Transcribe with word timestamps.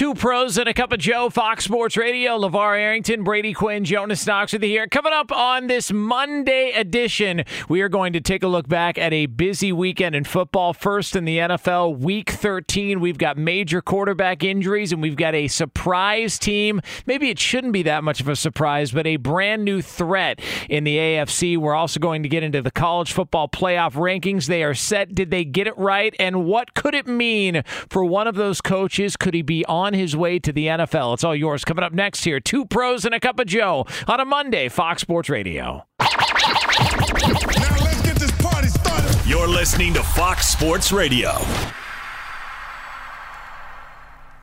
Two 0.00 0.14
pros 0.14 0.56
and 0.56 0.66
a 0.66 0.72
cup 0.72 0.94
of 0.94 0.98
Joe, 0.98 1.28
Fox 1.28 1.64
Sports 1.64 1.94
Radio, 1.94 2.38
LeVar 2.38 2.78
Arrington, 2.78 3.22
Brady 3.22 3.52
Quinn, 3.52 3.84
Jonas 3.84 4.26
Knox 4.26 4.54
with 4.54 4.62
you 4.62 4.70
here. 4.70 4.86
Coming 4.86 5.12
up 5.12 5.30
on 5.30 5.66
this 5.66 5.92
Monday 5.92 6.70
edition, 6.70 7.44
we 7.68 7.82
are 7.82 7.90
going 7.90 8.14
to 8.14 8.20
take 8.22 8.42
a 8.42 8.48
look 8.48 8.66
back 8.66 8.96
at 8.96 9.12
a 9.12 9.26
busy 9.26 9.72
weekend 9.72 10.14
in 10.14 10.24
football. 10.24 10.72
First 10.72 11.16
in 11.16 11.26
the 11.26 11.36
NFL, 11.36 11.98
week 11.98 12.30
13, 12.30 12.98
we've 13.00 13.18
got 13.18 13.36
major 13.36 13.82
quarterback 13.82 14.42
injuries 14.42 14.90
and 14.90 15.02
we've 15.02 15.16
got 15.16 15.34
a 15.34 15.48
surprise 15.48 16.38
team. 16.38 16.80
Maybe 17.04 17.28
it 17.28 17.38
shouldn't 17.38 17.74
be 17.74 17.82
that 17.82 18.02
much 18.02 18.22
of 18.22 18.28
a 18.28 18.36
surprise, 18.36 18.92
but 18.92 19.06
a 19.06 19.16
brand 19.16 19.66
new 19.66 19.82
threat 19.82 20.40
in 20.70 20.84
the 20.84 20.96
AFC. 20.96 21.58
We're 21.58 21.74
also 21.74 22.00
going 22.00 22.22
to 22.22 22.28
get 22.30 22.42
into 22.42 22.62
the 22.62 22.70
college 22.70 23.12
football 23.12 23.48
playoff 23.48 23.92
rankings. 23.92 24.46
They 24.46 24.62
are 24.62 24.72
set. 24.72 25.14
Did 25.14 25.30
they 25.30 25.44
get 25.44 25.66
it 25.66 25.76
right? 25.76 26.16
And 26.18 26.46
what 26.46 26.72
could 26.72 26.94
it 26.94 27.06
mean 27.06 27.64
for 27.90 28.02
one 28.02 28.26
of 28.26 28.36
those 28.36 28.62
coaches? 28.62 29.14
Could 29.18 29.34
he 29.34 29.42
be 29.42 29.62
on 29.66 29.89
his 29.94 30.16
way 30.16 30.38
to 30.38 30.52
the 30.52 30.66
NFL? 30.66 31.14
It's 31.14 31.24
all 31.24 31.34
yours 31.36 31.64
coming 31.64 31.84
up 31.84 31.92
next 31.92 32.24
here. 32.24 32.40
Two 32.40 32.64
pros 32.64 33.04
and 33.04 33.14
a 33.14 33.20
cup 33.20 33.38
of 33.38 33.46
Joe 33.46 33.86
on 34.06 34.20
a 34.20 34.24
Monday, 34.24 34.68
Fox 34.68 35.02
Sports 35.02 35.28
Radio. 35.28 35.86
You're 39.26 39.48
listening 39.48 39.94
to 39.94 40.02
Fox 40.02 40.48
Sports 40.48 40.92
Radio. 40.92 41.32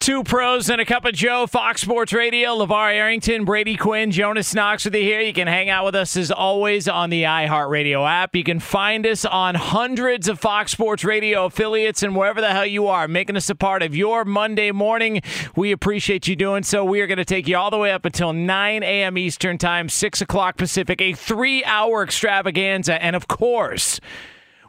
Two 0.07 0.23
pros 0.23 0.69
and 0.69 0.79
a 0.79 0.85
cup 0.85 1.03
of 1.03 1.13
Joe, 1.13 1.47
Fox 1.47 1.81
Sports 1.81 2.13
Radio, 2.13 2.51
LeVar 2.51 2.93
Arrington, 2.93 3.43
Brady 3.43 3.75
Quinn, 3.75 4.09
Jonas 4.09 4.53
Knox 4.55 4.85
with 4.85 4.95
you 4.95 5.01
here. 5.01 5.19
You 5.19 5.33
can 5.33 5.47
hang 5.47 5.69
out 5.69 5.83
with 5.83 5.95
us 5.95 6.15
as 6.15 6.31
always 6.31 6.87
on 6.87 7.09
the 7.09 7.23
iHeartRadio 7.23 8.09
app. 8.09 8.33
You 8.33 8.45
can 8.45 8.61
find 8.61 9.05
us 9.05 9.25
on 9.25 9.55
hundreds 9.55 10.29
of 10.29 10.39
Fox 10.39 10.71
Sports 10.71 11.03
Radio 11.03 11.43
affiliates 11.43 12.03
and 12.03 12.15
wherever 12.15 12.39
the 12.39 12.51
hell 12.51 12.65
you 12.65 12.87
are, 12.87 13.09
making 13.09 13.35
us 13.35 13.49
a 13.49 13.55
part 13.55 13.83
of 13.83 13.97
your 13.97 14.23
Monday 14.23 14.71
morning. 14.71 15.19
We 15.57 15.73
appreciate 15.73 16.25
you 16.25 16.37
doing 16.37 16.63
so. 16.63 16.85
We 16.85 17.01
are 17.01 17.07
going 17.07 17.17
to 17.17 17.25
take 17.25 17.45
you 17.45 17.57
all 17.57 17.69
the 17.69 17.77
way 17.77 17.91
up 17.91 18.05
until 18.05 18.31
9 18.31 18.83
a.m. 18.83 19.17
Eastern 19.17 19.57
Time, 19.57 19.89
6 19.89 20.21
o'clock 20.21 20.55
Pacific, 20.55 21.01
a 21.01 21.11
three 21.15 21.65
hour 21.65 22.01
extravaganza. 22.01 23.03
And 23.03 23.13
of 23.13 23.27
course, 23.27 23.99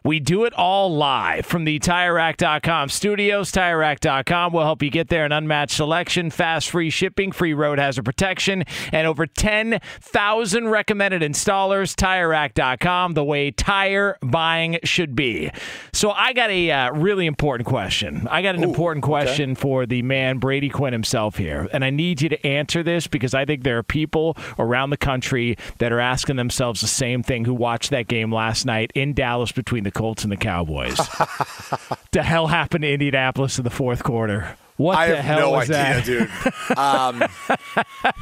we 0.09 0.21
do 0.21 0.45
it 0.45 0.55
all 0.55 0.97
live 0.97 1.45
from 1.45 1.67
the 1.67 1.79
TireRack.com 1.79 2.89
studios. 2.89 3.53
TireRack.com 3.53 4.55
will 4.55 4.63
help 4.63 4.83
you 4.83 4.89
get 4.89 5.09
there 5.09 5.27
an 5.27 5.33
unmatched 5.33 5.77
selection, 5.77 6.31
fast 6.31 6.71
free 6.71 6.89
shipping, 6.89 7.31
free 7.31 7.53
road 7.53 7.79
hazard 7.79 8.07
protection, 8.07 8.65
and 8.91 9.07
over 9.07 9.27
10,000 9.27 10.69
recommended 10.69 11.21
installers. 11.21 11.95
TireRack.com, 11.95 13.13
the 13.13 13.23
way 13.23 13.51
tire 13.51 14.17
buying 14.23 14.79
should 14.83 15.15
be. 15.15 15.51
So 15.93 16.11
I 16.13 16.33
got 16.33 16.49
a 16.49 16.71
uh, 16.71 16.93
really 16.93 17.27
important 17.27 17.69
question. 17.69 18.27
I 18.31 18.41
got 18.41 18.55
an 18.55 18.65
Ooh, 18.65 18.69
important 18.71 19.05
question 19.05 19.55
for 19.57 19.85
the 19.85 20.01
man, 20.01 20.39
Brady 20.39 20.71
Quinn 20.71 20.95
himself 20.95 21.37
here. 21.37 21.69
And 21.71 21.85
I 21.85 21.91
need 21.91 22.23
you 22.23 22.31
to 22.31 22.47
answer 22.47 22.83
this 22.83 23.07
because 23.07 23.35
I 23.35 23.45
think 23.45 23.63
there 23.63 23.77
are 23.77 23.83
people 23.83 24.39
around 24.59 24.89
the 24.89 24.97
country 24.97 25.59
that 25.81 25.93
are 25.93 26.01
asking 26.01 26.37
themselves 26.37 26.81
the 26.81 26.87
same 26.87 27.23
thing 27.23 27.45
who 27.45 27.53
watched 27.53 27.91
that 27.91 28.09
game 28.09 28.33
last 28.33 28.65
night 28.65 28.91
in 28.95 29.13
Dallas 29.13 29.53
between 29.53 29.85
the 29.85 29.98
Colts 29.99 30.23
and 30.23 30.31
the 30.31 30.37
Cowboys. 30.37 30.97
the 32.13 32.23
hell 32.23 32.47
happened 32.47 32.83
to 32.83 32.93
Indianapolis 32.93 33.59
in 33.59 33.65
the 33.65 33.71
fourth 33.71 34.05
quarter? 34.05 34.57
What 34.77 34.97
I 34.97 35.09
the 35.09 35.17
have 35.17 35.25
hell 35.25 35.51
no 35.51 35.59
was 35.59 35.69
idea, 35.69 35.77
that? 35.77 36.05
dude. 36.05 36.31
Um, 36.79 37.25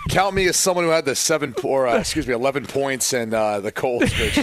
count 0.09 0.35
me 0.35 0.47
as 0.47 0.57
someone 0.57 0.85
who 0.87 0.91
had 0.91 1.05
the 1.05 1.15
seven 1.15 1.55
or 1.63 1.87
uh, 1.87 1.99
excuse 1.99 2.27
me, 2.27 2.33
eleven 2.33 2.65
points 2.65 3.13
and 3.13 3.35
uh, 3.35 3.61
the 3.61 3.71
Colts. 3.71 4.19
Which 4.19 4.39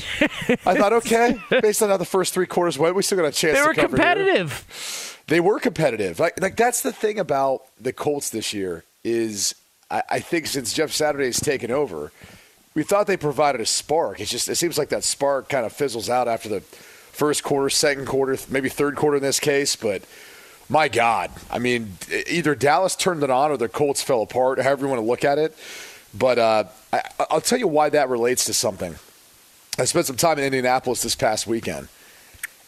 I 0.66 0.76
thought, 0.76 0.94
okay, 0.94 1.40
based 1.50 1.82
on 1.82 1.90
how 1.90 1.98
the 1.98 2.06
first 2.06 2.34
three 2.36 2.46
quarters 2.46 2.78
went, 2.78 2.96
we 2.96 3.02
still 3.02 3.18
got 3.18 3.26
a 3.26 3.32
chance. 3.32 3.58
They 3.58 3.62
to 3.64 3.68
were 3.68 3.74
cover 3.74 3.98
here. 3.98 4.06
competitive. 4.06 5.24
They 5.28 5.40
were 5.40 5.60
competitive. 5.60 6.20
Like, 6.20 6.40
like 6.40 6.56
that's 6.56 6.82
the 6.82 6.92
thing 6.92 7.18
about 7.18 7.64
the 7.82 7.94
Colts 7.94 8.30
this 8.30 8.54
year 8.54 8.84
is 9.04 9.56
I, 9.90 10.04
I 10.10 10.20
think 10.20 10.46
since 10.46 10.72
Jeff 10.74 10.92
Saturday's 10.92 11.40
taken 11.40 11.72
over, 11.72 12.12
we 12.76 12.84
thought 12.84 13.08
they 13.08 13.18
provided 13.18 13.62
a 13.62 13.66
spark. 13.66 14.20
It's 14.20 14.30
just 14.30 14.48
it 14.50 14.56
seems 14.56 14.78
like 14.78 14.90
that 14.90 15.04
spark 15.04 15.50
kind 15.50 15.66
of 15.66 15.74
fizzles 15.74 16.10
out 16.10 16.28
after 16.28 16.50
the 16.50 16.64
first 17.14 17.44
quarter, 17.44 17.70
second 17.70 18.06
quarter, 18.06 18.38
maybe 18.50 18.70
third 18.70 18.96
quarter 18.96 19.18
in 19.18 19.24
this 19.24 19.40
case. 19.40 19.76
But 19.76 20.04
my 20.70 20.88
God, 20.90 21.32
I 21.50 21.60
mean, 21.60 21.98
either 22.28 22.56
Dallas 22.56 22.96
turned 22.96 23.24
it 23.24 23.30
on 23.30 23.52
or 23.52 23.58
the 23.58 23.70
Colts 23.70 24.04
fell 24.04 24.22
apart. 24.22 24.60
However 24.60 24.86
you 24.86 24.90
want 24.90 25.02
to 25.02 25.08
look 25.08 25.24
at 25.24 25.38
it. 25.38 25.56
But 26.14 26.38
uh, 26.38 26.64
I, 26.92 27.02
I'll 27.30 27.42
tell 27.42 27.58
you 27.58 27.68
why 27.68 27.90
that 27.90 28.10
relates 28.10 28.46
to 28.46 28.54
something. 28.54 28.96
I 29.80 29.86
spent 29.86 30.06
some 30.06 30.18
time 30.18 30.38
in 30.38 30.46
Indianapolis 30.46 31.02
this 31.02 31.16
past 31.16 31.48
weekend. 31.48 31.88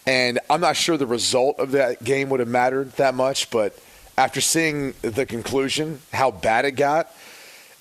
And 0.07 0.39
I'm 0.49 0.61
not 0.61 0.75
sure 0.75 0.97
the 0.97 1.05
result 1.05 1.59
of 1.59 1.71
that 1.71 2.03
game 2.03 2.29
would 2.29 2.39
have 2.39 2.49
mattered 2.49 2.91
that 2.93 3.15
much, 3.15 3.49
but 3.49 3.77
after 4.17 4.39
seeing 4.39 4.93
the 5.01 5.25
conclusion, 5.25 5.99
how 6.13 6.31
bad 6.31 6.65
it 6.65 6.71
got, 6.71 7.11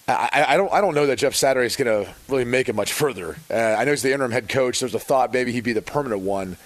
I, 0.06 0.44
I 0.48 0.56
don't 0.56 0.72
I 0.72 0.80
don't 0.80 0.94
know 0.94 1.06
that 1.06 1.16
Jeff 1.16 1.34
Saturday 1.34 1.66
is 1.66 1.76
going 1.76 2.04
to 2.04 2.12
really 2.28 2.44
make 2.44 2.68
it 2.68 2.74
much 2.74 2.92
further. 2.92 3.36
Uh, 3.50 3.54
I 3.54 3.84
know 3.84 3.92
he's 3.92 4.02
the 4.02 4.12
interim 4.12 4.32
head 4.32 4.48
coach. 4.48 4.80
There's 4.80 4.94
a 4.94 4.98
thought 4.98 5.32
maybe 5.32 5.52
he'd 5.52 5.64
be 5.64 5.72
the 5.72 5.82
permanent 5.82 6.20
one. 6.20 6.56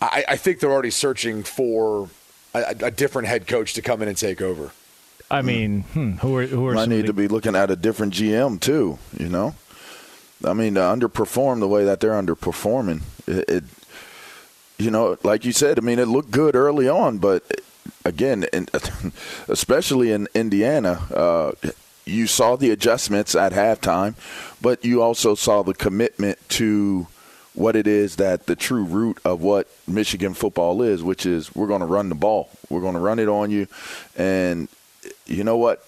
I, 0.00 0.24
I 0.30 0.36
think 0.36 0.58
they're 0.58 0.72
already 0.72 0.90
searching 0.90 1.44
for 1.44 2.08
a, 2.54 2.74
a 2.80 2.90
different 2.90 3.28
head 3.28 3.46
coach 3.46 3.74
to 3.74 3.82
come 3.82 4.02
in 4.02 4.08
and 4.08 4.16
take 4.16 4.42
over. 4.42 4.72
I 5.30 5.42
mean, 5.42 5.82
hmm, 5.82 6.12
who 6.14 6.36
are 6.36 6.46
who 6.46 6.66
are 6.66 6.76
I 6.76 6.86
need 6.86 7.06
to 7.06 7.12
be 7.12 7.28
looking 7.28 7.54
at 7.54 7.70
a 7.70 7.76
different 7.76 8.14
GM 8.14 8.60
too. 8.60 8.98
You 9.16 9.28
know, 9.28 9.54
I 10.44 10.52
mean, 10.52 10.74
to 10.74 10.80
underperform 10.80 11.60
the 11.60 11.68
way 11.68 11.84
that 11.84 12.00
they're 12.00 12.20
underperforming, 12.20 13.02
it, 13.26 13.48
it 13.48 13.64
you 14.78 14.90
know, 14.90 15.16
like 15.22 15.44
you 15.44 15.52
said, 15.52 15.78
I 15.78 15.82
mean, 15.82 15.98
it 15.98 16.08
looked 16.08 16.32
good 16.32 16.56
early 16.56 16.88
on, 16.88 17.18
but 17.18 17.44
again, 18.04 18.44
in, 18.52 18.68
especially 19.48 20.12
in 20.12 20.28
Indiana, 20.34 21.00
uh, 21.14 21.52
you 22.04 22.26
saw 22.26 22.56
the 22.56 22.70
adjustments 22.70 23.34
at 23.34 23.52
halftime, 23.52 24.14
but 24.60 24.84
you 24.84 25.02
also 25.02 25.34
saw 25.34 25.62
the 25.62 25.74
commitment 25.74 26.38
to 26.50 27.06
what 27.54 27.76
it 27.76 27.86
is 27.86 28.16
that 28.16 28.46
the 28.46 28.56
true 28.56 28.84
root 28.84 29.18
of 29.24 29.42
what 29.42 29.68
Michigan 29.86 30.34
football 30.34 30.82
is, 30.82 31.02
which 31.02 31.26
is 31.26 31.54
we're 31.54 31.66
going 31.66 31.80
to 31.80 31.86
run 31.86 32.08
the 32.08 32.14
ball, 32.14 32.48
we're 32.70 32.80
going 32.80 32.94
to 32.94 33.00
run 33.00 33.18
it 33.18 33.28
on 33.28 33.50
you, 33.50 33.66
and 34.16 34.68
you 35.26 35.44
know 35.44 35.56
what? 35.56 35.84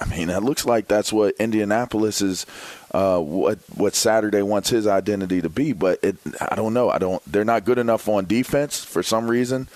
I 0.00 0.06
mean, 0.06 0.28
it 0.28 0.42
looks 0.42 0.66
like 0.66 0.88
that's 0.88 1.12
what 1.12 1.34
Indianapolis 1.36 2.20
is. 2.20 2.46
Uh, 2.92 3.18
what 3.18 3.58
what 3.74 3.92
Saturday 3.94 4.40
wants 4.42 4.70
his 4.70 4.86
identity 4.86 5.42
to 5.42 5.48
be, 5.48 5.72
but 5.72 6.02
it, 6.04 6.16
I 6.40 6.54
don't 6.54 6.72
know. 6.72 6.90
I 6.90 6.98
don't. 6.98 7.20
They're 7.30 7.44
not 7.44 7.64
good 7.64 7.78
enough 7.78 8.08
on 8.08 8.26
defense 8.26 8.84
for 8.84 9.02
some 9.02 9.28
reason, 9.28 9.66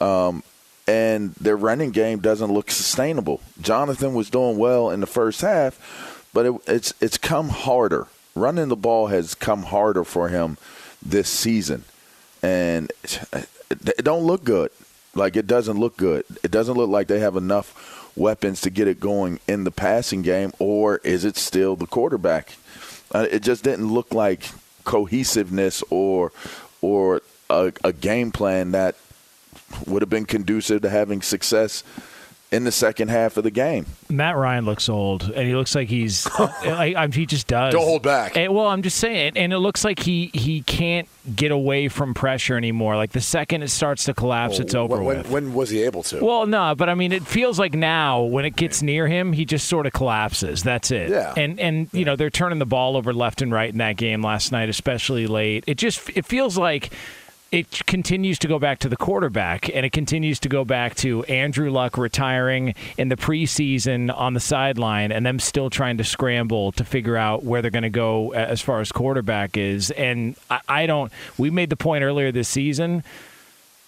um, 0.00 0.42
and 0.86 1.34
their 1.34 1.56
running 1.56 1.90
game 1.90 2.20
doesn't 2.20 2.52
look 2.52 2.70
sustainable. 2.70 3.40
Jonathan 3.60 4.14
was 4.14 4.30
doing 4.30 4.56
well 4.56 4.90
in 4.90 5.00
the 5.00 5.06
first 5.06 5.40
half, 5.40 6.28
but 6.32 6.46
it, 6.46 6.54
it's 6.66 6.94
it's 7.00 7.18
come 7.18 7.48
harder. 7.48 8.06
Running 8.34 8.68
the 8.68 8.76
ball 8.76 9.08
has 9.08 9.34
come 9.34 9.64
harder 9.64 10.04
for 10.04 10.28
him 10.28 10.58
this 11.04 11.28
season, 11.28 11.84
and 12.42 12.92
it, 13.02 13.48
it 13.70 14.04
don't 14.04 14.24
look 14.24 14.44
good. 14.44 14.70
Like 15.14 15.36
it 15.36 15.46
doesn't 15.46 15.78
look 15.78 15.96
good. 15.96 16.24
It 16.42 16.50
doesn't 16.50 16.74
look 16.74 16.90
like 16.90 17.06
they 17.06 17.20
have 17.20 17.36
enough 17.36 18.12
weapons 18.16 18.60
to 18.62 18.70
get 18.70 18.88
it 18.88 19.00
going 19.00 19.40
in 19.48 19.64
the 19.64 19.70
passing 19.70 20.22
game, 20.22 20.52
or 20.58 20.98
is 20.98 21.24
it 21.24 21.36
still 21.36 21.76
the 21.76 21.86
quarterback? 21.86 22.56
Uh, 23.14 23.26
it 23.30 23.42
just 23.42 23.64
didn't 23.64 23.92
look 23.92 24.12
like 24.12 24.50
cohesiveness 24.84 25.82
or 25.90 26.32
or 26.80 27.22
a, 27.48 27.72
a 27.82 27.92
game 27.92 28.30
plan 28.30 28.72
that 28.72 28.96
would 29.86 30.02
have 30.02 30.10
been 30.10 30.26
conducive 30.26 30.82
to 30.82 30.90
having 30.90 31.22
success 31.22 31.82
in 32.52 32.62
the 32.62 32.70
second 32.70 33.08
half 33.08 33.36
of 33.36 33.44
the 33.44 33.50
game. 33.50 33.86
Matt 34.08 34.36
Ryan 34.36 34.64
looks 34.64 34.88
old, 34.88 35.24
and 35.24 35.48
he 35.48 35.54
looks 35.54 35.74
like 35.74 35.88
he's. 35.88 36.28
I, 36.38 36.94
I, 36.96 37.08
he 37.08 37.26
just 37.26 37.48
does. 37.48 37.72
Don't 37.72 37.84
hold 37.84 38.02
back. 38.02 38.36
And, 38.36 38.54
well, 38.54 38.68
I'm 38.68 38.82
just 38.82 38.98
saying, 38.98 39.32
and 39.36 39.52
it 39.52 39.58
looks 39.58 39.84
like 39.84 39.98
he 39.98 40.30
he 40.32 40.62
can't 40.62 41.08
get 41.34 41.50
away 41.50 41.88
from 41.88 42.14
pressure 42.14 42.56
anymore. 42.56 42.96
Like 42.96 43.10
the 43.12 43.20
second 43.20 43.62
it 43.62 43.68
starts 43.68 44.04
to 44.04 44.14
collapse, 44.14 44.60
it's 44.60 44.74
oh, 44.74 44.82
over 44.82 44.96
when, 44.96 45.04
when, 45.04 45.16
with. 45.18 45.30
when 45.30 45.54
was 45.54 45.70
he 45.70 45.82
able 45.82 46.04
to? 46.04 46.24
Well, 46.24 46.46
no, 46.46 46.74
but 46.76 46.88
I 46.88 46.94
mean, 46.94 47.12
it 47.12 47.26
feels 47.26 47.58
like 47.58 47.74
now 47.74 48.22
when 48.22 48.44
it 48.44 48.54
gets 48.54 48.80
near 48.80 49.08
him, 49.08 49.32
he 49.32 49.44
just 49.44 49.68
sort 49.68 49.86
of 49.86 49.92
collapses. 49.92 50.62
That's 50.62 50.90
it. 50.92 51.10
Yeah. 51.10 51.34
And 51.36 51.58
and 51.58 51.88
you 51.92 52.04
know 52.04 52.14
they're 52.14 52.30
turning 52.30 52.60
the 52.60 52.66
ball 52.66 52.96
over 52.96 53.12
left 53.12 53.42
and 53.42 53.50
right 53.50 53.70
in 53.70 53.78
that 53.78 53.96
game 53.96 54.22
last 54.22 54.52
night, 54.52 54.68
especially 54.68 55.26
late. 55.26 55.64
It 55.66 55.78
just 55.78 56.08
it 56.14 56.24
feels 56.24 56.56
like 56.56 56.92
it 57.52 57.86
continues 57.86 58.38
to 58.40 58.48
go 58.48 58.58
back 58.58 58.80
to 58.80 58.88
the 58.88 58.96
quarterback, 58.96 59.68
and 59.74 59.86
it 59.86 59.92
continues 59.92 60.40
to 60.40 60.48
go 60.48 60.64
back 60.64 60.94
to 60.96 61.22
Andrew 61.24 61.70
Luck 61.70 61.96
retiring 61.96 62.74
in 62.98 63.08
the 63.08 63.16
preseason 63.16 64.14
on 64.14 64.34
the 64.34 64.40
sideline, 64.40 65.12
and 65.12 65.24
them 65.24 65.38
still 65.38 65.70
trying 65.70 65.98
to 65.98 66.04
scramble 66.04 66.72
to 66.72 66.84
figure 66.84 67.16
out 67.16 67.44
where 67.44 67.62
they're 67.62 67.70
going 67.70 67.82
to 67.82 67.90
go 67.90 68.32
as 68.32 68.60
far 68.60 68.80
as 68.80 68.90
quarterback 68.90 69.56
is. 69.56 69.90
And 69.92 70.36
I, 70.50 70.60
I 70.68 70.86
don't. 70.86 71.12
We 71.38 71.50
made 71.50 71.70
the 71.70 71.76
point 71.76 72.02
earlier 72.02 72.32
this 72.32 72.48
season. 72.48 73.04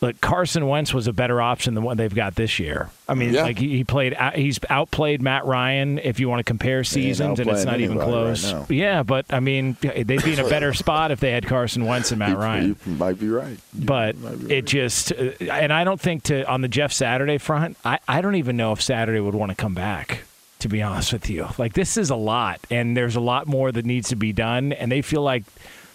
Look, 0.00 0.20
Carson 0.20 0.68
Wentz 0.68 0.94
was 0.94 1.08
a 1.08 1.12
better 1.12 1.42
option 1.42 1.74
than 1.74 1.82
what 1.82 1.96
they've 1.96 2.14
got 2.14 2.36
this 2.36 2.60
year. 2.60 2.88
I 3.08 3.14
mean, 3.14 3.34
Yeah. 3.34 3.42
like 3.42 3.58
he 3.58 3.68
he 3.78 3.82
played, 3.82 4.16
he's 4.36 4.60
outplayed 4.70 5.20
Matt 5.20 5.44
Ryan. 5.44 5.98
If 5.98 6.20
you 6.20 6.28
want 6.28 6.38
to 6.38 6.44
compare 6.44 6.84
seasons, 6.84 7.40
and 7.40 7.48
it's 7.50 7.64
not 7.64 7.80
even 7.80 7.98
anybody 7.98 8.12
right 8.12 8.38
close. 8.38 8.70
yeah, 8.70 9.02
but 9.02 9.26
I 9.30 9.40
mean, 9.40 9.76
they'd 9.80 10.06
be 10.22 10.34
in 10.34 10.38
a 10.38 10.48
better 10.48 10.72
spot 10.72 11.10
if 11.10 11.18
they 11.18 11.32
had 11.32 11.46
Carson 11.46 11.84
Wentz 11.84 12.12
and 12.12 12.20
Matt 12.20 12.30
You- 12.30 12.36
Ryan 12.36 12.76
You 12.86 12.92
might 12.92 13.18
be 13.18 13.28
right. 13.28 13.58
You 13.76 13.86
but 13.86 14.12
be 14.46 14.54
it 14.58 14.66
just 14.66 15.10
uh, 15.12 15.32
and 15.50 15.72
I 15.72 15.82
don't 15.82 16.00
think 16.00 16.22
to 16.24 16.48
on 16.48 16.60
the 16.60 16.68
Jeff 16.68 16.92
Saturday 16.92 17.38
front, 17.38 17.76
I, 17.84 17.98
I 18.06 18.20
don't 18.20 18.36
even 18.36 18.56
know 18.56 18.70
if 18.70 18.80
Saturday 18.80 19.18
would 19.18 19.34
want 19.34 19.50
to 19.50 19.56
come 19.56 19.74
back. 19.74 20.20
To 20.60 20.68
be 20.68 20.82
honest 20.82 21.12
with 21.12 21.30
you, 21.30 21.46
like 21.56 21.74
this 21.74 21.96
is 21.96 22.10
a 22.10 22.16
lot, 22.16 22.58
and 22.68 22.96
there's 22.96 23.14
a 23.14 23.20
lot 23.20 23.46
more 23.46 23.70
that 23.70 23.84
needs 23.84 24.08
to 24.08 24.16
be 24.16 24.32
done, 24.32 24.72
and 24.72 24.90
they 24.90 25.02
feel 25.02 25.22
like 25.22 25.44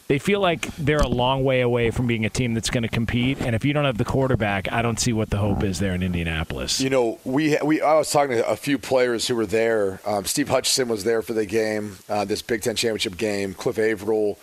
they 0.07 0.19
feel 0.19 0.39
like 0.39 0.75
they're 0.75 0.99
a 0.99 1.07
long 1.07 1.43
way 1.43 1.61
away 1.61 1.89
from 1.91 2.07
being 2.07 2.25
a 2.25 2.29
team 2.29 2.53
that's 2.53 2.69
going 2.69 2.83
to 2.83 2.89
compete. 2.89 3.39
And 3.41 3.55
if 3.55 3.63
you 3.63 3.73
don't 3.73 3.85
have 3.85 3.97
the 3.97 4.05
quarterback, 4.05 4.71
I 4.71 4.81
don't 4.81 4.99
see 4.99 5.13
what 5.13 5.29
the 5.29 5.37
hope 5.37 5.63
is 5.63 5.79
there 5.79 5.93
in 5.93 6.03
Indianapolis. 6.03 6.81
You 6.81 6.89
know, 6.89 7.19
we 7.23 7.57
we 7.63 7.81
I 7.81 7.95
was 7.95 8.11
talking 8.11 8.37
to 8.37 8.47
a 8.47 8.55
few 8.55 8.77
players 8.77 9.27
who 9.27 9.35
were 9.35 9.45
there. 9.45 10.01
Um, 10.05 10.25
Steve 10.25 10.49
Hutchinson 10.49 10.89
was 10.89 11.03
there 11.03 11.21
for 11.21 11.33
the 11.33 11.45
game, 11.45 11.97
uh, 12.09 12.25
this 12.25 12.41
Big 12.41 12.61
Ten 12.61 12.75
championship 12.75 13.17
game. 13.17 13.53
Cliff 13.53 13.79
Avril, 13.79 14.37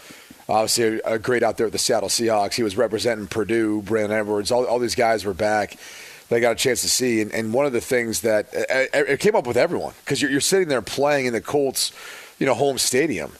obviously 0.49 1.01
a, 1.01 1.15
a 1.15 1.19
great 1.19 1.43
out 1.43 1.57
there 1.59 1.67
with 1.67 1.73
the 1.73 1.79
Seattle 1.79 2.09
Seahawks. 2.09 2.55
He 2.55 2.63
was 2.63 2.77
representing 2.77 3.27
Purdue. 3.27 3.83
Braylon 3.83 4.11
Edwards, 4.11 4.51
all, 4.51 4.65
all 4.65 4.79
these 4.79 4.95
guys 4.95 5.25
were 5.25 5.35
back. 5.35 5.77
They 6.31 6.41
got 6.41 6.53
a 6.53 6.57
chance 6.57 6.81
to 6.83 6.89
see, 6.89 7.21
and, 7.21 7.33
and 7.33 7.53
one 7.53 7.67
of 7.67 7.73
the 7.73 7.81
things 7.81 8.21
that 8.21 8.49
it 8.53 9.19
came 9.19 9.35
up 9.35 9.49
with 9.49 9.57
everyone 9.57 9.95
because 10.05 10.23
you're, 10.23 10.31
you're 10.31 10.41
sitting 10.41 10.69
there 10.69 10.81
playing 10.81 11.27
in 11.27 11.33
the 11.33 11.41
Colts, 11.41 11.93
you 12.39 12.47
know, 12.47 12.55
home 12.55 12.79
stadium 12.79 13.33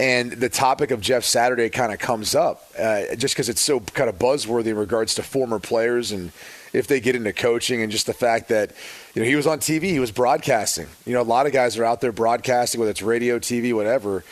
and 0.00 0.32
the 0.32 0.48
topic 0.48 0.90
of 0.90 1.00
Jeff 1.00 1.24
Saturday 1.24 1.68
kind 1.70 1.92
of 1.92 1.98
comes 1.98 2.34
up 2.34 2.64
uh, 2.78 3.14
just 3.16 3.34
because 3.34 3.48
it's 3.48 3.60
so 3.60 3.80
kind 3.80 4.08
of 4.08 4.18
buzzworthy 4.18 4.68
in 4.68 4.76
regards 4.76 5.14
to 5.16 5.22
former 5.22 5.58
players 5.58 6.12
and 6.12 6.32
if 6.72 6.86
they 6.86 7.00
get 7.00 7.16
into 7.16 7.32
coaching 7.32 7.82
and 7.82 7.90
just 7.90 8.06
the 8.06 8.14
fact 8.14 8.48
that 8.48 8.72
you 9.14 9.22
know 9.22 9.28
he 9.28 9.36
was 9.36 9.46
on 9.46 9.58
TV, 9.58 9.84
he 9.84 9.98
was 9.98 10.10
broadcasting. 10.10 10.86
You 11.06 11.14
know, 11.14 11.22
a 11.22 11.24
lot 11.24 11.46
of 11.46 11.52
guys 11.52 11.78
are 11.78 11.84
out 11.84 12.00
there 12.00 12.12
broadcasting, 12.12 12.78
whether 12.78 12.90
it's 12.90 13.02
radio, 13.02 13.38
TV, 13.38 13.74
whatever. 13.74 14.24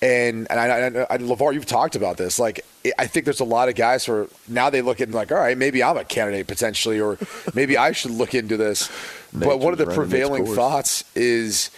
And 0.00 0.50
and 0.50 0.58
I, 0.58 0.66
I, 0.66 1.14
I 1.14 1.18
Levar, 1.18 1.54
you've 1.54 1.66
talked 1.66 1.94
about 1.94 2.16
this. 2.16 2.38
Like, 2.38 2.64
I 2.98 3.06
think 3.06 3.24
there's 3.24 3.40
a 3.40 3.44
lot 3.44 3.68
of 3.68 3.76
guys 3.76 4.06
who 4.06 4.12
are 4.12 4.28
now 4.48 4.70
they 4.70 4.82
look 4.82 5.00
at 5.00 5.10
like, 5.10 5.30
all 5.30 5.38
right, 5.38 5.56
maybe 5.56 5.82
I'm 5.82 5.96
a 5.96 6.04
candidate 6.04 6.46
potentially, 6.46 7.00
or 7.00 7.18
maybe 7.54 7.76
I 7.76 7.92
should 7.92 8.12
look 8.12 8.34
into 8.34 8.56
this. 8.56 8.90
but 9.32 9.60
one 9.60 9.72
of 9.72 9.78
the 9.78 9.86
Nature's 9.86 9.98
running 9.98 10.12
its 10.12 10.20
prevailing 10.20 10.54
thoughts 10.54 11.04
is 11.14 11.70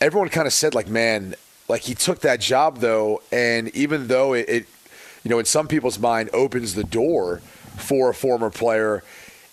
everyone 0.00 0.28
kind 0.28 0.46
of 0.46 0.52
said 0.52 0.74
like, 0.74 0.88
man, 0.88 1.34
like 1.72 1.80
he 1.80 1.94
took 1.94 2.20
that 2.20 2.38
job 2.38 2.78
though, 2.80 3.22
and 3.32 3.74
even 3.74 4.06
though 4.06 4.34
it, 4.34 4.46
it, 4.46 4.66
you 5.24 5.30
know, 5.30 5.38
in 5.38 5.46
some 5.46 5.66
people's 5.66 5.98
mind 5.98 6.28
opens 6.34 6.74
the 6.74 6.84
door 6.84 7.38
for 7.78 8.10
a 8.10 8.14
former 8.14 8.50
player, 8.50 9.02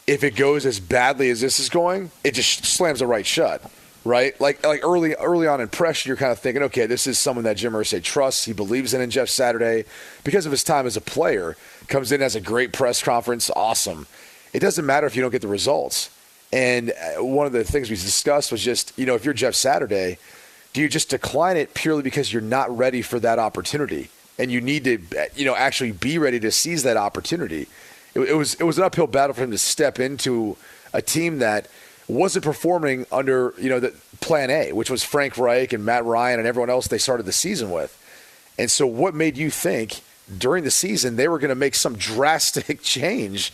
if 0.05 0.25
it 0.25 0.35
goes 0.35 0.65
as 0.65 0.81
badly 0.81 1.29
as 1.29 1.39
this 1.39 1.61
is 1.61 1.69
going, 1.69 2.11
it 2.25 2.33
just 2.33 2.65
slams 2.65 3.01
it 3.01 3.05
right 3.05 3.25
shut. 3.25 3.63
Right, 4.05 4.39
like 4.39 4.65
like 4.65 4.81
early 4.83 5.13
early 5.13 5.45
on 5.45 5.59
in 5.59 5.67
pressure, 5.67 6.09
you're 6.09 6.17
kind 6.17 6.31
of 6.31 6.39
thinking, 6.39 6.63
okay, 6.63 6.85
this 6.85 7.05
is 7.05 7.19
someone 7.19 7.43
that 7.43 7.57
Jim 7.57 7.73
Irsay 7.73 8.01
trusts. 8.01 8.45
He 8.45 8.53
believes 8.53 8.93
in, 8.93 9.01
in 9.01 9.09
Jeff 9.09 9.29
Saturday 9.29 9.83
because 10.23 10.45
of 10.45 10.51
his 10.51 10.63
time 10.63 10.87
as 10.87 10.95
a 10.95 11.01
player. 11.01 11.57
Comes 11.87 12.11
in 12.11 12.21
as 12.21 12.35
a 12.35 12.41
great 12.41 12.71
press 12.71 13.03
conference, 13.03 13.51
awesome. 13.55 14.07
It 14.53 14.59
doesn't 14.59 14.85
matter 14.85 15.05
if 15.05 15.15
you 15.15 15.21
don't 15.21 15.31
get 15.31 15.41
the 15.41 15.49
results. 15.49 16.09
And 16.51 16.91
uh, 16.91 17.23
one 17.23 17.45
of 17.45 17.51
the 17.51 17.63
things 17.63 17.89
we 17.89 17.97
discussed 17.97 18.51
was 18.51 18.63
just, 18.63 18.97
you 18.97 19.05
know, 19.05 19.15
if 19.15 19.25
you're 19.25 19.33
Jeff 19.33 19.53
Saturday, 19.53 20.17
do 20.73 20.81
you 20.81 20.87
just 20.87 21.09
decline 21.09 21.57
it 21.57 21.73
purely 21.73 22.03
because 22.03 22.31
you're 22.31 22.41
not 22.41 22.75
ready 22.75 23.01
for 23.01 23.19
that 23.19 23.39
opportunity? 23.39 24.09
And 24.37 24.51
you 24.51 24.61
need 24.61 24.83
to 24.85 24.99
you 25.35 25.45
know 25.45 25.55
actually 25.55 25.91
be 25.91 26.17
ready 26.17 26.39
to 26.39 26.51
seize 26.51 26.83
that 26.83 26.97
opportunity. 26.97 27.67
It, 28.13 28.21
it 28.21 28.33
was 28.35 28.55
it 28.55 28.63
was 28.63 28.77
an 28.77 28.83
uphill 28.83 29.07
battle 29.07 29.33
for 29.33 29.43
him 29.43 29.51
to 29.51 29.57
step 29.57 29.99
into 29.99 30.55
a 30.93 31.01
team 31.01 31.39
that 31.39 31.67
wasn't 32.07 32.43
performing 32.43 33.05
under 33.11 33.53
you 33.57 33.69
know 33.69 33.79
the 33.79 33.93
plan 34.21 34.49
A 34.49 34.71
which 34.73 34.89
was 34.89 35.03
Frank 35.03 35.37
Reich 35.37 35.73
and 35.73 35.85
Matt 35.85 36.05
Ryan 36.05 36.39
and 36.39 36.47
everyone 36.47 36.69
else 36.69 36.87
they 36.87 36.97
started 36.97 37.25
the 37.25 37.33
season 37.33 37.71
with. 37.71 37.95
And 38.57 38.69
so 38.69 38.85
what 38.87 39.13
made 39.13 39.37
you 39.37 39.49
think 39.49 40.01
during 40.37 40.63
the 40.63 40.71
season 40.71 41.15
they 41.15 41.27
were 41.27 41.39
going 41.39 41.49
to 41.49 41.55
make 41.55 41.75
some 41.75 41.95
drastic 41.97 42.81
change 42.81 43.51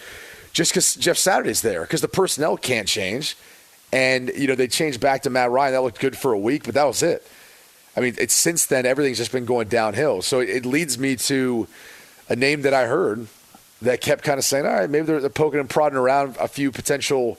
just 0.54 0.72
because 0.72 0.96
Jeff 0.96 1.18
Saturday's 1.18 1.62
there? 1.62 1.82
Because 1.82 2.02
the 2.02 2.08
personnel 2.08 2.58
can't 2.58 2.88
change 2.88 3.36
and 3.96 4.32
you 4.36 4.48
know 4.48 4.56
they 4.56 4.68
changed 4.68 5.00
back 5.00 5.24
to 5.24 5.30
Matt 5.30 5.50
Ryan. 5.52 5.74
That 5.74 5.82
looked 5.82 6.00
good 6.00 6.18
for 6.18 6.34
a 6.34 6.40
week, 6.40 6.64
but 6.66 6.74
that 6.76 6.84
was 6.84 7.02
it. 7.02 7.26
I 7.98 8.02
mean, 8.02 8.16
it's 8.18 8.34
since 8.34 8.66
then 8.66 8.86
everything's 8.86 9.18
just 9.18 9.32
been 9.32 9.46
going 9.46 9.70
downhill. 9.70 10.22
So 10.22 10.40
it, 10.42 10.50
it 10.50 10.66
leads 10.66 10.98
me 11.00 11.16
to 11.16 11.68
a 12.28 12.36
name 12.36 12.62
that 12.64 12.74
I 12.74 12.88
heard 12.88 13.28
that 13.82 14.02
kept 14.02 14.24
kind 14.24 14.38
of 14.38 14.44
saying, 14.44 14.66
"All 14.66 14.74
right, 14.74 14.90
maybe 14.90 15.06
they're, 15.06 15.22
they're 15.22 15.30
poking 15.30 15.60
and 15.60 15.70
prodding 15.70 15.98
around 15.98 16.36
a 16.40 16.48
few 16.48 16.72
potential 16.72 17.36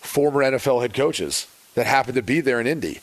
former 0.00 0.40
NFL 0.42 0.82
head 0.82 0.92
coaches 0.94 1.46
that 1.74 1.86
happened 1.86 2.16
to 2.16 2.22
be 2.22 2.40
there 2.42 2.60
in 2.60 2.66
Indy, 2.66 3.00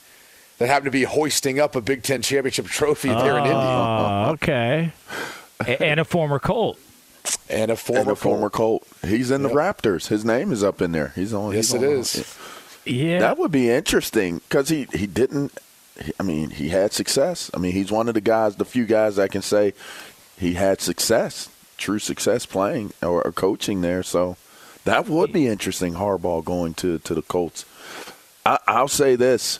that 0.59 0.67
happened 0.67 0.85
to 0.85 0.91
be 0.91 1.03
hoisting 1.03 1.59
up 1.59 1.75
a 1.75 1.81
Big 1.81 2.03
Ten 2.03 2.21
championship 2.21 2.67
trophy 2.67 3.09
there 3.09 3.37
in 3.37 3.45
Indy, 3.45 3.55
Oh, 3.55 4.29
okay. 4.33 4.91
And 5.79 5.99
a 5.99 6.05
former 6.05 6.37
Colt. 6.39 6.77
and 7.49 7.69
a 7.71 7.75
former 7.75 8.01
and 8.01 8.09
a 8.11 8.15
former 8.15 8.49
Colt. 8.49 8.85
Colt. 9.01 9.11
He's 9.11 9.31
in 9.31 9.41
the 9.43 9.49
Raptors. 9.49 10.07
His 10.07 10.23
name 10.23 10.51
is 10.51 10.63
up 10.63 10.81
in 10.81 10.91
there. 10.91 11.11
He's 11.15 11.33
on. 11.33 11.53
Yes, 11.53 11.71
he's 11.71 11.81
it 11.81 11.85
on- 11.87 11.93
is. 11.99 12.37
Yeah. 12.85 13.19
That 13.19 13.37
would 13.37 13.51
be 13.51 13.69
interesting 13.69 14.39
because 14.39 14.69
he 14.69 14.87
he 14.93 15.07
didn't. 15.07 15.57
I 16.19 16.23
mean, 16.23 16.49
he 16.49 16.69
had 16.69 16.93
success. 16.93 17.51
I 17.53 17.57
mean, 17.57 17.73
he's 17.73 17.91
one 17.91 18.07
of 18.07 18.13
the 18.15 18.21
guys, 18.21 18.55
the 18.55 18.65
few 18.65 18.85
guys 18.85 19.19
I 19.19 19.27
can 19.27 19.41
say 19.41 19.73
he 20.37 20.53
had 20.55 20.81
success, 20.81 21.49
true 21.77 21.99
success 21.99 22.45
playing 22.45 22.93
or, 23.03 23.21
or 23.23 23.31
coaching 23.31 23.81
there. 23.81 24.01
So 24.01 24.37
that 24.85 25.07
would 25.07 25.31
be 25.31 25.47
interesting. 25.47 25.93
Harbaugh 25.93 26.43
going 26.43 26.73
to 26.75 26.97
to 26.99 27.13
the 27.13 27.21
Colts. 27.21 27.65
I, 28.45 28.57
I'll 28.67 28.87
say 28.87 29.15
this: 29.15 29.59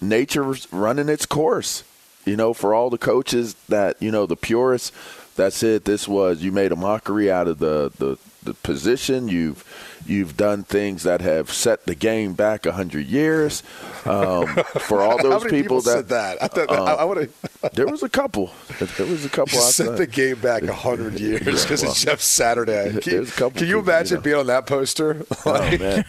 nature's 0.00 0.66
running 0.72 1.08
its 1.08 1.26
course. 1.26 1.84
You 2.26 2.36
know, 2.36 2.52
for 2.52 2.74
all 2.74 2.90
the 2.90 2.98
coaches 2.98 3.54
that 3.68 4.00
you 4.02 4.10
know, 4.10 4.26
the 4.26 4.36
purists. 4.36 4.92
That's 5.36 5.62
it. 5.62 5.84
This 5.84 6.06
was 6.06 6.42
you 6.42 6.52
made 6.52 6.72
a 6.72 6.76
mockery 6.76 7.30
out 7.30 7.48
of 7.48 7.58
the 7.60 7.92
the, 7.96 8.18
the 8.42 8.54
position. 8.54 9.28
You've 9.28 9.64
you've 10.06 10.36
done 10.36 10.64
things 10.64 11.02
that 11.02 11.20
have 11.20 11.50
set 11.52 11.84
the 11.86 11.94
game 11.94 12.32
back 12.34 12.66
a 12.66 12.72
hundred 12.72 13.06
years. 13.06 13.62
Um, 14.04 14.46
for 14.80 15.02
all 15.02 15.18
those 15.22 15.44
many 15.44 15.62
people, 15.62 15.80
that, 15.82 15.90
said 15.90 16.08
that? 16.08 16.42
I 16.42 16.48
thought 16.48 16.70
I, 16.70 16.94
I 16.94 17.04
would 17.04 17.16
have. 17.18 17.72
there 17.74 17.86
was 17.86 18.02
a 18.02 18.08
couple. 18.08 18.50
There 18.78 19.06
was 19.06 19.24
a 19.24 19.28
couple. 19.30 19.54
You 19.54 19.60
I 19.60 19.70
set 19.70 19.86
said. 19.86 19.96
the 19.98 20.06
game 20.06 20.38
back 20.40 20.62
a 20.62 20.72
hundred 20.74 21.20
years 21.20 21.40
because 21.62 21.82
well, 21.82 21.90
it's 21.92 22.04
Jeff 22.04 22.20
Saturday. 22.20 22.98
Can, 23.00 23.12
there's 23.12 23.28
a 23.28 23.32
couple 23.32 23.58
can 23.58 23.68
you 23.68 23.76
people, 23.78 23.90
imagine 23.90 24.10
you 24.10 24.16
know. 24.18 24.22
being 24.22 24.36
on 24.36 24.46
that 24.46 24.66
poster? 24.66 25.24
Oh 25.46 25.76
man! 25.78 26.04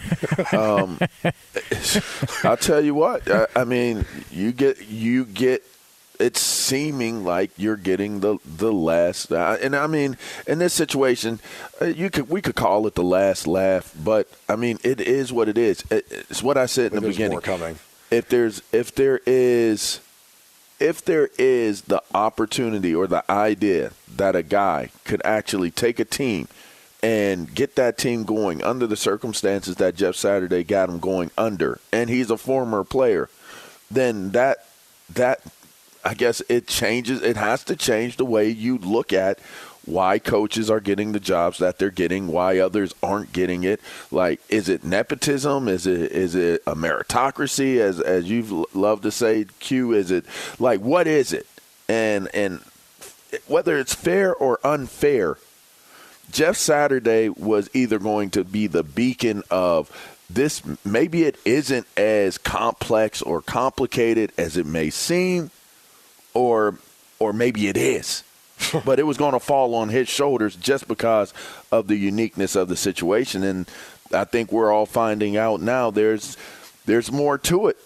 um, 0.53 0.99
I'll 2.43 2.57
tell 2.57 2.81
you 2.83 2.93
what. 2.95 3.29
I, 3.29 3.47
I 3.55 3.63
mean, 3.63 4.05
you 4.31 4.51
get 4.51 4.87
you 4.87 5.25
get. 5.25 5.63
It's 6.19 6.39
seeming 6.39 7.23
like 7.23 7.51
you're 7.57 7.77
getting 7.77 8.19
the 8.19 8.37
the 8.45 8.71
last, 8.71 9.31
uh, 9.31 9.57
and 9.61 9.75
I 9.75 9.87
mean, 9.87 10.17
in 10.45 10.59
this 10.59 10.73
situation, 10.73 11.39
uh, 11.81 11.85
you 11.85 12.09
could 12.09 12.29
we 12.29 12.41
could 12.41 12.55
call 12.55 12.85
it 12.87 12.95
the 12.95 13.03
last 13.03 13.47
laugh, 13.47 13.93
but 14.03 14.29
I 14.47 14.55
mean, 14.55 14.77
it 14.83 15.01
is 15.01 15.33
what 15.33 15.49
it 15.49 15.57
is. 15.57 15.83
It, 15.89 16.05
it's 16.11 16.43
what 16.43 16.57
I 16.57 16.67
said 16.67 16.93
in 16.93 17.01
the 17.01 17.07
beginning. 17.09 17.31
more 17.31 17.41
coming. 17.41 17.79
if 18.11 18.29
there's 18.29 18.61
if 18.71 18.93
there 18.93 19.19
is 19.25 19.99
if 20.79 21.03
there 21.05 21.29
is 21.37 21.81
the 21.83 22.01
opportunity 22.13 22.93
or 22.93 23.07
the 23.07 23.23
idea 23.31 23.91
that 24.15 24.35
a 24.35 24.43
guy 24.43 24.89
could 25.05 25.21
actually 25.23 25.71
take 25.71 25.99
a 25.99 26.05
team 26.05 26.47
and 27.03 27.53
get 27.53 27.75
that 27.75 27.97
team 27.97 28.23
going 28.23 28.63
under 28.63 28.85
the 28.85 28.95
circumstances 28.95 29.75
that 29.77 29.95
Jeff 29.95 30.15
Saturday 30.15 30.63
got 30.63 30.89
him 30.89 30.99
going 30.99 31.31
under 31.37 31.79
and 31.91 32.09
he's 32.09 32.29
a 32.29 32.37
former 32.37 32.83
player 32.83 33.29
then 33.89 34.31
that 34.31 34.65
that 35.09 35.41
I 36.03 36.13
guess 36.13 36.41
it 36.49 36.67
changes. 36.67 37.21
It 37.21 37.37
has 37.37 37.63
to 37.65 37.75
change 37.75 38.17
the 38.17 38.25
way 38.25 38.49
you 38.49 38.77
look 38.77 39.13
at 39.13 39.39
why 39.85 40.19
coaches 40.19 40.69
are 40.69 40.79
getting 40.79 41.11
the 41.11 41.19
jobs 41.19 41.57
that 41.57 41.79
they're 41.79 41.89
getting, 41.89 42.27
why 42.27 42.59
others 42.59 42.93
aren't 43.01 43.33
getting 43.33 43.63
it. 43.63 43.81
Like, 44.11 44.39
is 44.49 44.69
it 44.69 44.83
nepotism? 44.83 45.67
Is 45.67 45.87
it 45.87 46.11
is 46.11 46.35
it 46.35 46.63
a 46.67 46.75
meritocracy? 46.75 47.79
As 47.79 47.99
as 47.99 48.29
you 48.29 48.67
love 48.73 49.01
to 49.01 49.11
say, 49.11 49.45
Q. 49.59 49.93
Is 49.93 50.11
it 50.11 50.25
like 50.59 50.81
what 50.81 51.07
is 51.07 51.33
it? 51.33 51.47
And 51.89 52.29
and 52.33 52.61
whether 53.47 53.77
it's 53.77 53.95
fair 53.95 54.33
or 54.35 54.59
unfair, 54.63 55.37
Jeff 56.31 56.57
Saturday 56.57 57.29
was 57.29 57.69
either 57.73 57.99
going 57.99 58.29
to 58.31 58.43
be 58.43 58.67
the 58.67 58.83
beacon 58.83 59.43
of 59.49 59.89
this. 60.29 60.61
Maybe 60.85 61.23
it 61.23 61.37
isn't 61.43 61.87
as 61.97 62.37
complex 62.37 63.21
or 63.21 63.41
complicated 63.41 64.31
as 64.37 64.57
it 64.57 64.65
may 64.65 64.89
seem, 64.89 65.49
or 66.33 66.75
or 67.19 67.33
maybe 67.33 67.67
it 67.67 67.77
is 67.77 68.23
but 68.85 68.99
it 68.99 69.03
was 69.03 69.17
going 69.17 69.33
to 69.33 69.39
fall 69.39 69.75
on 69.75 69.89
his 69.89 70.07
shoulders 70.07 70.55
just 70.55 70.87
because 70.87 71.33
of 71.71 71.87
the 71.87 71.95
uniqueness 71.95 72.55
of 72.55 72.67
the 72.67 72.75
situation. 72.75 73.43
And 73.43 73.69
I 74.13 74.23
think 74.25 74.51
we're 74.51 74.71
all 74.71 74.85
finding 74.85 75.37
out 75.37 75.61
now 75.61 75.91
there's 75.91 76.37
there's 76.85 77.11
more 77.11 77.37
to 77.39 77.67
it. 77.67 77.77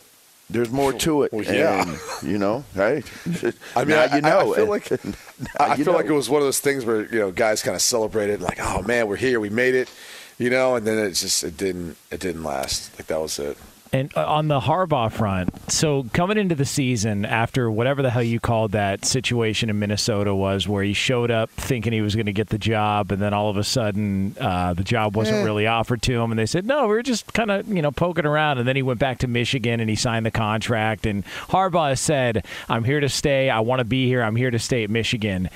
There's 0.50 0.70
more 0.70 0.94
to 0.94 1.24
it. 1.24 1.34
Well, 1.34 1.44
yeah. 1.44 1.82
And, 1.82 2.32
you 2.32 2.38
know, 2.38 2.64
hey, 2.76 3.04
I 3.76 3.80
mean, 3.80 3.90
now 3.90 4.04
I, 4.04 4.16
you 4.16 4.22
know. 4.22 4.54
I, 4.54 4.56
feel 4.56 4.70
like 4.70 4.92
I 5.60 5.76
feel 5.76 5.86
know. 5.86 5.92
like 5.94 6.06
it 6.06 6.14
was 6.14 6.30
one 6.30 6.42
of 6.42 6.46
those 6.46 6.60
things 6.60 6.86
where 6.86 7.12
you 7.12 7.20
know 7.20 7.32
guys 7.32 7.64
kind 7.64 7.76
of 7.76 7.82
celebrated, 7.82 8.42
like, 8.42 8.60
"Oh 8.62 8.84
man, 8.84 9.08
we're 9.08 9.16
here, 9.16 9.40
we 9.40 9.50
made 9.50 9.74
it," 9.74 9.90
you 10.38 10.52
know, 10.52 10.76
and 10.76 10.86
then 10.86 11.00
it 11.00 11.12
just 11.12 11.44
it 11.44 11.58
didn't 11.58 11.98
it 12.12 12.20
didn't 12.20 12.44
last. 12.44 12.96
Like 13.00 13.08
that 13.08 13.20
was 13.20 13.40
it. 13.40 13.58
And 13.96 14.12
uh, 14.18 14.26
on 14.28 14.50
the 14.50 14.60
Harbaugh 14.60 15.10
front, 15.10 15.72
so 15.72 16.06
coming 16.12 16.38
into 16.38 16.54
the 16.54 16.66
season 16.66 17.24
after 17.24 17.72
whatever 17.72 18.02
the 18.02 18.10
hell 18.10 18.22
you 18.22 18.42
called 18.42 18.74
that 18.74 19.06
situation 19.06 19.70
in 19.70 19.80
Minnesota 19.80 20.36
was, 20.36 20.68
where 20.68 20.84
he 20.84 20.92
showed 20.92 21.32
up 21.32 21.50
thinking 21.52 21.94
he 21.94 22.02
was 22.02 22.14
going 22.14 22.26
to 22.26 22.34
get 22.34 22.50
the 22.50 22.58
job, 22.58 23.14
and 23.14 23.22
then 23.22 23.34
all 23.34 23.50
of 23.50 23.56
a 23.56 23.64
sudden 23.64 24.36
uh, 24.38 24.74
the 24.74 24.84
job 24.84 25.16
wasn't 25.16 25.46
really 25.46 25.66
offered 25.66 26.02
to 26.02 26.22
him, 26.22 26.30
and 26.30 26.38
they 26.38 26.46
said 26.46 26.66
no, 26.66 26.82
we 26.88 26.96
were 26.96 27.04
just 27.04 27.32
kind 27.32 27.50
of 27.50 27.70
you 27.70 27.82
know 27.82 27.92
poking 27.92 28.26
around, 28.26 28.58
and 28.58 28.68
then 28.68 28.76
he 28.76 28.82
went 28.82 29.00
back 29.00 29.20
to 29.20 29.28
Michigan 29.28 29.80
and 29.80 29.90
he 29.90 29.96
signed 29.96 30.26
the 30.26 30.32
contract, 30.32 31.06
and 31.06 31.24
Harbaugh 31.48 31.98
said, 31.98 32.46
"I'm 32.68 32.84
here 32.84 33.00
to 33.00 33.08
stay. 33.08 33.50
I 33.50 33.62
want 33.62 33.80
to 33.80 33.86
be 33.86 34.08
here. 34.08 34.22
I'm 34.22 34.36
here 34.36 34.52
to 34.52 34.60
stay 34.60 34.84
at 34.84 34.90
Michigan." 34.90 35.50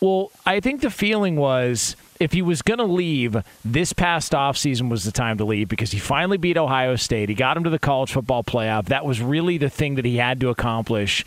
Well, 0.00 0.30
I 0.46 0.60
think 0.60 0.80
the 0.80 0.90
feeling 0.90 1.34
was 1.34 1.96
if 2.20 2.32
he 2.32 2.42
was 2.42 2.62
going 2.62 2.78
to 2.78 2.84
leave, 2.84 3.36
this 3.64 3.92
past 3.92 4.32
offseason 4.32 4.88
was 4.88 5.04
the 5.04 5.12
time 5.12 5.38
to 5.38 5.44
leave 5.44 5.68
because 5.68 5.90
he 5.90 5.98
finally 5.98 6.36
beat 6.36 6.56
Ohio 6.56 6.96
State. 6.96 7.28
He 7.28 7.34
got 7.34 7.56
him 7.56 7.64
to 7.64 7.70
the 7.70 7.78
college 7.78 8.12
football 8.12 8.44
playoff. 8.44 8.86
That 8.86 9.04
was 9.04 9.20
really 9.20 9.58
the 9.58 9.70
thing 9.70 9.96
that 9.96 10.04
he 10.04 10.16
had 10.16 10.40
to 10.40 10.48
accomplish 10.48 11.24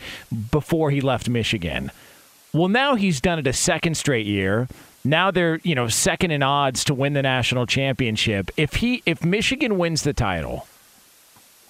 before 0.50 0.90
he 0.90 1.00
left 1.00 1.28
Michigan. 1.28 1.90
Well, 2.52 2.68
now 2.68 2.94
he's 2.94 3.20
done 3.20 3.38
it 3.38 3.46
a 3.46 3.52
second 3.52 3.96
straight 3.96 4.26
year. 4.26 4.68
Now 5.04 5.30
they're, 5.30 5.60
you 5.62 5.74
know, 5.74 5.88
second 5.88 6.30
in 6.30 6.42
odds 6.42 6.84
to 6.84 6.94
win 6.94 7.12
the 7.12 7.22
national 7.22 7.66
championship. 7.66 8.50
If 8.56 8.74
he 8.76 9.02
if 9.06 9.24
Michigan 9.24 9.78
wins 9.78 10.02
the 10.02 10.12
title, 10.12 10.66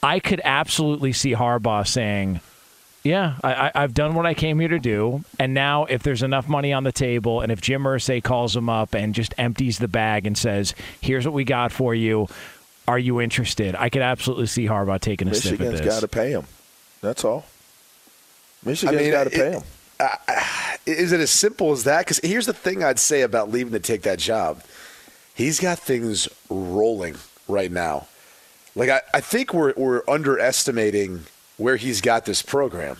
I 0.03 0.21
could 0.21 0.41
absolutely 0.45 1.13
see 1.13 1.35
Harbaugh 1.35 1.87
saying, 1.87 2.41
yeah, 3.03 3.37
I, 3.43 3.55
I, 3.55 3.73
I've 3.75 3.95
done 3.95 4.15
what 4.15 4.27
I 4.27 4.35
came 4.35 4.59
here 4.59 4.69
to 4.69 4.79
do, 4.79 5.25
and 5.39 5.55
now 5.55 5.85
if 5.85 6.03
there's 6.03 6.23
enough 6.23 6.49
money 6.49 6.73
on 6.73 6.85
the 6.85 6.93
table, 6.93 7.41
and 7.41 7.53
if 7.53 7.61
Jim 7.61 7.85
Irsay 7.85 8.23
calls 8.23 8.57
him 8.57 8.69
up 8.69 8.95
and 8.95 9.15
just 9.15 9.35
empties 9.39 9.79
the 9.79 9.89
bag 9.89 10.27
and 10.27 10.37
says, 10.37 10.75
"Here's 11.01 11.25
what 11.25 11.35
we 11.35 11.45
got 11.45 11.73
for 11.73 11.95
you," 11.95 12.29
are 12.87 12.99
you 12.99 13.21
interested? 13.21 13.75
I 13.77 13.89
could 13.89 14.03
absolutely 14.03 14.47
see 14.47 14.67
Harbaugh 14.67 15.01
taking 15.01 15.29
a 15.29 15.35
sniff 15.35 15.55
at 15.55 15.61
Michigan's 15.61 15.81
this. 15.81 15.95
got 15.95 16.01
to 16.01 16.09
pay 16.09 16.31
him. 16.31 16.47
That's 17.01 17.25
all. 17.25 17.45
Michigan's 18.65 19.01
mean, 19.01 19.11
got 19.11 19.25
to 19.25 19.31
pay 19.31 19.53
him. 19.53 19.63
Is 20.87 21.13
it 21.13 21.21
as 21.21 21.31
simple 21.31 21.73
as 21.73 21.85
that? 21.85 22.01
Because 22.01 22.19
here's 22.23 22.47
the 22.47 22.53
thing 22.53 22.83
I'd 22.83 22.99
say 22.99 23.23
about 23.23 23.51
leaving 23.51 23.73
to 23.73 23.81
take 23.81 24.03
that 24.03 24.19
job. 24.19 24.63
He's 25.35 25.61
got 25.61 25.79
things 25.79 26.29
rolling 26.49 27.17
right 27.47 27.71
now. 27.71 28.07
Like 28.75 28.91
I, 28.91 29.03
I 29.15 29.21
think 29.21 29.53
we're 29.53 29.75
we're 29.77 30.03
underestimating 30.09 31.25
where 31.59 31.77
he's 31.77 32.01
got 32.01 32.25
this 32.25 32.41
program. 32.41 32.97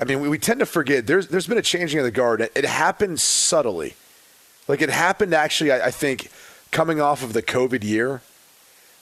I 0.00 0.04
mean, 0.04 0.20
we, 0.20 0.28
we 0.28 0.38
tend 0.38 0.58
to 0.60 0.66
forget 0.66 1.06
there's 1.06 1.28
there's 1.28 1.46
been 1.46 1.56
a 1.58 1.62
changing 1.62 1.98
of 2.00 2.04
the 2.04 2.10
guard. 2.10 2.40
It, 2.40 2.52
it 2.54 2.64
happened 2.64 3.20
subtly. 3.20 3.94
Like 4.68 4.82
it 4.82 4.90
happened 4.90 5.32
actually, 5.32 5.70
I, 5.70 5.86
I 5.86 5.90
think, 5.92 6.30
coming 6.72 7.00
off 7.00 7.22
of 7.22 7.32
the 7.32 7.42
COVID 7.42 7.84
year, 7.84 8.20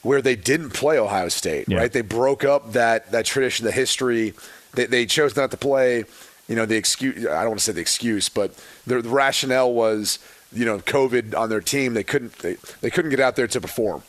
where 0.02 0.20
they 0.20 0.36
didn't 0.36 0.70
play 0.70 0.98
Ohio 0.98 1.28
State, 1.30 1.68
Yeah. 1.68 1.78
right? 1.78 1.90
They 1.92 2.02
broke 2.02 2.44
up 2.44 2.72
that 2.74 3.10
that 3.12 3.24
tradition, 3.24 3.64
the 3.64 3.72
history. 3.72 4.34
They, 4.74 4.86
they 4.86 5.06
chose 5.06 5.34
not 5.36 5.50
to 5.52 5.56
play. 5.56 6.04
You 6.46 6.56
know, 6.56 6.66
the 6.66 6.76
excuse. 6.76 7.26
I 7.26 7.40
don't 7.40 7.48
want 7.52 7.60
to 7.60 7.64
say 7.64 7.72
the 7.72 7.80
excuse, 7.80 8.28
but 8.28 8.54
the, 8.86 9.00
the 9.00 9.08
rationale 9.08 9.72
was, 9.72 10.18
you 10.52 10.66
know, 10.66 10.78
COVID 10.78 11.34
on 11.34 11.48
their 11.48 11.62
team. 11.62 11.94
They 11.94 12.04
couldn't 12.04 12.38
they, 12.40 12.56
they 12.82 12.90
couldn't 12.90 13.10
get 13.10 13.18
out 13.20 13.34
there 13.34 13.46
to 13.46 13.60
perform, 13.62 14.02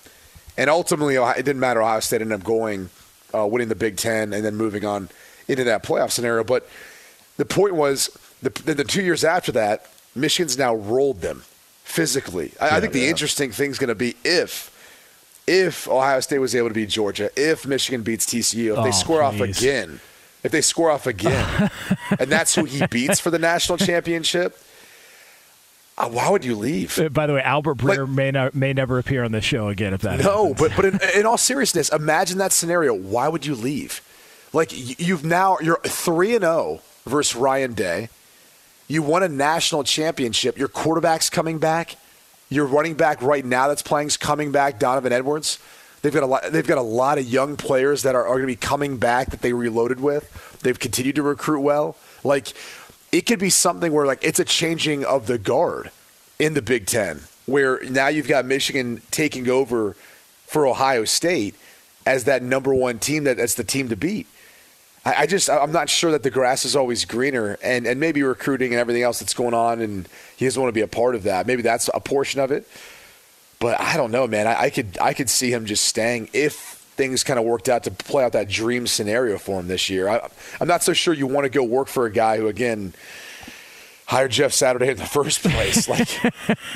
and 0.58 0.70
ultimately 0.70 1.16
it 1.16 1.46
didn't 1.46 1.62
matter. 1.62 1.82
Ohio 1.82 2.02
State 2.02 2.22
ended 2.22 2.38
up 2.38 2.44
going, 2.46 2.90
uh, 3.36 3.46
winning 3.46 3.68
the 3.70 3.76
Big 3.76 3.98
Ten, 3.98 4.34
and 4.34 4.44
then 4.46 4.56
moving 4.56 4.86
on 4.86 5.10
into 5.48 5.64
that 5.66 5.84
playoff 5.84 6.12
scenario. 6.12 6.44
But 6.44 6.68
the 7.38 7.46
point 7.46 7.76
was 7.76 8.10
the, 8.42 8.50
the 8.50 8.84
two 8.84 9.04
years 9.04 9.24
after 9.24 9.52
that, 9.54 9.88
Michigan's 10.16 10.58
now 10.58 10.74
rolled 10.76 11.22
them 11.22 11.44
physically. 11.84 12.52
I, 12.60 12.78
I 12.78 12.80
think 12.82 12.94
the 12.94 13.08
interesting 13.08 13.52
thing 13.52 13.72
is 13.72 13.78
going 13.80 13.90
to 13.90 13.96
be 13.96 14.16
if 14.24 14.72
if 15.48 15.88
Ohio 15.88 16.20
State 16.22 16.40
was 16.40 16.56
able 16.56 16.70
to 16.70 16.74
beat 16.74 16.90
Georgia, 16.90 17.30
if 17.36 17.68
Michigan 17.68 18.02
beats 18.02 18.26
TCU, 18.26 18.74
if 18.74 18.80
Oh, 18.80 18.84
they 18.84 18.92
score 18.92 19.22
off 19.22 19.40
again, 19.40 20.00
if 20.44 20.52
they 20.52 20.62
score 20.62 20.90
off 20.90 21.06
again, 21.06 21.70
and 22.20 22.32
that's 22.32 22.56
who 22.56 22.66
he 22.66 22.86
beats 22.88 23.20
for 23.20 23.30
the 23.30 23.40
national 23.40 23.78
championship. 23.78 24.58
Uh, 25.98 26.10
why 26.10 26.30
would 26.30 26.44
you 26.44 26.56
leave? 26.56 27.00
Uh, 27.00 27.08
By 27.10 27.26
the 27.26 27.34
way, 27.34 27.42
Albert 27.42 27.76
Breer 27.78 28.08
may 28.08 28.30
not, 28.32 28.54
may 28.54 28.74
never 28.74 29.00
appear 29.00 29.24
on 29.24 29.32
this 29.32 29.46
show 29.46 29.70
again 29.70 29.94
if 29.94 30.02
that 30.02 30.20
No, 30.20 30.50
happens. 30.54 30.60
but 30.60 30.76
but 30.76 30.86
in, 30.86 31.00
in 31.22 31.26
all 31.26 31.38
seriousness, 31.38 31.90
imagine 31.90 32.38
that 32.40 32.52
scenario. 32.52 32.94
Why 32.94 33.28
would 33.30 33.46
you 33.46 33.56
leave? 33.56 34.02
Like 34.52 34.72
you've 35.00 35.24
now 35.24 35.58
you're 35.62 35.80
three 35.84 36.34
and 36.36 36.44
zero 36.44 36.82
versus 37.06 37.36
Ryan 37.36 37.74
Day. 37.74 38.10
You 38.88 39.02
won 39.04 39.24
a 39.24 39.30
national 39.30 39.84
championship. 39.84 40.58
Your 40.58 40.68
quarterback's 40.68 41.30
coming 41.30 41.60
back. 41.60 41.96
Your 42.50 42.66
running 42.66 42.94
back 42.94 43.22
right 43.22 43.44
now 43.44 43.68
that's 43.68 43.82
playing 43.82 44.08
is 44.08 44.18
coming 44.18 44.52
back. 44.52 44.80
Donovan 44.80 45.12
Edwards. 45.14 45.60
They've 46.02 46.14
got 46.14 46.24
a 46.24 46.28
lot. 46.28 46.44
They've 46.52 46.68
got 46.68 46.78
a 46.78 46.82
lot 46.84 47.18
of 47.18 47.26
young 47.26 47.56
players 47.58 48.04
that 48.04 48.14
are, 48.16 48.22
are 48.24 48.36
going 48.36 48.42
to 48.42 48.48
be 48.48 48.56
coming 48.56 48.98
back 48.98 49.32
that 49.32 49.42
they 49.42 49.54
reloaded 49.54 50.00
with. 50.00 50.60
They've 50.62 50.78
continued 50.78 51.16
to 51.16 51.24
recruit 51.24 51.62
well. 51.62 51.96
Like 52.24 52.54
it 53.12 53.22
could 53.22 53.40
be 53.40 53.50
something 53.50 53.92
where 53.92 54.06
like 54.06 54.24
it's 54.24 54.40
a 54.40 54.46
changing 54.46 55.06
of 55.06 55.28
the 55.28 55.38
guard 55.38 55.92
in 56.40 56.54
the 56.54 56.62
Big 56.62 56.86
Ten, 56.86 57.22
where 57.46 57.82
now 57.84 58.08
you've 58.08 58.28
got 58.28 58.46
Michigan 58.46 59.02
taking 59.12 59.50
over 59.50 59.96
for 60.46 60.68
Ohio 60.68 61.06
State 61.06 61.56
as 62.06 62.26
that 62.26 62.44
number 62.44 62.74
one 62.74 63.00
team 63.00 63.24
that, 63.24 63.38
that's 63.38 63.56
the 63.56 63.64
team 63.64 63.90
to 63.90 63.96
beat. 63.96 64.28
I, 65.06 65.22
I 65.22 65.26
just 65.26 65.50
I'm 65.50 65.72
not 65.72 65.90
sure 65.90 66.12
that 66.12 66.24
the 66.24 66.32
grass 66.32 66.66
is 66.66 66.76
always 66.76 67.06
greener, 67.06 67.58
and 67.64 67.86
and 67.86 68.00
maybe 68.00 68.24
recruiting 68.24 68.72
and 68.72 68.80
everything 68.80 69.04
else 69.04 69.20
that's 69.20 69.34
going 69.34 69.54
on, 69.54 69.82
and 69.82 70.08
he 70.36 70.46
doesn't 70.46 70.62
want 70.62 70.74
to 70.74 70.78
be 70.78 70.82
a 70.82 70.88
part 70.88 71.16
of 71.16 71.24
that. 71.24 71.48
Maybe 71.48 71.62
that's 71.62 71.90
a 71.94 72.00
portion 72.00 72.42
of 72.42 72.52
it, 72.52 72.68
but 73.60 73.80
I 73.80 73.98
don't 73.98 74.12
know, 74.12 74.28
man. 74.28 74.48
I, 74.48 74.64
I 74.64 74.70
could 74.70 74.98
I 75.00 75.14
could 75.14 75.30
see 75.30 75.52
him 75.52 75.66
just 75.66 75.86
staying 75.86 76.30
if 76.34 76.75
things 76.96 77.24
kind 77.24 77.38
of 77.40 77.46
worked 77.46 77.68
out 77.70 77.84
to 77.84 77.92
play 77.92 78.24
out 78.24 78.32
that 78.34 78.50
dream 78.50 78.88
scenario 78.88 79.38
for 79.38 79.60
him 79.60 79.68
this 79.68 79.90
year. 79.90 80.08
I, 80.10 80.30
I'm 80.60 80.68
not 80.68 80.82
so 80.84 80.94
sure 80.94 81.14
you 81.14 81.28
want 81.28 81.46
to 81.46 81.50
go 81.50 81.64
work 81.64 81.88
for 81.88 82.06
a 82.06 82.12
guy 82.12 82.38
who 82.38 82.48
again 82.48 82.94
hired 84.06 84.32
Jeff 84.32 84.54
Saturday 84.54 84.90
in 84.90 84.98
the 84.98 85.06
first 85.06 85.42
place. 85.44 85.88
Like 85.90 86.08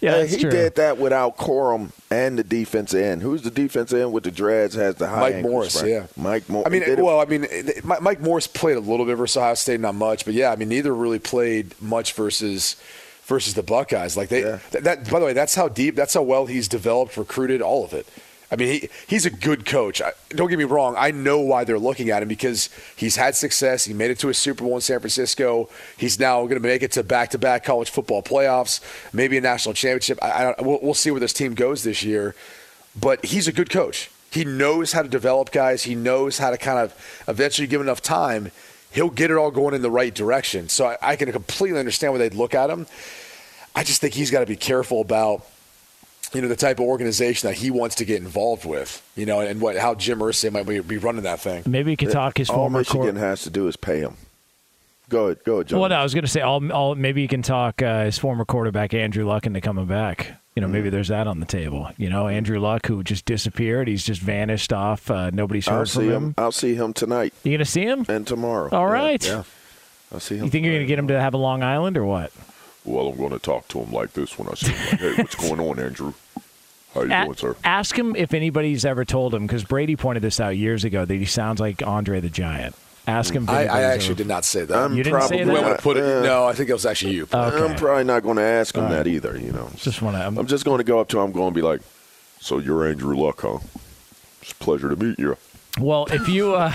yeah, 0.00 0.12
Hey, 0.12 0.20
that's 0.20 0.34
he 0.34 0.40
true. 0.42 0.50
did 0.50 0.76
that 0.76 0.96
without 0.98 1.36
Corum 1.36 1.90
and 2.10 2.38
the 2.38 2.44
defense 2.44 2.94
end. 2.94 3.20
Who's 3.22 3.42
the 3.42 3.50
defense 3.50 3.92
end 3.92 4.12
with 4.12 4.22
the 4.24 4.30
dreads? 4.30 4.74
Has 4.76 4.94
the 4.94 5.08
high 5.08 5.20
Mike 5.20 5.34
ankles, 5.34 5.50
Morris, 5.52 5.82
right? 5.82 5.90
yeah. 5.90 6.06
Mike 6.16 6.48
Morris. 6.48 6.66
I 6.66 6.70
mean, 6.70 7.02
well, 7.02 7.20
I 7.20 7.24
mean, 7.24 7.46
Mike 7.82 8.00
Mike 8.02 8.20
Morris 8.20 8.46
played 8.46 8.76
a 8.76 8.80
little 8.80 9.04
bit 9.04 9.16
versus 9.16 9.36
Ohio 9.36 9.54
State, 9.54 9.80
not 9.80 9.96
much, 9.96 10.24
but 10.24 10.34
yeah, 10.34 10.52
I 10.52 10.56
mean, 10.56 10.68
neither 10.68 10.94
really 10.94 11.18
played 11.18 11.74
much 11.82 12.12
versus 12.12 12.76
versus 13.26 13.54
the 13.54 13.62
Buckeyes. 13.64 14.16
Like 14.16 14.28
they, 14.28 14.42
Yeah. 14.42 14.58
that, 14.70 14.84
that. 14.84 15.10
By 15.10 15.18
the 15.18 15.26
way, 15.26 15.32
that's 15.32 15.54
how 15.56 15.68
deep, 15.68 15.96
that's 15.96 16.14
how 16.14 16.22
well 16.22 16.46
he's 16.46 16.68
developed, 16.68 17.16
recruited, 17.16 17.60
all 17.60 17.84
of 17.84 17.92
it. 17.92 18.06
I 18.50 18.56
mean, 18.56 18.68
he 18.68 18.88
he's 19.06 19.26
a 19.26 19.30
good 19.30 19.66
coach. 19.66 20.00
I, 20.00 20.12
don't 20.30 20.48
get 20.48 20.58
me 20.58 20.64
wrong. 20.64 20.94
I 20.96 21.10
know 21.10 21.40
why 21.40 21.64
they're 21.64 21.78
looking 21.78 22.10
at 22.10 22.22
him 22.22 22.28
because 22.28 22.70
he's 22.96 23.16
had 23.16 23.36
success. 23.36 23.84
He 23.84 23.92
made 23.92 24.10
it 24.10 24.18
to 24.20 24.30
a 24.30 24.34
Super 24.34 24.64
Bowl 24.64 24.74
in 24.74 24.80
San 24.80 25.00
Francisco. 25.00 25.68
He's 25.96 26.18
now 26.18 26.42
going 26.42 26.60
to 26.60 26.66
make 26.66 26.82
it 26.82 26.92
to 26.92 27.02
back-to-back 27.02 27.64
college 27.64 27.90
football 27.90 28.22
playoffs, 28.22 28.80
maybe 29.12 29.36
a 29.36 29.40
national 29.40 29.74
championship. 29.74 30.18
I, 30.22 30.54
I 30.58 30.62
we'll, 30.62 30.78
we'll 30.82 30.94
see 30.94 31.10
where 31.10 31.20
this 31.20 31.34
team 31.34 31.54
goes 31.54 31.84
this 31.84 32.02
year 32.02 32.34
but 33.00 33.24
he's 33.24 33.48
a 33.48 33.52
good 33.52 33.70
coach. 33.70 34.10
He 34.30 34.44
knows 34.44 34.92
how 34.92 35.02
to 35.02 35.08
develop 35.08 35.52
guys. 35.52 35.84
He 35.84 35.94
knows 35.94 36.38
how 36.38 36.50
to 36.50 36.58
kind 36.58 36.78
of 36.78 37.24
eventually 37.28 37.66
give 37.66 37.80
enough 37.80 38.02
time. 38.02 38.50
He'll 38.90 39.10
get 39.10 39.30
it 39.30 39.36
all 39.36 39.50
going 39.50 39.74
in 39.74 39.82
the 39.82 39.90
right 39.90 40.14
direction. 40.14 40.68
So 40.68 40.86
I, 40.86 40.96
I 41.00 41.16
can 41.16 41.30
completely 41.32 41.78
understand 41.78 42.12
why 42.12 42.18
they'd 42.18 42.34
look 42.34 42.54
at 42.54 42.70
him. 42.70 42.86
I 43.74 43.84
just 43.84 44.00
think 44.00 44.14
he's 44.14 44.30
got 44.30 44.40
to 44.40 44.46
be 44.46 44.56
careful 44.56 45.00
about 45.00 45.46
you 46.34 46.42
know, 46.42 46.48
the 46.48 46.56
type 46.56 46.78
of 46.78 46.86
organization 46.86 47.48
that 47.48 47.56
he 47.56 47.70
wants 47.70 47.94
to 47.96 48.04
get 48.04 48.20
involved 48.20 48.64
with. 48.64 49.02
You 49.16 49.26
know, 49.26 49.40
and 49.40 49.60
what 49.60 49.76
how 49.76 49.94
Jim 49.94 50.18
Irsay 50.20 50.52
might 50.52 50.66
be, 50.66 50.80
be 50.80 50.98
running 50.98 51.22
that 51.22 51.40
thing. 51.40 51.62
Maybe 51.66 51.90
he 51.92 51.96
could 51.96 52.10
talk 52.10 52.38
his 52.38 52.50
All 52.50 52.56
former 52.56 52.78
Michigan 52.80 53.12
cor- 53.16 53.18
has 53.18 53.42
to 53.42 53.50
do 53.50 53.68
is 53.68 53.76
pay 53.76 54.00
him. 54.00 54.16
Go 55.08 55.26
ahead, 55.26 55.38
go 55.44 55.54
ahead, 55.54 55.68
John. 55.68 55.80
Well, 55.80 55.88
no, 55.88 55.96
I 55.96 56.02
was 56.02 56.12
going 56.12 56.24
to 56.24 56.30
say, 56.30 56.42
all, 56.42 56.70
all, 56.70 56.94
maybe 56.94 57.22
you 57.22 57.28
can 57.28 57.40
talk 57.40 57.80
uh, 57.80 58.04
his 58.04 58.18
former 58.18 58.44
quarterback 58.44 58.92
Andrew 58.92 59.24
Luck 59.26 59.46
into 59.46 59.60
coming 59.62 59.86
back. 59.86 60.32
You 60.54 60.60
know, 60.60 60.66
Mm-hmm. 60.66 60.72
maybe 60.74 60.90
there's 60.90 61.08
that 61.08 61.26
on 61.26 61.40
the 61.40 61.46
table. 61.46 61.88
You 61.96 62.10
know, 62.10 62.26
Andrew 62.28 62.58
Luck, 62.60 62.84
who 62.86 63.02
just 63.04 63.24
disappeared, 63.24 63.86
he's 63.88 64.04
just 64.04 64.20
vanished 64.20 64.72
off. 64.72 65.10
Uh, 65.10 65.30
nobody's 65.30 65.66
heard 65.66 65.72
I'll 65.78 65.86
from 65.86 66.02
see 66.02 66.08
him. 66.08 66.22
him. 66.24 66.34
I'll 66.36 66.52
see 66.52 66.74
him 66.74 66.92
tonight 66.92 67.32
You 67.44 67.52
going 67.52 67.58
to 67.60 67.64
see 67.64 67.84
him? 67.86 68.04
and 68.08 68.26
tomorrow. 68.26 68.68
All 68.70 68.86
right. 68.88 69.24
Yeah. 69.24 69.32
Yeah, 69.36 69.42
I'll 70.12 70.20
see 70.20 70.36
him. 70.36 70.44
You 70.44 70.50
think 70.50 70.64
you're 70.66 70.74
going 70.74 70.84
to 70.84 70.88
get 70.88 70.98
him 70.98 71.08
to 71.08 71.18
have 71.20 71.32
a 71.32 71.38
Long 71.38 71.62
Island 71.62 71.96
or 71.96 72.04
what? 72.04 72.32
Well, 72.88 73.08
I'm 73.08 73.16
going 73.16 73.30
to 73.30 73.38
talk 73.38 73.68
to 73.68 73.80
him 73.80 73.92
like 73.92 74.12
this 74.14 74.38
when 74.38 74.48
I 74.48 74.54
see 74.54 74.72
him. 74.72 74.88
Like, 74.90 75.00
hey, 75.00 75.22
what's 75.22 75.34
going 75.34 75.60
on, 75.60 75.78
Andrew? 75.78 76.14
How 76.94 77.02
you 77.02 77.12
A- 77.12 77.24
doing, 77.24 77.36
sir? 77.36 77.56
ask 77.64 77.96
him 77.98 78.16
if 78.16 78.32
anybody's 78.34 78.84
ever 78.84 79.04
told 79.04 79.34
him, 79.34 79.46
because 79.46 79.64
Brady 79.64 79.94
pointed 79.96 80.22
this 80.22 80.40
out 80.40 80.56
years 80.56 80.84
ago 80.84 81.04
that 81.04 81.14
he 81.14 81.24
sounds 81.26 81.60
like 81.60 81.82
Andre 81.86 82.20
the 82.20 82.30
Giant. 82.30 82.74
Ask 83.06 83.32
him. 83.34 83.48
I, 83.48 83.66
I 83.66 83.82
actually 83.82 84.06
ever- 84.10 84.14
did 84.18 84.26
not 84.26 84.44
say 84.44 84.64
that. 84.66 84.76
I'm 84.76 84.94
You 84.96 85.02
didn't 85.02 85.20
say 85.22 85.28
probably 85.28 85.44
that? 85.44 85.50
I 85.50 85.58
Uh, 85.58 85.62
would 85.62 85.72
have 85.72 85.80
put 85.80 85.96
it. 85.96 86.04
Uh, 86.04 86.22
no, 86.22 86.44
I 86.46 86.52
think 86.54 86.68
it 86.70 86.74
was 86.74 86.84
actually 86.86 87.14
you. 87.14 87.22
Okay. 87.24 87.36
I'm 87.64 87.76
probably 87.76 88.04
not 88.04 88.22
going 88.22 88.36
to 88.36 88.42
ask 88.42 88.74
him 88.76 88.88
that 88.90 89.06
either. 89.06 89.38
You 89.38 89.52
know, 89.52 89.70
Just 89.76 90.02
want 90.02 90.16
to. 90.16 90.26
I'm 90.26 90.46
just 90.46 90.64
going 90.64 90.78
to 90.78 90.84
go 90.84 90.98
up 91.00 91.08
to 91.08 91.18
him. 91.18 91.24
I'm 91.26 91.32
going 91.32 91.52
to 91.52 91.54
be 91.54 91.62
like, 91.62 91.80
So 92.40 92.58
you're 92.58 92.86
Andrew 92.86 93.16
Luck, 93.16 93.40
huh? 93.42 93.58
It's 94.42 94.52
a 94.52 94.54
pleasure 94.56 94.88
to 94.88 94.96
meet 94.96 95.18
you. 95.18 95.36
Well, 95.78 96.06
if 96.10 96.28
you 96.28 96.54
uh, 96.54 96.74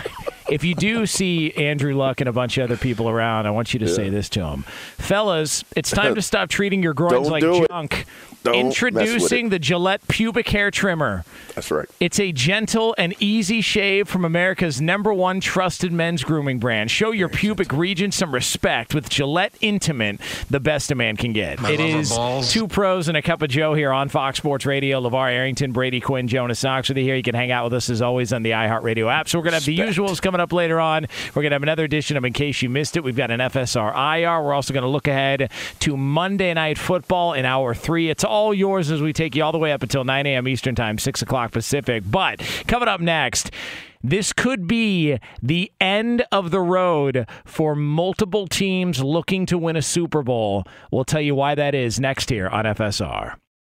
if 0.50 0.64
you 0.64 0.76
do 0.76 1.06
see 1.06 1.52
Andrew 1.54 1.96
Luck 1.96 2.22
and 2.22 2.30
a 2.30 2.34
bunch 2.34 2.58
of 2.58 2.66
other 2.66 2.78
people 2.78 3.10
around, 3.10 3.46
I 3.48 3.52
want 3.52 3.74
you 3.74 3.80
to 3.80 3.88
say 3.88 4.10
this 4.10 4.30
to 4.30 4.46
him, 4.46 4.64
fellas. 4.98 5.64
It's 5.76 5.92
time 5.92 6.16
to 6.16 6.22
stop 6.34 6.50
treating 6.50 6.82
your 6.84 6.94
groins 6.94 7.14
Don't 7.14 7.32
like 7.32 7.42
do 7.42 7.64
it. 7.64 7.70
junk. 7.70 8.06
Don't 8.44 8.56
Introducing 8.56 9.48
the 9.50 9.58
Gillette 9.60 10.06
pubic 10.10 10.50
hair 10.50 10.70
trimmer. 10.70 11.24
that's 11.56 11.72
right. 11.72 11.88
It's 12.02 12.20
a 12.20 12.34
gentle 12.34 12.94
and 12.98 13.16
easy 13.22 13.62
shave 13.62 14.10
from 14.10 14.26
America's 14.26 14.82
number 14.82 15.14
one 15.14 15.40
trusted 15.40 15.94
men's 15.94 16.26
grooming 16.26 16.60
brand. 16.60 16.92
Show 16.92 17.12
your 17.12 17.30
pubic 17.30 17.72
region 17.72 18.12
some 18.12 18.34
respect 18.34 18.94
with 18.94 19.10
Gillette 19.10 19.54
Intimate, 19.62 20.20
the 20.50 20.60
best 20.60 20.92
a 20.92 20.96
man 20.96 21.16
can 21.16 21.32
get. 21.32 21.62
My 21.62 21.72
it 21.72 21.80
is 21.80 22.12
two 22.52 22.68
pros 22.68 23.08
and 23.08 23.16
a 23.16 23.22
cup 23.22 23.42
of 23.42 23.50
Joe 23.50 23.76
here 23.76 23.94
on 23.94 24.10
Fox 24.10 24.40
Sports 24.40 24.66
Radio. 24.66 25.00
LeVar 25.00 25.32
Arrington, 25.32 25.72
Brady 25.72 26.02
Quinn, 26.02 26.28
Jonas 26.28 26.62
Knox 26.66 26.90
with 26.90 26.98
you 26.98 27.06
here. 27.06 27.16
You 27.16 27.24
can 27.24 27.36
hang 27.36 27.52
out 27.52 27.64
with 27.64 27.74
us 27.76 27.90
as 27.90 28.02
always 28.02 28.34
on 28.34 28.44
the 28.44 28.52
iHeartRadio 28.52 28.93
app. 29.02 29.28
So 29.28 29.38
we're 29.38 29.44
going 29.44 29.52
to 29.52 29.58
have 29.58 29.66
the 29.66 29.78
usuals 29.78 30.22
coming 30.22 30.42
up 30.42 30.54
later 30.54 30.80
on. 30.80 31.08
We're 31.34 31.42
going 31.42 31.52
to 31.52 31.56
have 31.56 31.64
another 31.64 31.84
edition 31.84 32.18
of 32.18 32.26
In 32.26 32.34
Case 32.34 32.62
You 32.62 32.70
Missed 32.70 32.98
It. 32.98 33.04
We've 33.04 33.16
got 33.16 33.32
an 33.32 33.40
FSR 33.40 33.94
IR. 33.94 34.44
We're 34.44 34.54
also 34.54 34.74
going 34.74 34.84
to 34.84 34.90
look 34.90 35.08
ahead 35.08 35.52
to 35.80 35.98
Monday 35.98 36.54
Night 36.54 36.78
Football 36.78 37.34
in 37.34 37.46
hour 37.46 37.74
three. 37.74 38.10
It's 38.10 38.24
all 38.24 38.54
yours 38.54 38.92
as 38.92 39.02
we 39.02 39.14
take 39.14 39.36
you 39.36 39.44
all 39.44 39.52
the 39.52 39.58
way 39.58 39.72
up 39.72 39.84
until 39.84 40.04
9 40.04 40.26
a.m. 40.26 40.48
Eastern 40.48 40.76
Time, 40.76 40.98
6 40.98 41.22
o'clock 41.22 41.52
Pacific. 41.52 42.04
But 42.06 42.40
coming 42.68 42.88
up 42.88 43.02
next, 43.02 43.52
this 44.04 44.34
could 44.34 44.68
be 44.68 45.18
the 45.42 45.72
end 45.80 46.26
of 46.32 46.52
the 46.52 46.60
road 46.60 47.26
for 47.46 47.74
multiple 47.74 48.48
teams 48.48 49.02
looking 49.02 49.46
to 49.46 49.58
win 49.58 49.78
a 49.78 49.82
Super 49.82 50.22
Bowl. 50.22 50.66
We'll 50.92 51.06
tell 51.06 51.22
you 51.22 51.36
why 51.36 51.56
that 51.56 51.74
is 51.74 52.00
next 52.00 52.30
here 52.30 52.50
on 52.50 52.66
FSR. 52.66 53.38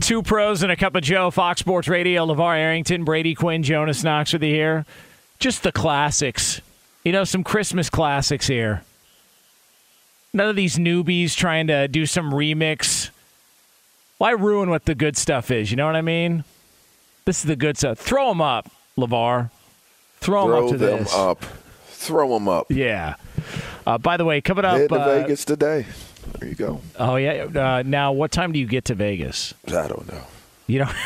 Two 0.00 0.22
pros 0.22 0.62
and 0.62 0.72
a 0.72 0.76
cup 0.76 0.94
of 0.94 1.02
Joe, 1.02 1.30
Fox 1.30 1.60
Sports 1.60 1.88
Radio, 1.88 2.26
LeVar 2.26 2.56
Arrington, 2.56 3.04
Brady 3.04 3.34
Quinn, 3.34 3.62
Jonas 3.62 4.02
Knox 4.02 4.32
with 4.32 4.42
you 4.42 4.54
here. 4.54 4.86
Just 5.38 5.62
the 5.62 5.72
classics. 5.72 6.60
You 7.04 7.12
know, 7.12 7.24
some 7.24 7.44
Christmas 7.44 7.90
classics 7.90 8.46
here. 8.46 8.82
None 10.32 10.48
of 10.48 10.56
these 10.56 10.78
newbies 10.78 11.36
trying 11.36 11.68
to 11.68 11.86
do 11.86 12.06
some 12.06 12.32
remix. 12.32 13.10
Why 14.18 14.32
ruin 14.32 14.68
what 14.68 14.84
the 14.84 14.94
good 14.94 15.16
stuff 15.16 15.50
is? 15.50 15.70
You 15.70 15.76
know 15.76 15.86
what 15.86 15.96
I 15.96 16.02
mean? 16.02 16.44
This 17.24 17.38
is 17.38 17.44
the 17.44 17.56
good 17.56 17.78
stuff. 17.78 17.98
Throw 17.98 18.28
them 18.28 18.40
up, 18.40 18.70
LeVar. 18.98 19.50
Throw 20.18 20.48
them 20.48 20.64
up 20.64 20.70
to 20.70 20.78
them 20.78 20.98
this. 21.00 21.14
up. 21.14 21.44
Throw 21.86 22.34
them 22.34 22.48
up. 22.48 22.70
Yeah. 22.70 23.14
Uh, 23.86 23.98
by 23.98 24.16
the 24.16 24.24
way, 24.24 24.40
coming 24.40 24.64
up. 24.64 24.76
Head 24.76 24.88
to 24.88 24.94
uh, 24.96 25.22
Vegas 25.22 25.44
today. 25.44 25.86
There 26.38 26.48
you 26.48 26.54
go. 26.54 26.80
Oh 26.98 27.16
yeah. 27.16 27.44
Uh, 27.44 27.82
now, 27.84 28.12
what 28.12 28.32
time 28.32 28.52
do 28.52 28.58
you 28.58 28.66
get 28.66 28.86
to 28.86 28.94
Vegas? 28.94 29.54
I 29.68 29.88
don't 29.88 30.06
know. 30.08 30.22
You 30.66 30.80
don't. 30.80 30.96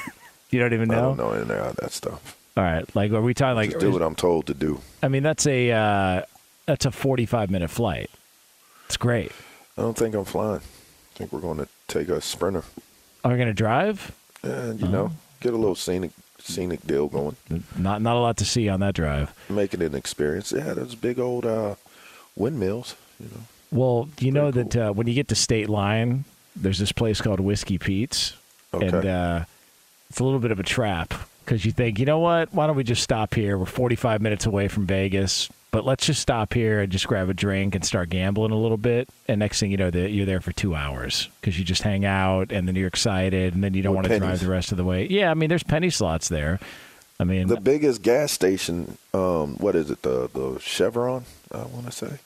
you 0.50 0.60
don't 0.60 0.72
even 0.72 0.88
know. 0.88 0.98
I 0.98 1.00
don't 1.00 1.16
know 1.16 1.30
any 1.32 1.68
of 1.68 1.76
that 1.76 1.92
stuff. 1.92 2.36
All 2.56 2.64
right. 2.64 2.84
Like, 2.96 3.12
are 3.12 3.22
we 3.22 3.34
talking 3.34 3.56
like? 3.56 3.70
Just 3.70 3.80
do 3.80 3.92
what 3.92 4.02
I'm 4.02 4.14
told 4.14 4.46
to 4.46 4.54
do. 4.54 4.80
I 5.02 5.08
mean, 5.08 5.22
that's 5.22 5.46
a 5.46 5.70
uh, 5.70 6.22
that's 6.66 6.84
a 6.86 6.90
45 6.90 7.50
minute 7.50 7.70
flight. 7.70 8.10
It's 8.86 8.96
great. 8.96 9.32
I 9.76 9.82
don't 9.82 9.96
think 9.96 10.14
I'm 10.14 10.24
flying. 10.24 10.60
I 10.60 11.18
think 11.18 11.32
we're 11.32 11.40
going 11.40 11.58
to 11.58 11.68
take 11.86 12.08
a 12.08 12.20
sprinter. 12.20 12.64
Are 13.24 13.30
we 13.30 13.36
going 13.36 13.48
to 13.48 13.54
drive? 13.54 14.12
And, 14.42 14.80
you 14.80 14.88
know, 14.88 15.12
get 15.40 15.52
a 15.52 15.56
little 15.56 15.74
scenic 15.74 16.12
scenic 16.38 16.86
deal 16.86 17.08
going. 17.08 17.36
Not 17.76 18.02
not 18.02 18.16
a 18.16 18.20
lot 18.20 18.36
to 18.38 18.44
see 18.44 18.68
on 18.68 18.80
that 18.80 18.94
drive. 18.94 19.34
Make 19.48 19.74
it 19.74 19.82
an 19.82 19.94
experience. 19.94 20.52
Yeah, 20.52 20.74
those 20.74 20.94
big 20.94 21.18
old 21.18 21.44
uh, 21.44 21.74
windmills, 22.36 22.96
you 23.20 23.26
know. 23.26 23.42
Well, 23.70 24.08
you 24.18 24.32
know 24.32 24.50
that 24.50 24.76
uh, 24.76 24.92
when 24.92 25.06
you 25.06 25.14
get 25.14 25.28
to 25.28 25.34
State 25.34 25.68
Line, 25.68 26.24
there's 26.56 26.78
this 26.78 26.92
place 26.92 27.20
called 27.20 27.40
Whiskey 27.40 27.78
Pete's, 27.78 28.34
and 28.72 28.94
uh, 29.06 29.44
it's 30.10 30.20
a 30.20 30.24
little 30.24 30.40
bit 30.40 30.50
of 30.50 30.58
a 30.58 30.62
trap 30.62 31.12
because 31.44 31.64
you 31.64 31.72
think, 31.72 31.98
you 31.98 32.06
know 32.06 32.18
what? 32.18 32.52
Why 32.52 32.66
don't 32.66 32.76
we 32.76 32.84
just 32.84 33.02
stop 33.02 33.34
here? 33.34 33.58
We're 33.58 33.66
45 33.66 34.20
minutes 34.22 34.46
away 34.46 34.68
from 34.68 34.86
Vegas, 34.86 35.48
but 35.70 35.84
let's 35.84 36.06
just 36.06 36.20
stop 36.22 36.54
here 36.54 36.80
and 36.80 36.90
just 36.90 37.06
grab 37.06 37.28
a 37.28 37.34
drink 37.34 37.74
and 37.74 37.84
start 37.84 38.08
gambling 38.08 38.52
a 38.52 38.56
little 38.58 38.76
bit. 38.78 39.08
And 39.28 39.38
next 39.38 39.60
thing 39.60 39.70
you 39.70 39.76
know, 39.76 39.88
you're 39.88 40.26
there 40.26 40.40
for 40.40 40.52
two 40.52 40.74
hours 40.74 41.28
because 41.40 41.58
you 41.58 41.64
just 41.64 41.82
hang 41.82 42.04
out 42.04 42.52
and 42.52 42.66
then 42.66 42.74
you're 42.74 42.88
excited 42.88 43.54
and 43.54 43.62
then 43.62 43.74
you 43.74 43.82
don't 43.82 43.94
want 43.94 44.06
to 44.06 44.18
drive 44.18 44.40
the 44.40 44.48
rest 44.48 44.72
of 44.72 44.78
the 44.78 44.84
way. 44.84 45.06
Yeah, 45.08 45.30
I 45.30 45.34
mean, 45.34 45.48
there's 45.50 45.62
penny 45.62 45.90
slots 45.90 46.28
there. 46.28 46.58
I 47.20 47.24
mean, 47.24 47.48
The 47.48 47.60
biggest 47.60 48.02
gas 48.02 48.30
station, 48.30 48.96
um, 49.12 49.56
what 49.56 49.74
is 49.74 49.90
it? 49.90 50.02
The 50.02 50.30
the 50.32 50.58
Chevron, 50.60 51.24
I 51.52 51.58
want 51.64 51.86
to 51.86 51.92
say. 51.92 52.18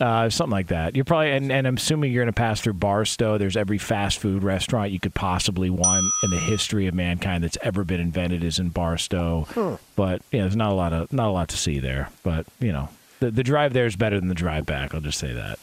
Uh, 0.00 0.28
something 0.28 0.50
like 0.50 0.66
that. 0.68 0.96
You're 0.96 1.04
probably, 1.04 1.30
and, 1.30 1.52
and 1.52 1.68
I'm 1.68 1.76
assuming 1.76 2.12
you're 2.12 2.24
going 2.24 2.32
to 2.32 2.36
pass 2.36 2.60
through 2.60 2.72
Barstow. 2.74 3.38
There's 3.38 3.56
every 3.56 3.78
fast 3.78 4.18
food 4.18 4.42
restaurant 4.42 4.90
you 4.90 4.98
could 4.98 5.14
possibly 5.14 5.70
want 5.70 6.04
in 6.24 6.30
the 6.30 6.38
history 6.38 6.88
of 6.88 6.94
mankind 6.94 7.44
that's 7.44 7.56
ever 7.62 7.84
been 7.84 8.00
invented 8.00 8.42
is 8.42 8.58
in 8.58 8.70
Barstow. 8.70 9.78
But 9.94 10.22
yeah, 10.32 10.42
there's 10.42 10.56
not 10.56 10.72
a 10.72 10.74
lot 10.74 10.92
of 10.92 11.12
not 11.12 11.28
a 11.28 11.30
lot 11.30 11.48
to 11.50 11.56
see 11.56 11.78
there. 11.78 12.08
But 12.24 12.46
you 12.58 12.72
know, 12.72 12.88
the 13.20 13.30
the 13.30 13.44
drive 13.44 13.72
there 13.72 13.86
is 13.86 13.94
better 13.94 14.18
than 14.18 14.28
the 14.28 14.34
drive 14.34 14.66
back. 14.66 14.94
I'll 14.94 15.00
just 15.00 15.18
say 15.18 15.32
that 15.32 15.58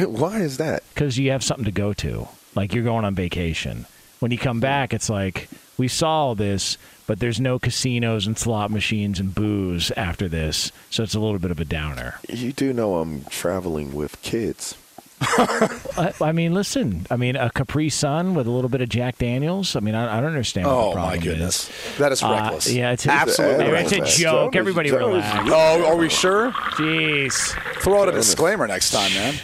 Why 0.08 0.38
is 0.38 0.58
that? 0.58 0.84
because 0.94 1.18
you 1.18 1.32
have 1.32 1.42
something 1.42 1.64
to 1.64 1.72
go 1.72 1.92
to. 1.94 2.28
Like 2.54 2.74
you're 2.74 2.84
going 2.84 3.04
on 3.04 3.16
vacation. 3.16 3.86
When 4.20 4.30
you 4.30 4.38
come 4.38 4.60
back, 4.60 4.94
it's 4.94 5.10
like 5.10 5.48
we 5.76 5.88
saw 5.88 6.26
all 6.26 6.34
this, 6.36 6.78
but 7.06 7.18
there's 7.20 7.40
no 7.40 7.58
casinos 7.58 8.26
and 8.26 8.38
slot 8.38 8.70
machines 8.70 9.18
and 9.20 9.34
booze 9.34 9.90
after 9.92 10.28
this, 10.28 10.72
so 10.90 11.02
it's 11.02 11.14
a 11.14 11.20
little 11.20 11.38
bit 11.38 11.50
of 11.50 11.60
a 11.60 11.64
downer. 11.64 12.14
You 12.28 12.52
do 12.52 12.72
know 12.72 12.96
I'm 12.98 13.24
traveling 13.24 13.94
with 13.94 14.20
kids. 14.22 14.76
I, 15.24 16.12
I 16.20 16.32
mean, 16.32 16.52
listen. 16.52 17.06
I 17.08 17.14
mean, 17.16 17.36
a 17.36 17.48
Capri 17.48 17.88
Sun 17.90 18.34
with 18.34 18.48
a 18.48 18.50
little 18.50 18.68
bit 18.68 18.80
of 18.80 18.88
Jack 18.88 19.18
Daniels. 19.18 19.76
I 19.76 19.80
mean, 19.80 19.94
I, 19.94 20.18
I 20.18 20.20
don't 20.20 20.30
understand 20.30 20.66
what 20.66 20.72
the 20.74 20.78
Oh 20.80 20.92
problem 20.94 21.10
my 21.12 21.18
goodness, 21.18 21.68
is. 21.70 21.98
that 21.98 22.10
is 22.10 22.22
Uh, 22.24 22.30
reckless. 22.30 22.72
yeah, 22.72 22.90
it's 22.90 23.06
absolutely. 23.06 23.66
It's 23.66 23.92
a 23.92 24.20
joke. 24.20 24.52
Jonas- 24.52 24.56
Everybody 24.56 24.90
Jonas- 24.90 25.24
relax. 25.32 25.48
Oh, 25.52 25.86
are 25.86 25.96
we 25.96 26.08
sure? 26.08 26.50
Jeez, 26.50 27.54
Throw 27.82 28.02
out 28.02 28.08
a 28.08 28.12
disclaimer 28.12 28.66
next 28.66 28.90
time, 28.90 29.12
man. 29.14 29.34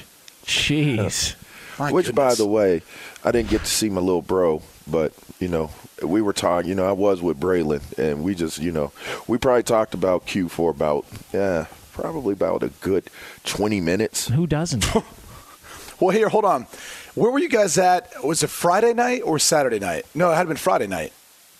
jeez. 0.46 1.34
My 1.78 1.92
Which, 1.92 2.12
by 2.12 2.34
the 2.34 2.46
way, 2.46 2.82
I 3.24 3.30
didn't 3.30 3.50
get 3.50 3.60
to 3.60 3.66
see 3.70 3.88
my 3.88 4.00
little 4.00 4.22
bro, 4.22 4.62
but 4.88 5.12
you 5.38 5.48
know, 5.48 5.70
we 6.02 6.22
were 6.22 6.32
talking. 6.32 6.68
You 6.68 6.74
know, 6.74 6.86
I 6.88 6.92
was 6.92 7.22
with 7.22 7.38
Braylon, 7.40 7.82
and 7.98 8.22
we 8.24 8.34
just, 8.34 8.58
you 8.58 8.72
know, 8.72 8.92
we 9.26 9.38
probably 9.38 9.62
talked 9.62 9.94
about 9.94 10.26
Q 10.26 10.48
for 10.48 10.70
about, 10.70 11.04
yeah, 11.32 11.66
probably 11.92 12.32
about 12.32 12.62
a 12.62 12.68
good 12.80 13.08
twenty 13.44 13.80
minutes. 13.80 14.28
Who 14.28 14.46
doesn't? 14.46 14.84
Well, 16.00 16.10
here, 16.10 16.28
hold 16.28 16.44
on. 16.44 16.68
Where 17.16 17.32
were 17.32 17.40
you 17.40 17.48
guys 17.48 17.76
at? 17.76 18.22
Was 18.24 18.44
it 18.44 18.50
Friday 18.50 18.94
night 18.94 19.22
or 19.24 19.40
Saturday 19.40 19.80
night? 19.80 20.06
No, 20.14 20.30
it 20.30 20.36
had 20.36 20.46
been 20.46 20.56
Friday 20.56 20.86
night. 20.86 21.12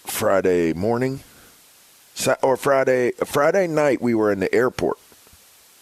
Friday 0.04 0.72
morning, 0.74 1.20
Sa- 2.14 2.36
or 2.40 2.56
Friday 2.56 3.10
Friday 3.24 3.66
night, 3.66 4.00
we 4.00 4.14
were 4.14 4.30
in 4.30 4.38
the 4.38 4.54
airport, 4.54 4.98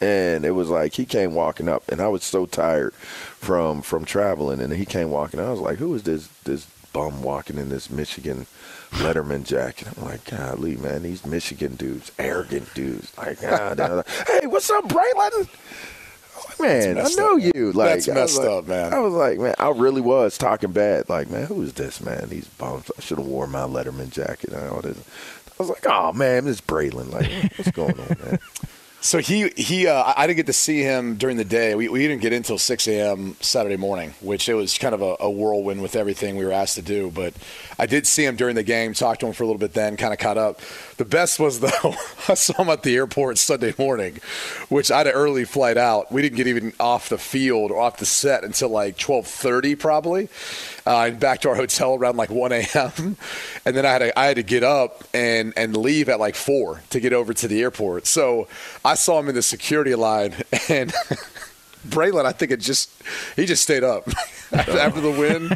and 0.01 0.47
it 0.47 0.53
was 0.53 0.71
like 0.71 0.95
he 0.95 1.05
came 1.05 1.35
walking 1.35 1.69
up, 1.69 1.87
and 1.91 2.01
I 2.01 2.09
was 2.09 2.25
so 2.25 2.47
tired 2.47 2.95
from 2.95 3.83
from 3.83 4.07
traveling, 4.07 4.61
and 4.61 4.73
he 4.73 4.87
came 4.87 5.11
walking. 5.11 5.39
I 5.39 5.51
was 5.51 5.61
like, 5.61 5.77
"Who 5.77 5.95
is 5.95 6.05
this 6.05 6.29
this 6.45 6.67
bum 6.97 7.23
walking 7.23 7.59
in 7.59 7.69
this 7.69 7.91
Michigan 7.91 8.47
Letterman 8.93 9.45
jacket?" 9.45 9.89
I'm 9.97 10.05
like, 10.05 10.25
"Golly, 10.25 10.77
man, 10.77 11.03
these 11.03 11.27
Michigan 11.27 11.75
dudes, 11.77 12.11
arrogant 12.19 12.73
dudes." 12.75 13.13
Like, 13.19 13.39
ah, 13.45 13.75
like, 13.77 14.09
"Hey, 14.27 14.47
what's 14.47 14.71
up, 14.71 14.85
Braylon?" 14.89 15.49
Man, 16.59 16.99
I 16.99 17.03
know 17.17 17.35
up, 17.35 17.39
man. 17.39 17.53
you. 17.55 17.73
Like 17.73 17.91
That's 18.05 18.09
messed 18.09 18.39
like- 18.39 18.49
up, 18.49 18.67
man. 18.67 18.95
I 18.95 18.99
was 19.01 19.13
like, 19.13 19.39
man, 19.39 19.55
I 19.59 19.71
really 19.71 20.01
was 20.01 20.39
talking 20.39 20.73
bad. 20.73 21.09
Like, 21.09 21.29
man, 21.31 21.47
who 21.47 21.61
is 21.63 21.75
this 21.75 22.01
man? 22.01 22.29
These 22.31 22.49
bums. 22.49 22.91
I 22.97 23.01
should 23.03 23.19
have 23.19 23.27
worn 23.27 23.51
my 23.51 23.61
Letterman 23.61 24.11
jacket. 24.11 24.55
I, 24.55 24.69
all 24.69 24.81
this. 24.81 24.97
I 24.99 25.63
was 25.63 25.69
like, 25.69 25.87
oh 25.87 26.13
man, 26.13 26.45
this 26.47 26.57
is 26.57 26.61
Braylon. 26.63 27.13
Like, 27.13 27.31
what's 27.59 27.71
going 27.73 27.99
on, 28.01 28.17
man? 28.25 28.39
So 29.07 29.19
he 29.19 29.51
he 29.57 29.87
uh, 29.87 30.15
I 30.17 30.27
didn't 30.27 30.39
get 30.39 30.47
to 30.47 30.53
see 30.53 30.83
him 30.83 31.15
during 31.15 31.37
the 31.37 31.45
day. 31.45 31.77
We, 31.77 31.89
we 31.89 32.01
didn't 32.01 32.23
get 32.23 32.33
in 32.33 32.39
until 32.39 32.59
6 32.59 32.89
a.m. 32.89 33.37
Saturday 33.39 33.77
morning, 33.77 34.15
which 34.21 34.49
it 34.49 34.55
was 34.55 34.77
kind 34.79 34.97
of 34.97 35.01
a, 35.01 35.17
a 35.21 35.31
whirlwind 35.31 35.81
with 35.81 35.95
everything 35.95 36.35
we 36.35 36.45
were 36.45 36.51
asked 36.51 36.75
to 36.75 36.83
do. 36.83 37.13
But 37.13 37.33
I 37.79 37.87
did 37.87 38.05
see 38.05 38.25
him 38.25 38.35
during 38.35 38.57
the 38.57 38.65
game, 38.65 38.95
talked 38.95 39.21
to 39.21 39.29
him 39.29 39.33
for 39.33 39.45
a 39.45 39.47
little 39.47 39.61
bit 39.61 39.75
then, 39.75 39.97
kind 39.97 40.13
of 40.13 40.19
caught 40.19 40.39
up. 40.39 40.61
The 40.97 41.05
best 41.05 41.39
was 41.39 41.61
though 41.61 41.95
I 42.29 42.35
saw 42.35 42.61
him 42.61 42.69
at 42.69 42.83
the 42.83 42.97
airport 42.97 43.39
Sunday 43.39 43.75
morning, 43.79 44.19
which 44.71 44.91
I 44.91 44.99
had 44.99 45.07
an 45.07 45.13
early 45.13 45.45
flight 45.45 45.77
out. 45.77 46.11
We 46.11 46.21
didn't 46.21 46.37
get 46.37 46.49
even 46.49 46.73
off 46.81 47.09
the 47.09 47.19
field 47.19 47.71
or 47.71 47.81
off 47.81 47.99
the 47.99 48.07
set 48.07 48.43
until 48.43 48.71
like 48.71 48.99
12:30 48.99 49.79
probably, 49.79 50.29
uh, 50.87 51.07
and 51.07 51.21
back 51.21 51.41
to 51.41 51.49
our 51.49 51.57
hotel 51.57 51.95
around 51.95 52.17
like 52.17 52.31
1 52.31 52.53
a.m. 52.53 53.17
And 53.65 53.77
then 53.77 53.85
I 53.85 53.91
had 53.91 53.99
to, 53.99 54.19
I 54.19 54.27
had 54.27 54.37
to 54.37 54.43
get 54.43 54.63
up 54.63 55.05
and 55.13 55.53
and 55.57 55.77
leave 55.77 56.09
at 56.09 56.21
like 56.21 56.35
four 56.35 56.83
to 56.91 57.01
get 57.01 57.13
over 57.13 57.35
to 57.35 57.49
the 57.49 57.63
airport. 57.63 58.07
So 58.07 58.49
I 58.85 58.95
saw 58.95 59.19
him 59.19 59.29
in 59.29 59.35
the 59.35 59.43
security 59.43 59.95
line 59.95 60.35
and. 60.69 60.93
Braylon, 61.87 62.25
I 62.25 62.33
think 62.33 62.51
it 62.53 62.61
just 62.61 62.91
he 63.37 63.47
just 63.47 63.63
stayed 63.63 63.85
up 63.85 64.09
after, 64.53 65.01
the 65.01 65.11
win. 65.11 65.51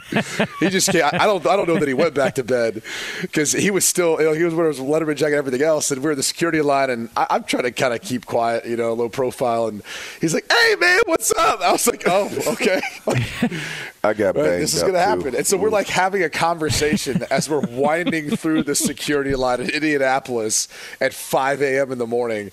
He 0.60 0.68
just 0.68 0.90
can't. 0.90 1.12
I 1.14 1.26
don't. 1.26 1.46
I 1.46 1.56
don't 1.56 1.68
know 1.68 1.78
that 1.78 1.88
he 1.88 1.94
went 1.94 2.14
back 2.14 2.34
to 2.36 2.44
bed 2.44 2.82
because 3.22 3.52
he 3.52 3.70
was 3.70 3.84
still. 3.84 4.18
You 4.20 4.26
know, 4.28 4.32
he 4.32 4.44
was 4.44 4.54
wearing 4.54 4.72
his 4.72 4.80
Letterman 4.80 5.16
jacket 5.16 5.34
and 5.38 5.46
everything 5.46 5.62
else, 5.62 5.90
and 5.90 6.02
we 6.02 6.08
are 6.08 6.12
in 6.12 6.16
the 6.16 6.22
security 6.22 6.60
line, 6.60 6.90
and 6.90 7.08
I, 7.16 7.26
I'm 7.30 7.44
trying 7.44 7.62
to 7.64 7.72
kind 7.72 7.94
of 7.94 8.00
keep 8.02 8.26
quiet, 8.26 8.66
you 8.66 8.76
know, 8.76 8.92
low 8.94 9.08
profile. 9.08 9.68
And 9.68 9.82
he's 10.20 10.34
like, 10.34 10.50
"Hey, 10.50 10.76
man, 10.80 11.00
what's 11.06 11.32
up?" 11.32 11.60
I 11.60 11.72
was 11.72 11.86
like, 11.86 12.02
"Oh, 12.06 12.30
okay." 12.48 12.80
I 14.02 14.14
got 14.14 14.34
Right, 14.34 14.44
banged 14.44 14.62
this 14.62 14.74
is 14.74 14.80
going 14.82 14.94
to 14.94 14.98
too. 14.98 15.04
happen. 15.04 15.34
And 15.36 15.46
so 15.46 15.56
we're 15.58 15.68
like 15.70 15.86
having 15.88 16.22
a 16.22 16.30
conversation 16.30 17.22
as 17.30 17.50
we're 17.50 17.60
winding 17.60 18.30
through 18.34 18.62
the 18.62 18.74
security 18.74 19.34
line 19.34 19.60
in 19.60 19.68
Indianapolis 19.70 20.68
at 21.02 21.12
5 21.12 21.60
a.m. 21.62 21.92
in 21.92 21.98
the 21.98 22.06
morning. 22.06 22.50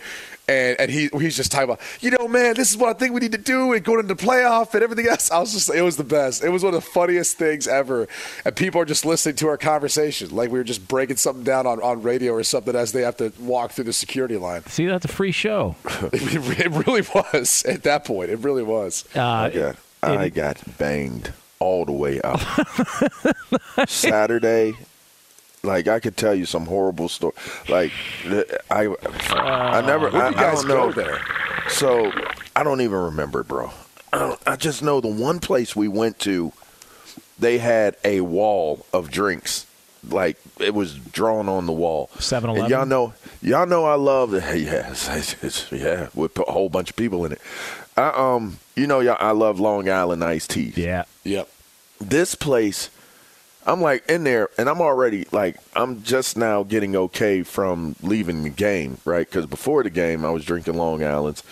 And, 0.50 0.80
and 0.80 0.90
he 0.90 1.10
he's 1.20 1.36
just 1.36 1.52
talking 1.52 1.66
about, 1.66 1.82
you 2.00 2.10
know, 2.12 2.28
man, 2.28 2.56
this 2.56 2.72
is 2.72 2.78
what 2.78 2.90
I 2.90 2.94
think 2.94 3.14
we 3.14 3.20
need 3.20 3.34
to 3.34 3.38
do 3.38 3.74
and 3.74 3.84
going 3.84 4.00
into 4.00 4.14
the 4.14 4.24
playoff 4.24 4.74
and 4.74 4.82
everything 4.82 5.08
else. 5.08 5.30
I 5.30 5.40
was 5.40 5.52
just, 5.52 5.70
it 5.70 5.82
was 5.82 5.98
the 5.98 6.06
best. 6.06 6.42
It 6.42 6.50
was 6.50 6.64
one 6.64 6.74
of 6.74 6.82
the 6.82 6.90
funniest 6.90 7.38
things 7.38 7.68
ever. 7.68 8.08
And 8.46 8.56
people 8.56 8.80
are 8.80 8.86
just 8.86 9.06
listening 9.06 9.36
to 9.38 9.48
our 9.50 9.58
conversation. 9.58 10.30
Like 10.34 10.50
we 10.50 10.58
were 10.58 10.64
just 10.64 10.88
breaking 10.88 11.18
something 11.18 11.44
down 11.44 11.68
on, 11.68 11.82
on 11.82 12.02
radio 12.02 12.32
or 12.32 12.44
something 12.44 12.76
as 12.76 12.94
they 12.94 13.02
have 13.02 13.18
to 13.18 13.34
walk 13.40 13.72
through 13.72 13.86
the 13.86 13.94
security 13.94 14.38
line. 14.38 14.64
See, 14.68 14.86
that's 14.86 15.04
a 15.04 15.10
free 15.10 15.34
show. 15.34 15.76
It, 16.14 16.14
it 16.60 16.88
really 16.88 17.02
was 17.14 17.66
at 17.66 17.84
that 17.84 18.06
point. 18.06 18.30
It 18.30 18.40
really 18.40 18.64
was. 18.64 19.04
Uh, 19.14 19.22
I 19.22 19.50
got, 19.50 19.76
I 20.04 20.30
got 20.30 20.78
banged 20.78 21.34
all 21.60 21.86
the 21.86 21.92
way 21.92 22.22
up. 22.22 22.40
Saturday, 23.90 24.76
like 25.68 25.88
I 25.88 26.00
could 26.00 26.18
tell 26.18 26.34
you 26.34 26.46
some 26.46 26.66
horrible 26.66 27.10
story. 27.10 27.34
Like 27.70 27.92
I, 28.72 28.88
I 29.30 29.82
never. 29.82 30.10
Where 30.10 30.24
I, 30.24 30.30
do 30.30 30.36
you 30.36 30.42
guys 30.42 30.66
I 30.66 30.68
don't 30.68 30.68
know. 30.68 30.92
go 30.92 30.92
there? 30.94 31.22
So 31.70 32.12
I 32.56 32.64
don't 32.64 32.82
even 32.82 32.98
remember, 32.98 33.44
bro. 33.44 33.72
I, 34.12 34.38
I 34.48 34.56
just 34.56 34.82
know 34.82 35.02
the 35.02 35.10
one 35.10 35.40
place 35.40 35.76
we 35.76 35.88
went 35.88 36.20
to, 36.20 36.54
they 37.38 37.58
had 37.58 37.98
a 38.04 38.22
wall 38.22 38.86
of 38.94 39.12
drinks. 39.12 39.66
Like 40.08 40.38
it 40.60 40.74
was 40.74 40.96
drawn 40.96 41.50
on 41.50 41.66
the 41.66 41.74
wall. 41.74 42.10
7-Eleven? 42.16 42.70
Y'all 42.70 42.86
know, 42.86 43.14
y'all 43.42 43.66
know 43.66 43.86
I 43.86 43.96
love 43.96 44.32
the 44.32 44.40
yes, 44.58 45.10
it's, 45.10 45.44
it's, 45.44 45.72
yeah. 45.72 46.08
We 46.16 46.30
put 46.30 46.48
a 46.48 46.52
whole 46.52 46.70
bunch 46.70 46.92
of 46.92 46.96
people 46.96 47.26
in 47.26 47.34
it. 47.34 47.42
I 47.98 48.14
um, 48.16 48.60
you 48.76 48.88
know, 48.88 49.02
y'all, 49.02 49.18
I 49.20 49.32
love 49.32 49.60
Long 49.60 49.90
Island 49.90 50.24
iced 50.24 50.52
tea. 50.52 50.72
Yeah. 50.76 51.04
Yep. 51.26 51.50
this 52.00 52.36
place 52.36 52.90
i'm 53.68 53.82
like 53.82 54.04
in 54.10 54.24
there 54.24 54.50
and 54.58 54.70
i'm 54.70 54.82
already 54.82 55.28
like 55.32 55.58
i'm 55.76 56.02
just 56.04 56.38
now 56.38 56.64
getting 56.64 56.96
okay 56.96 57.44
from 57.44 57.96
leaving 58.02 58.44
the 58.44 58.50
game 58.50 58.98
right? 59.06 59.28
Because 59.28 59.46
before 59.46 59.84
the 59.84 59.90
game 59.90 60.26
i 60.26 60.30
was 60.30 60.46
drinking 60.46 60.76
long 60.76 61.04
islands 61.04 61.44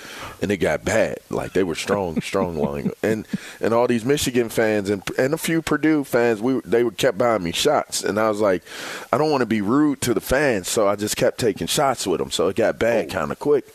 and 0.41 0.51
it 0.51 0.57
got 0.57 0.83
bad. 0.83 1.19
Like 1.29 1.53
they 1.53 1.63
were 1.63 1.75
strong 1.75 2.21
strong 2.21 2.57
long 2.57 2.91
and 3.01 3.27
and 3.59 3.73
all 3.73 3.87
these 3.87 4.05
michigan 4.05 4.49
fans 4.49 4.89
and 4.89 5.03
and 5.17 5.33
a 5.33 5.37
few 5.37 5.61
purdue 5.61 6.03
fans 6.03 6.41
we 6.41 6.59
they 6.61 6.83
were 6.83 6.91
kept 6.91 7.17
buying 7.17 7.43
me 7.43 7.51
shots 7.51 8.03
and 8.03 8.19
i 8.19 8.29
was 8.29 8.41
like 8.41 8.63
i 9.11 9.17
don't 9.17 9.31
want 9.31 9.41
to 9.41 9.45
be 9.45 9.61
rude 9.61 10.01
to 10.01 10.13
the 10.13 10.21
fans 10.21 10.67
so 10.67 10.87
i 10.87 10.95
just 10.95 11.17
kept 11.17 11.39
taking 11.39 11.67
shots 11.67 12.05
with 12.05 12.19
them 12.19 12.31
so 12.31 12.47
it 12.47 12.55
got 12.55 12.79
bad 12.79 13.05
oh. 13.05 13.13
kind 13.13 13.31
of 13.31 13.39
quick 13.39 13.65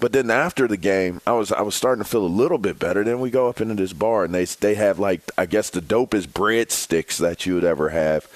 but 0.00 0.12
then 0.12 0.30
after 0.30 0.66
the 0.66 0.76
game, 0.76 1.20
I 1.26 1.32
was 1.32 1.52
I 1.52 1.62
was 1.62 1.74
starting 1.74 2.02
to 2.02 2.08
feel 2.10 2.24
a 2.24 2.28
little 2.28 2.58
bit 2.58 2.78
better. 2.78 3.04
Then 3.04 3.20
we 3.20 3.30
go 3.30 3.48
up 3.48 3.60
into 3.60 3.74
this 3.74 3.92
bar 3.92 4.24
and 4.24 4.34
they 4.34 4.44
they 4.46 4.74
have 4.74 4.98
like 4.98 5.20
I 5.38 5.46
guess 5.46 5.70
the 5.70 5.80
dopest 5.80 6.28
breadsticks 6.28 7.18
that 7.18 7.46
you 7.46 7.54
would 7.54 7.64
ever 7.64 7.90
have, 7.90 8.26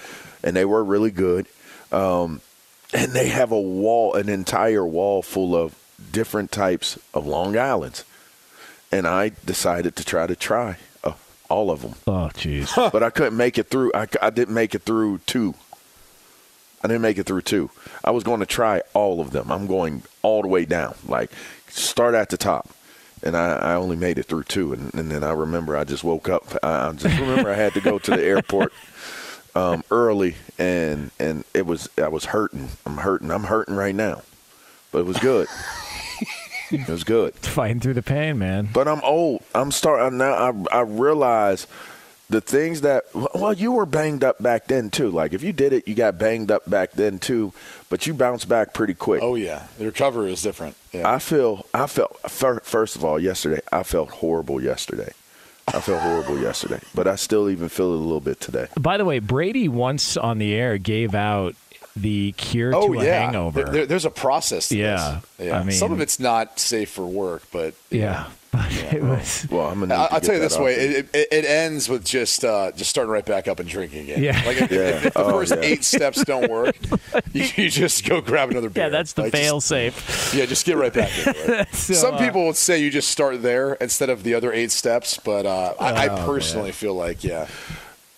and 0.42 0.54
they 0.54 0.64
were 0.64 0.84
really 0.84 1.10
good. 1.10 1.46
Um, 1.90 2.40
and 2.92 3.12
they 3.12 3.28
have 3.28 3.50
a 3.50 3.60
wall, 3.60 4.14
an 4.14 4.28
entire 4.28 4.86
wall 4.86 5.22
full 5.22 5.56
of 5.56 5.74
different 6.12 6.52
types 6.52 6.98
of 7.12 7.26
Long 7.26 7.56
Islands, 7.56 8.04
and 8.92 9.06
I 9.06 9.32
decided 9.44 9.96
to 9.96 10.04
try 10.04 10.26
to 10.26 10.36
try 10.36 10.76
uh, 11.02 11.12
all 11.48 11.70
of 11.70 11.82
them, 11.82 11.94
Oh, 12.06 12.30
jeez. 12.34 12.74
but 12.92 13.02
I 13.02 13.10
couldn't 13.10 13.36
make 13.36 13.58
it 13.58 13.68
through. 13.68 13.90
I, 13.94 14.06
I 14.22 14.30
didn't 14.30 14.54
make 14.54 14.74
it 14.74 14.82
through 14.82 15.18
two. 15.26 15.54
I 16.82 16.86
didn't 16.88 17.02
make 17.02 17.16
it 17.18 17.24
through 17.24 17.42
two. 17.42 17.70
I 18.04 18.10
was 18.10 18.24
going 18.24 18.40
to 18.40 18.46
try 18.46 18.82
all 18.92 19.20
of 19.20 19.30
them. 19.30 19.50
I'm 19.50 19.66
going 19.66 20.02
all 20.22 20.42
the 20.42 20.48
way 20.48 20.64
down, 20.66 20.94
like 21.08 21.30
start 21.74 22.14
at 22.14 22.30
the 22.30 22.36
top. 22.36 22.68
And 23.22 23.36
I, 23.36 23.56
I 23.56 23.74
only 23.74 23.96
made 23.96 24.18
it 24.18 24.24
through 24.24 24.44
two. 24.44 24.72
And, 24.72 24.92
and 24.94 25.10
then 25.10 25.24
I 25.24 25.32
remember 25.32 25.76
I 25.76 25.84
just 25.84 26.04
woke 26.04 26.28
up. 26.28 26.44
I, 26.62 26.88
I 26.88 26.92
just 26.92 27.18
remember 27.18 27.50
I 27.50 27.54
had 27.54 27.72
to 27.74 27.80
go 27.80 27.98
to 27.98 28.10
the 28.10 28.22
airport 28.22 28.72
um, 29.54 29.82
early, 29.90 30.36
and 30.58 31.10
and 31.18 31.44
it 31.54 31.66
was 31.66 31.88
I 31.96 32.08
was 32.08 32.26
hurting. 32.26 32.68
I'm 32.84 32.98
hurting. 32.98 33.30
I'm 33.30 33.44
hurting 33.44 33.76
right 33.76 33.94
now, 33.94 34.22
but 34.92 34.98
it 34.98 35.06
was 35.06 35.18
good. 35.18 35.48
it 36.70 36.88
was 36.88 37.04
good. 37.04 37.34
Fighting 37.36 37.80
through 37.80 37.94
the 37.94 38.02
pain, 38.02 38.38
man. 38.38 38.68
But 38.72 38.88
I'm 38.88 39.00
old. 39.02 39.42
I'm 39.54 39.72
starting 39.72 40.18
now. 40.18 40.34
I 40.34 40.78
I 40.78 40.80
realize 40.80 41.66
the 42.28 42.40
things 42.40 42.80
that 42.80 43.04
well, 43.14 43.52
you 43.52 43.72
were 43.72 43.86
banged 43.86 44.24
up 44.24 44.42
back 44.42 44.66
then 44.66 44.90
too. 44.90 45.10
Like 45.10 45.32
if 45.32 45.42
you 45.42 45.52
did 45.52 45.72
it, 45.72 45.86
you 45.86 45.94
got 45.94 46.18
banged 46.18 46.50
up 46.50 46.68
back 46.68 46.92
then 46.92 47.18
too. 47.18 47.52
But 47.94 48.08
you 48.08 48.14
bounce 48.14 48.44
back 48.44 48.74
pretty 48.74 48.94
quick. 48.94 49.22
Oh 49.22 49.36
yeah, 49.36 49.68
the 49.78 49.84
recovery 49.84 50.32
is 50.32 50.42
different. 50.42 50.74
Yeah. 50.92 51.08
I 51.08 51.20
feel. 51.20 51.64
I 51.72 51.86
felt. 51.86 52.18
First 52.28 52.96
of 52.96 53.04
all, 53.04 53.20
yesterday 53.20 53.60
I 53.70 53.84
felt 53.84 54.10
horrible. 54.10 54.60
Yesterday, 54.60 55.12
I 55.68 55.78
felt 55.78 56.00
horrible 56.02 56.36
yesterday. 56.40 56.80
But 56.92 57.06
I 57.06 57.14
still 57.14 57.48
even 57.48 57.68
feel 57.68 57.92
it 57.92 57.98
a 57.98 58.02
little 58.02 58.18
bit 58.18 58.40
today. 58.40 58.66
By 58.76 58.96
the 58.96 59.04
way, 59.04 59.20
Brady 59.20 59.68
once 59.68 60.16
on 60.16 60.38
the 60.38 60.52
air 60.56 60.76
gave 60.76 61.14
out 61.14 61.54
the 61.94 62.32
cure 62.32 62.74
oh 62.74 62.92
to 62.92 62.98
a 62.98 63.04
yeah, 63.04 63.20
hangover. 63.26 63.62
There- 63.62 63.72
there- 63.72 63.86
there's 63.86 64.04
a 64.04 64.10
process. 64.10 64.70
To 64.70 64.76
Yeah. 64.76 65.20
this. 65.38 65.46
yeah. 65.46 65.60
I 65.60 65.62
mean- 65.62 65.76
some 65.78 65.92
of 65.92 66.00
it's 66.00 66.18
not 66.18 66.58
safe 66.58 66.90
for 66.90 67.06
work, 67.06 67.44
but 67.52 67.74
yeah, 67.90 68.24
but 68.56 68.94
it 68.94 69.02
was. 69.02 69.46
Well, 69.50 69.66
I'm 69.68 69.80
gonna. 69.80 69.94
I, 69.94 70.08
I'll 70.12 70.20
tell 70.20 70.34
you 70.34 70.40
this 70.40 70.58
way: 70.58 70.74
it, 70.74 71.08
it, 71.14 71.28
it 71.30 71.44
ends 71.44 71.88
with 71.88 72.04
just 72.04 72.44
uh, 72.44 72.72
just 72.72 72.90
starting 72.90 73.10
right 73.12 73.24
back 73.24 73.48
up 73.48 73.58
and 73.60 73.68
drinking 73.68 74.04
again. 74.10 74.22
Yeah. 74.22 74.42
Like 74.46 74.56
if, 74.62 74.70
Yeah. 74.70 74.78
if, 74.80 75.06
if 75.06 75.14
the 75.14 75.20
Oh, 75.24 75.30
first 75.30 75.52
yeah. 75.54 75.60
eight 75.62 75.84
steps 75.84 76.24
don't 76.24 76.50
work, 76.50 76.76
you, 77.32 77.44
you 77.56 77.70
just 77.70 78.06
go 78.06 78.20
grab 78.20 78.50
another 78.50 78.70
beer. 78.70 78.84
Yeah, 78.84 78.88
that's 78.90 79.12
the 79.14 79.22
Like, 79.22 79.32
fail 79.32 79.56
just- 79.58 79.68
safe. 79.68 80.34
Yeah, 80.34 80.46
just 80.46 80.64
get 80.66 80.76
right 80.76 80.92
back 80.92 81.10
into 81.18 81.60
it. 81.60 81.68
So, 81.74 81.92
Some 81.94 82.14
uh, 82.14 82.18
people 82.18 82.46
would 82.46 82.56
say 82.56 82.78
you 82.80 82.90
just 82.90 83.08
start 83.10 83.42
there 83.42 83.74
instead 83.74 84.08
of 84.10 84.22
the 84.22 84.34
other 84.34 84.52
eight 84.52 84.70
steps, 84.70 85.18
but 85.18 85.44
uh, 85.46 85.74
I, 85.80 86.06
I 86.06 86.08
Oh, 86.08 86.26
personally 86.26 86.72
feel 86.72 86.94
like 86.94 87.24
yeah. 87.24 87.48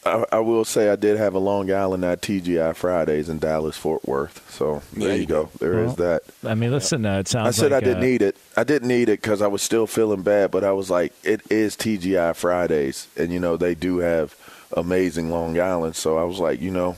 I, 0.07 0.25
I 0.33 0.38
will 0.40 0.64
say 0.64 0.88
I 0.88 0.97
did 0.97 1.16
have 1.19 1.35
a 1.35 1.38
Long 1.38 1.71
Island 1.73 2.05
at 2.05 2.23
TGI 2.23 2.75
Fridays 2.77 3.29
in 3.29 3.38
Dallas, 3.38 3.77
Fort 3.77 4.07
Worth. 4.07 4.49
So 4.51 4.83
there, 4.92 5.09
There 5.09 5.16
you 5.16 5.27
go. 5.27 5.45
go. 5.45 5.51
There 5.59 5.79
is 5.81 5.97
Well, 5.97 5.97
that. 5.97 6.23
I 6.49 6.55
mean, 6.55 6.71
listen, 6.71 7.05
uh, 7.05 7.19
it 7.19 7.29
sounds 7.29 7.49
I 7.49 7.51
said 7.62 7.73
like, 7.73 7.83
I 7.83 7.87
didn't 7.87 8.03
uh, 8.03 8.07
need 8.07 8.23
it. 8.23 8.37
I 8.57 8.64
didn't 8.64 8.88
need 8.88 9.09
it 9.09 9.21
because 9.21 9.42
I 9.42 9.49
was 9.49 9.62
still 9.62 9.87
feeling 9.87 10.23
bad, 10.23 10.51
but 10.51 10.64
I 10.64 10.73
was 10.73 10.90
like, 10.90 11.12
it 11.25 11.40
is 11.51 11.77
TGI 11.77 12.35
Fridays, 12.37 13.09
and 13.16 13.33
you 13.33 13.40
know 13.40 13.57
they 13.57 13.75
do 13.75 13.99
have 13.99 14.35
amazing 14.77 15.31
Long 15.31 15.59
Island. 15.61 15.97
So 15.97 16.19
I 16.19 16.25
was 16.25 16.38
like, 16.38 16.61
you 16.61 16.71
know, 16.71 16.97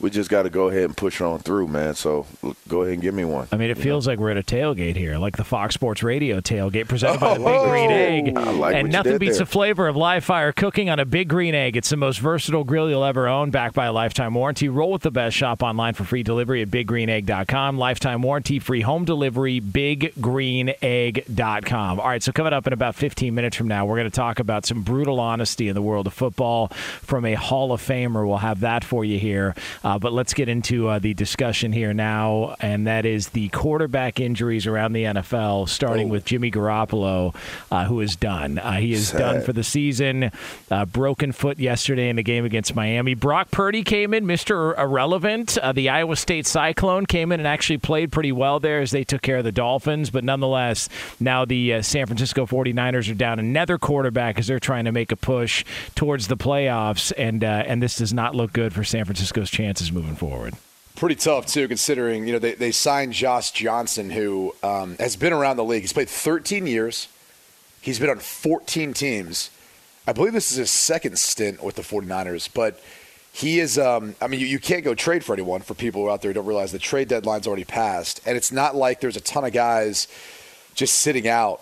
we 0.00 0.10
just 0.10 0.30
got 0.30 0.44
to 0.44 0.50
go 0.50 0.68
ahead 0.68 0.84
and 0.84 0.96
push 0.96 1.20
on 1.20 1.40
through, 1.40 1.66
man. 1.66 1.94
So 1.94 2.24
go 2.68 2.82
ahead 2.82 2.92
and 2.94 3.02
give 3.02 3.14
me 3.14 3.24
one. 3.24 3.48
I 3.50 3.56
mean, 3.56 3.70
it 3.70 3.78
feels 3.78 4.06
like 4.06 4.20
we're 4.20 4.30
at 4.30 4.36
a 4.36 4.44
tailgate 4.44 4.94
here, 4.94 5.18
like 5.18 5.36
the 5.36 5.42
Fox 5.44 5.74
Sports 5.74 6.04
Radio 6.04 6.40
tailgate 6.40 6.86
presented 6.86 7.18
by 7.18 7.36
the 7.36 7.44
Big 7.44 7.60
Green 7.68 7.90
Egg. 7.90 8.38
Like 8.38 8.76
and 8.76 8.92
nothing 8.92 9.18
beats 9.18 9.38
there. 9.38 9.44
the 9.44 9.50
flavor 9.50 9.88
of 9.88 9.96
live 9.96 10.24
fire 10.24 10.52
cooking 10.52 10.88
on 10.88 11.00
a 11.00 11.04
Big 11.04 11.28
Green 11.28 11.52
Egg. 11.54 11.76
It's 11.76 11.90
the 11.90 11.96
most 11.96 12.20
versatile 12.20 12.62
grill 12.62 12.88
you'll 12.88 13.04
ever 13.04 13.26
own, 13.26 13.50
backed 13.50 13.74
by 13.74 13.86
a 13.86 13.92
lifetime 13.92 14.34
warranty. 14.34 14.68
Roll 14.68 14.92
with 14.92 15.02
the 15.02 15.10
best. 15.10 15.36
Shop 15.36 15.64
online 15.64 15.94
for 15.94 16.04
free 16.04 16.22
delivery 16.22 16.62
at 16.62 16.68
biggreenegg.com. 16.68 17.76
Lifetime 17.78 18.22
warranty, 18.22 18.60
free 18.60 18.82
home 18.82 19.04
delivery, 19.04 19.60
biggreenegg.com. 19.60 22.00
All 22.00 22.08
right, 22.08 22.22
so 22.22 22.30
coming 22.30 22.52
up 22.52 22.66
in 22.66 22.72
about 22.72 22.94
15 22.94 23.34
minutes 23.34 23.56
from 23.56 23.68
now, 23.68 23.84
we're 23.84 23.96
going 23.96 24.10
to 24.10 24.14
talk 24.14 24.38
about 24.38 24.64
some 24.64 24.82
brutal 24.82 25.18
honesty 25.18 25.68
in 25.68 25.74
the 25.74 25.82
world 25.82 26.06
of 26.06 26.14
football 26.14 26.68
from 26.68 27.24
a 27.24 27.34
Hall 27.34 27.72
of 27.72 27.82
Famer. 27.82 28.26
We'll 28.26 28.38
have 28.38 28.60
that 28.60 28.84
for 28.84 29.04
you 29.04 29.18
here. 29.18 29.54
Uh, 29.84 29.87
but 29.96 30.12
let's 30.12 30.34
get 30.34 30.48
into 30.48 30.88
uh, 30.88 30.98
the 30.98 31.14
discussion 31.14 31.72
here 31.72 31.94
now, 31.94 32.56
and 32.58 32.88
that 32.88 33.06
is 33.06 33.28
the 33.28 33.48
quarterback 33.50 34.18
injuries 34.18 34.66
around 34.66 34.92
the 34.92 35.04
NFL, 35.04 35.68
starting 35.68 36.08
with 36.08 36.24
Jimmy 36.24 36.50
Garoppolo, 36.50 37.32
uh, 37.70 37.84
who 37.84 38.00
is 38.00 38.16
done. 38.16 38.58
Uh, 38.58 38.72
he 38.72 38.92
is 38.92 39.08
Sad. 39.10 39.18
done 39.18 39.42
for 39.42 39.52
the 39.52 39.62
season. 39.62 40.32
Uh, 40.68 40.84
broken 40.84 41.30
foot 41.30 41.60
yesterday 41.60 42.08
in 42.08 42.16
the 42.16 42.24
game 42.24 42.44
against 42.44 42.74
Miami. 42.74 43.14
Brock 43.14 43.52
Purdy 43.52 43.84
came 43.84 44.12
in, 44.12 44.24
Mr. 44.26 44.76
Irrelevant. 44.76 45.56
Uh, 45.58 45.70
the 45.70 45.88
Iowa 45.88 46.16
State 46.16 46.46
Cyclone 46.46 47.06
came 47.06 47.30
in 47.30 47.38
and 47.38 47.46
actually 47.46 47.78
played 47.78 48.10
pretty 48.10 48.32
well 48.32 48.58
there 48.58 48.80
as 48.80 48.90
they 48.90 49.04
took 49.04 49.22
care 49.22 49.36
of 49.36 49.44
the 49.44 49.52
Dolphins. 49.52 50.10
But 50.10 50.24
nonetheless, 50.24 50.88
now 51.20 51.44
the 51.44 51.74
uh, 51.74 51.82
San 51.82 52.06
Francisco 52.06 52.46
49ers 52.46 53.08
are 53.10 53.14
down 53.14 53.38
another 53.38 53.78
quarterback 53.78 54.40
as 54.40 54.48
they're 54.48 54.58
trying 54.58 54.86
to 54.86 54.92
make 54.92 55.12
a 55.12 55.16
push 55.16 55.64
towards 55.94 56.26
the 56.26 56.36
playoffs. 56.36 57.12
And, 57.16 57.44
uh, 57.44 57.62
and 57.66 57.80
this 57.80 57.96
does 57.96 58.12
not 58.12 58.34
look 58.34 58.52
good 58.52 58.72
for 58.72 58.82
San 58.82 59.04
Francisco's 59.04 59.50
chances 59.78 59.92
moving 59.92 60.16
forward. 60.16 60.54
Pretty 60.96 61.14
tough 61.14 61.46
too, 61.46 61.68
considering 61.68 62.26
you 62.26 62.32
know 62.32 62.38
they, 62.40 62.54
they 62.54 62.72
signed 62.72 63.12
Josh 63.12 63.52
Johnson, 63.52 64.10
who 64.10 64.54
um, 64.62 64.96
has 64.98 65.14
been 65.14 65.32
around 65.32 65.56
the 65.56 65.64
league. 65.64 65.82
He's 65.82 65.92
played 65.92 66.08
13 66.08 66.66
years. 66.66 67.08
He's 67.80 68.00
been 68.00 68.10
on 68.10 68.18
14 68.18 68.92
teams. 68.94 69.50
I 70.06 70.12
believe 70.12 70.32
this 70.32 70.50
is 70.50 70.56
his 70.56 70.70
second 70.70 71.18
stint 71.18 71.62
with 71.62 71.76
the 71.76 71.82
49ers, 71.82 72.48
but 72.52 72.80
he 73.32 73.60
is. 73.60 73.78
Um, 73.78 74.16
I 74.20 74.26
mean, 74.26 74.40
you, 74.40 74.46
you 74.46 74.58
can't 74.58 74.82
go 74.82 74.94
trade 74.94 75.24
for 75.24 75.34
anyone. 75.34 75.60
For 75.60 75.74
people 75.74 76.02
who 76.02 76.10
out 76.10 76.22
there 76.22 76.30
who 76.30 76.34
don't 76.34 76.46
realize 76.46 76.72
the 76.72 76.80
trade 76.80 77.06
deadline's 77.06 77.46
already 77.46 77.64
passed, 77.64 78.20
and 78.26 78.36
it's 78.36 78.50
not 78.50 78.74
like 78.74 79.00
there's 79.00 79.16
a 79.16 79.20
ton 79.20 79.44
of 79.44 79.52
guys 79.52 80.08
just 80.74 80.96
sitting 80.96 81.28
out 81.28 81.60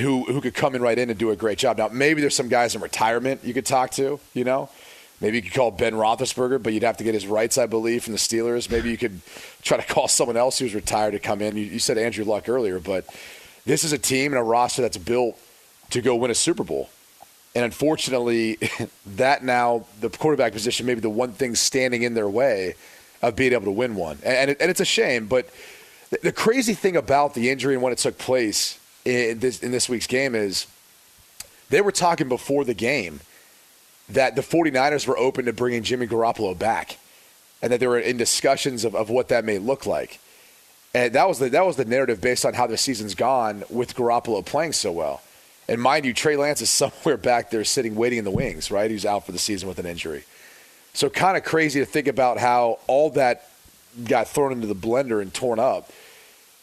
who 0.00 0.24
who 0.24 0.40
could 0.40 0.54
come 0.54 0.74
in 0.74 0.82
right 0.82 0.98
in 0.98 1.10
and 1.10 1.18
do 1.18 1.30
a 1.30 1.36
great 1.36 1.58
job. 1.58 1.78
Now, 1.78 1.88
maybe 1.92 2.20
there's 2.20 2.34
some 2.34 2.48
guys 2.48 2.74
in 2.74 2.80
retirement 2.80 3.44
you 3.44 3.54
could 3.54 3.66
talk 3.66 3.92
to. 3.92 4.18
You 4.34 4.44
know, 4.44 4.68
maybe 5.22 5.38
you 5.38 5.42
could 5.42 5.54
call 5.54 5.70
Ben 5.70 5.94
Roethlisberger, 5.94 6.62
but 6.62 6.74
you'd 6.74 6.82
have 6.82 6.98
to 6.98 7.04
get 7.04 7.14
his 7.14 7.26
rights, 7.26 7.56
I 7.56 7.66
believe, 7.66 8.04
from 8.04 8.12
the 8.12 8.18
Steelers. 8.18 8.70
Maybe 8.70 8.90
you 8.90 8.98
could 8.98 9.20
try 9.62 9.78
to 9.78 9.86
call 9.86 10.08
someone 10.08 10.36
else 10.36 10.58
who's 10.58 10.74
retired 10.74 11.12
to 11.12 11.18
come 11.18 11.40
in. 11.40 11.56
You, 11.56 11.64
you 11.64 11.78
said 11.78 11.96
Andrew 11.96 12.24
Luck 12.24 12.48
earlier, 12.48 12.78
but 12.80 13.06
this 13.64 13.84
is 13.84 13.92
a 13.92 13.98
team 13.98 14.32
and 14.32 14.38
a 14.38 14.42
roster 14.42 14.82
that's 14.82 14.98
built 14.98 15.38
to 15.90 16.02
go 16.02 16.16
win 16.16 16.30
a 16.30 16.34
Super 16.34 16.64
Bowl. 16.64 16.90
And 17.54 17.64
unfortunately, 17.64 18.58
that 19.06 19.44
now 19.44 19.84
the 20.00 20.10
quarterback 20.10 20.52
position 20.52 20.86
may 20.86 20.94
be 20.94 21.00
the 21.00 21.10
one 21.10 21.32
thing 21.32 21.54
standing 21.54 22.02
in 22.02 22.14
their 22.14 22.28
way 22.28 22.74
of 23.22 23.36
being 23.36 23.52
able 23.52 23.66
to 23.66 23.70
win 23.70 23.94
one. 23.94 24.18
And, 24.24 24.36
and, 24.36 24.50
it, 24.50 24.56
and 24.60 24.70
it's 24.70 24.80
a 24.80 24.84
shame, 24.84 25.26
but 25.26 25.48
the, 26.10 26.18
the 26.22 26.32
crazy 26.32 26.74
thing 26.74 26.96
about 26.96 27.34
the 27.34 27.50
injury 27.50 27.74
and 27.74 27.82
when 27.82 27.92
it 27.92 27.98
took 27.98 28.18
place 28.18 28.80
in 29.04 29.38
this, 29.38 29.62
in 29.62 29.70
this 29.70 29.88
week's 29.88 30.06
game 30.06 30.34
is 30.34 30.66
they 31.70 31.80
were 31.80 31.92
talking 31.92 32.28
before 32.28 32.64
the 32.64 32.74
game 32.74 33.20
that 34.14 34.36
the 34.36 34.42
49ers 34.42 35.06
were 35.06 35.18
open 35.18 35.46
to 35.46 35.52
bringing 35.52 35.82
Jimmy 35.82 36.06
Garoppolo 36.06 36.58
back 36.58 36.98
and 37.60 37.72
that 37.72 37.80
they 37.80 37.86
were 37.86 37.98
in 37.98 38.16
discussions 38.16 38.84
of, 38.84 38.94
of 38.94 39.08
what 39.08 39.28
that 39.28 39.44
may 39.44 39.58
look 39.58 39.86
like. 39.86 40.18
And 40.94 41.14
that 41.14 41.26
was 41.26 41.38
the 41.38 41.48
that 41.50 41.64
was 41.64 41.76
the 41.76 41.84
narrative 41.84 42.20
based 42.20 42.44
on 42.44 42.54
how 42.54 42.66
the 42.66 42.76
season's 42.76 43.14
gone 43.14 43.64
with 43.70 43.94
Garoppolo 43.94 44.44
playing 44.44 44.72
so 44.72 44.92
well. 44.92 45.22
And 45.68 45.80
mind 45.80 46.04
you, 46.04 46.12
Trey 46.12 46.36
Lance 46.36 46.60
is 46.60 46.70
somewhere 46.70 47.16
back 47.16 47.50
there 47.50 47.64
sitting 47.64 47.94
waiting 47.94 48.18
in 48.18 48.24
the 48.24 48.30
wings, 48.30 48.70
right? 48.70 48.90
He's 48.90 49.06
out 49.06 49.24
for 49.24 49.32
the 49.32 49.38
season 49.38 49.68
with 49.68 49.78
an 49.78 49.86
injury. 49.86 50.24
So 50.94 51.08
kind 51.08 51.36
of 51.36 51.44
crazy 51.44 51.80
to 51.80 51.86
think 51.86 52.06
about 52.06 52.38
how 52.38 52.78
all 52.86 53.10
that 53.10 53.48
got 54.04 54.28
thrown 54.28 54.52
into 54.52 54.66
the 54.66 54.74
blender 54.74 55.22
and 55.22 55.32
torn 55.32 55.58
up 55.58 55.90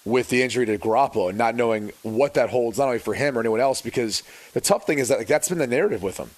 with 0.05 0.29
the 0.29 0.41
injury 0.43 0.65
to 0.65 0.77
Garoppolo 0.77 1.29
and 1.29 1.37
not 1.37 1.55
knowing 1.55 1.91
what 2.03 2.35
that 2.35 2.49
holds, 2.49 2.77
not 2.77 2.85
only 2.85 2.99
for 2.99 3.13
him 3.13 3.37
or 3.37 3.39
anyone 3.39 3.59
else. 3.59 3.81
Because 3.81 4.23
the 4.53 4.61
tough 4.61 4.85
thing 4.85 4.99
is 4.99 5.07
that 5.07 5.19
like, 5.19 5.27
that's 5.27 5.49
been 5.49 5.57
the 5.57 5.67
narrative 5.67 6.03
with 6.03 6.17
him. 6.17 6.29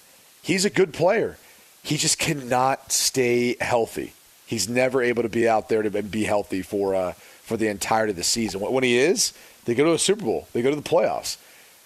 He's 0.42 0.64
a 0.64 0.70
good 0.70 0.92
player. 0.92 1.36
He 1.82 1.96
just 1.96 2.18
cannot 2.18 2.92
stay 2.92 3.56
healthy. 3.60 4.12
He's 4.46 4.68
never 4.68 5.02
able 5.02 5.22
to 5.22 5.28
be 5.28 5.48
out 5.48 5.68
there 5.68 5.82
to 5.82 6.02
be 6.02 6.24
healthy 6.24 6.62
for 6.62 6.94
uh, 6.94 7.12
for 7.42 7.56
the 7.56 7.68
entirety 7.68 8.10
of 8.10 8.16
the 8.16 8.22
season. 8.24 8.60
When 8.60 8.84
he 8.84 8.98
is, 8.98 9.32
they 9.64 9.74
go 9.74 9.84
to 9.86 9.92
the 9.92 9.98
Super 9.98 10.24
Bowl, 10.24 10.48
they 10.52 10.62
go 10.62 10.70
to 10.70 10.76
the 10.76 10.82
playoffs, 10.82 11.38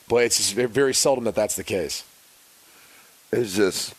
but 0.08 0.24
it's 0.24 0.36
just 0.36 0.54
very 0.54 0.92
seldom 0.94 1.24
that 1.24 1.34
that's 1.34 1.56
the 1.56 1.64
case. 1.64 2.04
It's 3.32 3.56
just, 3.56 3.94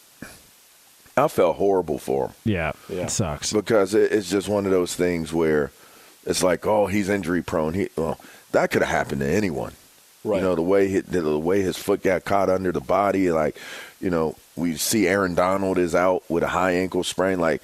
I 1.16 1.28
felt 1.28 1.58
horrible 1.58 1.98
for 2.00 2.28
him. 2.28 2.34
Yeah, 2.46 2.72
Yeah. 2.90 3.04
it 3.04 3.10
sucks. 3.12 3.52
because 3.54 3.94
it's 3.94 4.30
just 4.30 4.48
one 4.48 4.66
of 4.66 4.72
those 4.72 4.96
things 4.96 5.34
where 5.34 5.72
it's 6.26 6.44
like, 6.44 6.66
oh, 6.68 6.88
he's 6.88 7.10
injury 7.10 7.42
prone. 7.42 7.74
He 7.74 7.90
well, 7.96 8.20
that 8.52 8.72
could 8.72 8.82
have 8.82 8.92
happened 8.92 9.22
to 9.22 9.28
anyone. 9.28 9.74
Right. 10.28 10.38
You 10.38 10.44
know 10.44 10.56
the 10.56 10.62
way 10.62 10.88
he, 10.88 11.00
the 11.00 11.38
way 11.38 11.62
his 11.62 11.78
foot 11.78 12.04
got 12.04 12.26
caught 12.26 12.50
under 12.50 12.72
the 12.72 12.82
body, 12.82 13.32
like 13.32 13.58
you 14.00 14.10
know 14.10 14.36
we 14.56 14.76
see 14.76 15.08
Aaron 15.08 15.36
Donald 15.36 15.78
is 15.78 15.96
out 15.96 16.24
with 16.30 16.44
a 16.44 16.48
high 16.48 16.72
ankle 16.74 17.04
sprain, 17.04 17.40
like. 17.40 17.62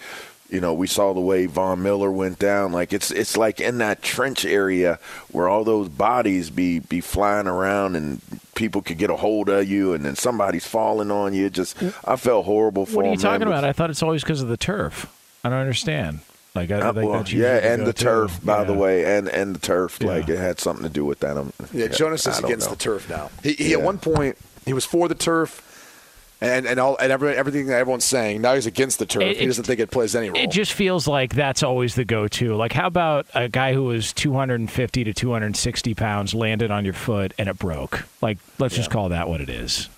You 0.49 0.61
know, 0.61 0.75
we 0.75 0.85
saw 0.85 1.13
the 1.13 1.19
way 1.19 1.47
Von 1.47 1.81
Miller 1.81 2.11
went 2.11 2.37
down. 2.37 2.73
Like 2.73 2.93
it's 2.93 3.09
it's 3.09 3.35
like 3.35 3.59
in 3.59 3.79
that 3.79 4.03
trench 4.03 4.45
area 4.45 4.99
where 5.31 5.49
all 5.49 5.63
those 5.63 5.89
bodies 5.89 6.51
be 6.51 6.77
be 6.77 7.01
flying 7.01 7.47
around 7.47 7.95
and 7.95 8.21
people 8.53 8.83
could 8.83 8.99
get 8.99 9.09
a 9.09 9.15
hold 9.15 9.49
of 9.49 9.67
you, 9.67 9.93
and 9.93 10.05
then 10.05 10.15
somebody's 10.15 10.67
falling 10.67 11.09
on 11.09 11.33
you. 11.33 11.49
Just 11.49 11.81
I 12.05 12.17
felt 12.17 12.45
horrible 12.45 12.85
for 12.85 12.97
What 12.97 13.05
are 13.05 13.07
you 13.07 13.13
him, 13.13 13.21
man, 13.21 13.31
talking 13.31 13.47
about? 13.47 13.63
I 13.63 13.73
thought 13.73 13.89
it's 13.89 14.03
always 14.03 14.21
because 14.21 14.43
of 14.43 14.47
the 14.47 14.57
turf. 14.57 15.11
I 15.43 15.49
don't 15.49 15.57
understand. 15.57 16.19
Like, 16.55 16.69
I, 16.69 16.75
I 16.75 16.79
Uh, 16.81 16.93
think 16.93 17.09
well, 17.09 17.17
that's 17.19 17.33
yeah, 17.33 17.55
and 17.55 17.81
the 17.81 17.85
go-to. 17.87 18.03
turf, 18.03 18.39
by 18.43 18.63
the 18.63 18.73
way, 18.73 19.17
and 19.17 19.27
and 19.27 19.55
the 19.55 19.59
turf, 19.59 19.97
Yeah. 19.99 20.07
like 20.09 20.29
it 20.29 20.37
had 20.37 20.59
something 20.59 20.83
to 20.83 20.89
do 20.89 21.03
with 21.03 21.19
that. 21.21 21.35
Um, 21.35 21.51
Yeah, 21.73 21.87
Jonas 21.87 22.27
is 22.27 22.37
against 22.37 22.67
know. 22.67 22.75
the 22.75 22.79
turf 22.79 23.09
now. 23.09 23.31
He, 23.41 23.53
he 23.53 23.73
at 23.73 23.81
one 23.81 23.97
point 23.97 24.37
he 24.63 24.71
was 24.71 24.85
for 24.85 25.07
the 25.07 25.15
turf, 25.15 25.63
and 26.41 26.67
and 26.67 26.79
all 26.79 26.95
and 26.97 27.11
every, 27.11 27.33
everything 27.35 27.65
that 27.67 27.79
everyone's 27.79 28.05
saying. 28.05 28.39
Now 28.41 28.53
he's 28.53 28.67
against 28.67 28.99
the 28.99 29.07
turf. 29.07 29.23
It- 29.23 29.37
he 29.37 29.47
doesn't 29.47 29.63
think 29.63 29.79
it 29.79 29.89
plays 29.89 30.15
any 30.15 30.29
role. 30.29 30.37
It 30.37 30.51
just 30.51 30.73
feels 30.73 31.07
like 31.07 31.33
that's 31.33 31.63
always 31.63 31.95
the 31.95 32.05
go-to. 32.05 32.53
Like, 32.53 32.73
how 32.73 32.85
about 32.85 33.25
a 33.33 33.49
guy 33.49 33.73
who 33.73 33.85
was 33.85 34.13
250 34.13 35.03
to 35.05 35.11
260 35.11 35.95
pounds 35.95 36.35
landed 36.35 36.69
on 36.69 36.85
your 36.85 36.93
foot 36.93 37.33
and 37.39 37.49
it 37.49 37.57
broke? 37.57 38.03
Like, 38.21 38.37
let's 38.59 38.75
just 38.75 38.91
call 38.91 39.09
that 39.09 39.27
what 39.27 39.41
it 39.41 39.49
is. 39.49 39.89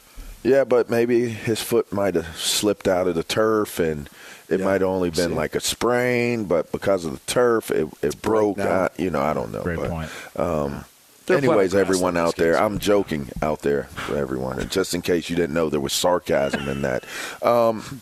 Yeah, 0.41 0.63
but 0.63 0.89
maybe 0.89 1.27
his 1.27 1.59
foot 1.61 1.91
might 1.91 2.15
have 2.15 2.37
slipped 2.37 2.87
out 2.87 3.07
of 3.09 3.15
the 3.15 3.23
turf, 3.23 3.77
and 3.79 4.09
it 4.49 4.59
Yeah, 4.59 4.65
might 4.65 4.81
have 4.81 4.89
only 4.89 5.09
been 5.09 5.29
see. 5.29 5.35
like 5.35 5.55
a 5.55 5.59
sprain, 5.59 6.45
but 6.45 6.71
because 6.71 7.05
of 7.05 7.13
the 7.13 7.31
turf, 7.31 7.71
it, 7.71 7.87
it 8.01 8.21
broke. 8.21 8.59
I, 8.59 8.89
you 8.97 9.09
know, 9.09 9.21
I 9.21 9.33
don't 9.33 9.51
know. 9.51 9.63
Great 9.63 9.79
but, 9.79 9.89
point. 9.89 10.09
Um, 10.35 10.85
anyways, 11.29 11.73
everyone 11.75 12.17
out 12.17 12.35
there. 12.35 12.57
I'm 12.57 12.79
joking 12.79 13.29
out 13.41 13.61
there 13.61 13.83
for 13.85 14.17
everyone, 14.17 14.59
and 14.59 14.69
just 14.69 14.93
in 14.93 15.01
case 15.01 15.29
you 15.29 15.35
didn't 15.35 15.53
know, 15.53 15.69
there 15.69 15.79
was 15.79 15.93
sarcasm 15.93 16.67
in 16.69 16.81
that. 16.83 17.03
Um, 17.41 18.01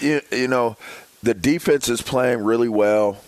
you, 0.00 0.20
you 0.30 0.48
know, 0.48 0.76
the 1.22 1.34
defense 1.34 1.88
is 1.88 2.02
playing 2.02 2.44
really 2.44 2.68
well. 2.68 3.18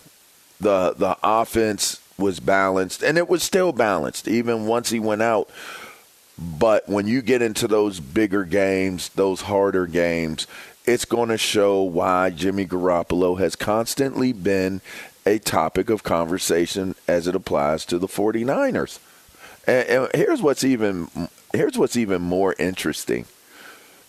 the 0.60 0.94
The 0.96 1.16
offense 1.22 2.00
was 2.18 2.40
balanced, 2.40 3.02
and 3.02 3.18
it 3.18 3.28
was 3.28 3.42
still 3.42 3.72
balanced 3.72 4.28
even 4.28 4.66
once 4.66 4.90
he 4.90 5.00
went 5.00 5.22
out. 5.22 5.50
But 6.38 6.86
when 6.86 7.06
you 7.06 7.22
get 7.22 7.40
into 7.40 7.66
those 7.66 7.98
bigger 7.98 8.44
games, 8.44 9.08
those 9.10 9.42
harder 9.42 9.86
games, 9.86 10.46
it's 10.86 11.04
going 11.04 11.28
to 11.28 11.38
show 11.38 11.82
why 11.82 12.30
Jimmy 12.30 12.64
Garoppolo 12.64 13.38
has 13.38 13.56
constantly 13.56 14.32
been 14.32 14.80
a 15.26 15.38
topic 15.38 15.90
of 15.90 16.04
conversation 16.04 16.94
as 17.08 17.26
it 17.26 17.34
applies 17.34 17.84
to 17.86 17.98
the 17.98 18.06
49ers. 18.06 19.00
And, 19.66 19.88
and 19.88 20.08
here's 20.14 20.40
what's 20.40 20.62
even 20.62 21.08
here's 21.52 21.76
what's 21.76 21.96
even 21.96 22.22
more 22.22 22.54
interesting. 22.58 23.26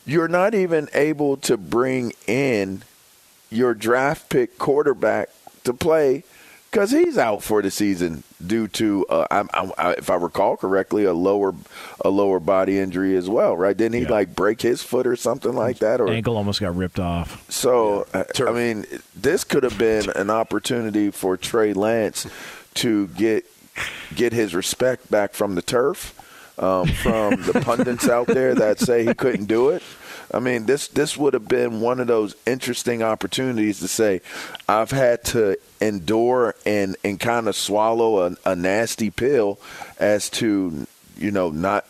You're 0.06 0.28
not 0.28 0.54
even 0.54 0.88
able 0.94 1.38
to 1.38 1.58
bring 1.58 2.14
in 2.28 2.84
your 3.50 3.74
draft 3.74 4.30
pick 4.30 4.58
quarterback 4.58 5.30
to 5.64 5.74
play 5.74 6.24
because 6.78 6.92
he's 6.92 7.18
out 7.18 7.42
for 7.42 7.64
the 7.64 7.72
season 7.72 8.22
due 8.46 8.68
to, 8.68 9.04
uh, 9.08 9.26
I, 9.32 9.72
I, 9.80 9.92
if 9.94 10.12
I 10.12 10.16
recall 10.16 10.56
correctly, 10.58 11.06
a 11.06 11.14
lower 11.14 11.56
a 12.06 12.10
lower 12.10 12.40
body 12.40 12.78
injury 12.78 13.16
as 13.18 13.28
well, 13.28 13.58
right? 13.58 13.76
Didn't 13.76 13.96
he 13.96 14.02
Yeah. 14.04 14.12
like 14.12 14.36
break 14.36 14.62
his 14.62 14.84
foot 14.84 15.08
or 15.08 15.16
something 15.16 15.54
like 15.54 15.80
that? 15.80 16.00
Or 16.00 16.08
Ankle 16.08 16.38
almost 16.38 16.62
got 16.62 16.76
ripped 16.76 17.00
off. 17.00 17.44
so 17.52 18.06
uh, 18.14 18.26
I 18.46 18.52
mean, 18.52 18.86
this 19.16 19.44
could 19.44 19.64
have 19.64 19.80
been 19.80 20.12
an 20.12 20.30
opportunity 20.30 21.10
for 21.10 21.36
Trey 21.36 21.74
Lance 21.74 22.28
to 22.76 23.08
get 23.08 23.46
get 24.14 24.32
his 24.34 24.54
respect 24.54 25.10
back 25.10 25.34
from 25.34 25.56
the 25.56 25.64
turf, 25.64 26.14
um, 26.60 26.86
from 26.90 27.42
the 27.42 27.60
pundits 27.66 28.08
out 28.08 28.28
there 28.28 28.54
that 28.54 28.80
say 28.80 29.04
he 29.04 29.16
couldn't 29.16 29.46
do 29.46 29.70
it. 29.70 29.82
I 30.32 30.40
mean, 30.40 30.68
this 30.68 30.90
this 30.90 31.18
would 31.18 31.34
have 31.34 31.48
been 31.48 31.82
one 31.82 32.00
of 32.00 32.06
those 32.06 32.36
interesting 32.46 33.02
opportunities 33.02 33.80
to 33.80 33.88
say, 33.88 34.22
I've 34.70 34.92
had 34.92 35.24
to 35.26 35.58
endure 35.82 36.56
and 36.66 36.96
and 37.04 37.20
kind 37.20 37.48
of 37.48 37.56
swallow 37.56 38.28
a, 38.28 38.36
a 38.46 38.56
nasty 38.56 39.10
pill 39.10 39.60
as 40.00 40.30
to 40.30 40.88
you 41.18 41.32
know 41.32 41.50
not 41.50 41.86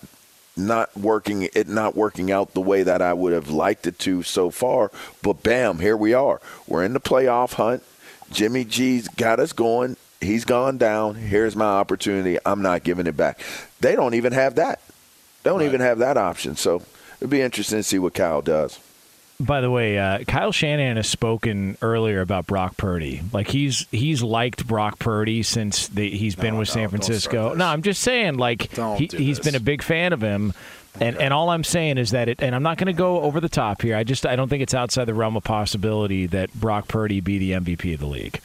not 0.58 0.96
working 0.98 1.44
it 1.54 1.68
not 1.68 1.96
working 1.96 2.32
out 2.32 2.54
the 2.54 2.62
way 2.62 2.84
that 2.84 3.02
I 3.02 3.14
would 3.14 3.34
have 3.34 3.50
liked 3.50 3.88
it 3.88 4.00
to 4.00 4.24
so 4.24 4.50
far. 4.50 4.92
But 5.22 5.44
bam, 5.44 5.80
here 5.80 5.98
we 5.98 6.14
are. 6.14 6.42
We're 6.68 6.84
in 6.84 6.94
the 6.94 7.00
playoff 7.00 7.54
hunt. 7.54 7.84
Jimmy 8.32 8.66
G's 8.66 9.08
got 9.08 9.40
us 9.40 9.54
going. 9.54 9.96
He's 10.20 10.46
gone 10.46 10.78
down. 10.78 11.16
Here's 11.16 11.56
my 11.56 11.66
opportunity. 11.66 12.38
I'm 12.46 12.62
not 12.62 12.84
giving 12.84 13.08
it 13.08 13.16
back. 13.16 13.40
They 13.80 13.96
don't 13.96 14.16
even 14.16 14.34
have 14.34 14.56
that. 14.56 14.82
They 15.44 15.52
don't 15.52 15.62
even 15.62 15.82
have 15.82 16.00
that 16.00 16.18
option. 16.18 16.56
So 16.56 16.82
it'd 17.20 17.30
be 17.30 17.42
interesting 17.42 17.80
to 17.80 17.84
see 17.84 18.00
what 18.00 18.16
Kyle 18.16 18.42
does. 18.42 18.80
By 19.40 19.62
the 19.62 19.70
way, 19.70 20.00
uh, 20.00 20.24
Kyle 20.24 20.52
Shanahan 20.52 20.96
has 20.96 21.08
spoken 21.08 21.78
earlier 21.84 22.22
about 22.22 22.48
Brock 22.48 22.76
Purdy. 22.76 23.22
Like 23.32 23.48
he's 23.48 23.86
he's 23.92 24.24
liked 24.24 24.66
Brock 24.66 24.98
Purdy 24.98 25.44
since 25.44 25.88
the, 25.90 26.10
he's 26.10 26.36
been 26.36 26.58
with 26.58 26.70
no, 26.70 26.74
San 26.74 26.90
Francisco. 26.90 27.54
No, 27.54 27.68
I'm 27.68 27.84
just 27.84 28.02
saying, 28.02 28.38
like 28.38 28.74
Don't 28.74 28.98
he, 28.98 29.06
he's 29.16 29.40
been 29.40 29.54
a 29.54 29.60
big 29.60 29.84
fan 29.84 30.12
of 30.12 30.22
him. 30.22 30.54
And 31.00 31.18
and 31.18 31.34
all 31.34 31.52
I'm 31.52 31.64
saying 31.64 32.00
is 32.00 32.12
that 32.12 32.30
it, 32.30 32.42
and 32.42 32.56
I'm 32.56 32.64
not 32.64 32.78
going 32.78 32.88
to 32.88 32.94
go 32.94 33.22
over 33.22 33.40
the 33.40 33.50
top 33.50 33.84
here. 33.84 33.96
I 33.96 34.04
just 34.04 34.26
I 34.26 34.36
don't 34.36 34.50
think 34.50 34.64
it's 34.64 34.74
outside 34.74 35.06
the 35.06 35.14
realm 35.14 35.38
of 35.38 35.44
possibility 35.44 36.26
that 36.28 36.52
Brock 36.54 36.88
Purdy 36.88 37.22
be 37.22 37.38
the 37.38 37.52
MVP 37.52 37.94
of 37.94 38.00
the 38.00 38.08
league. 38.08 38.42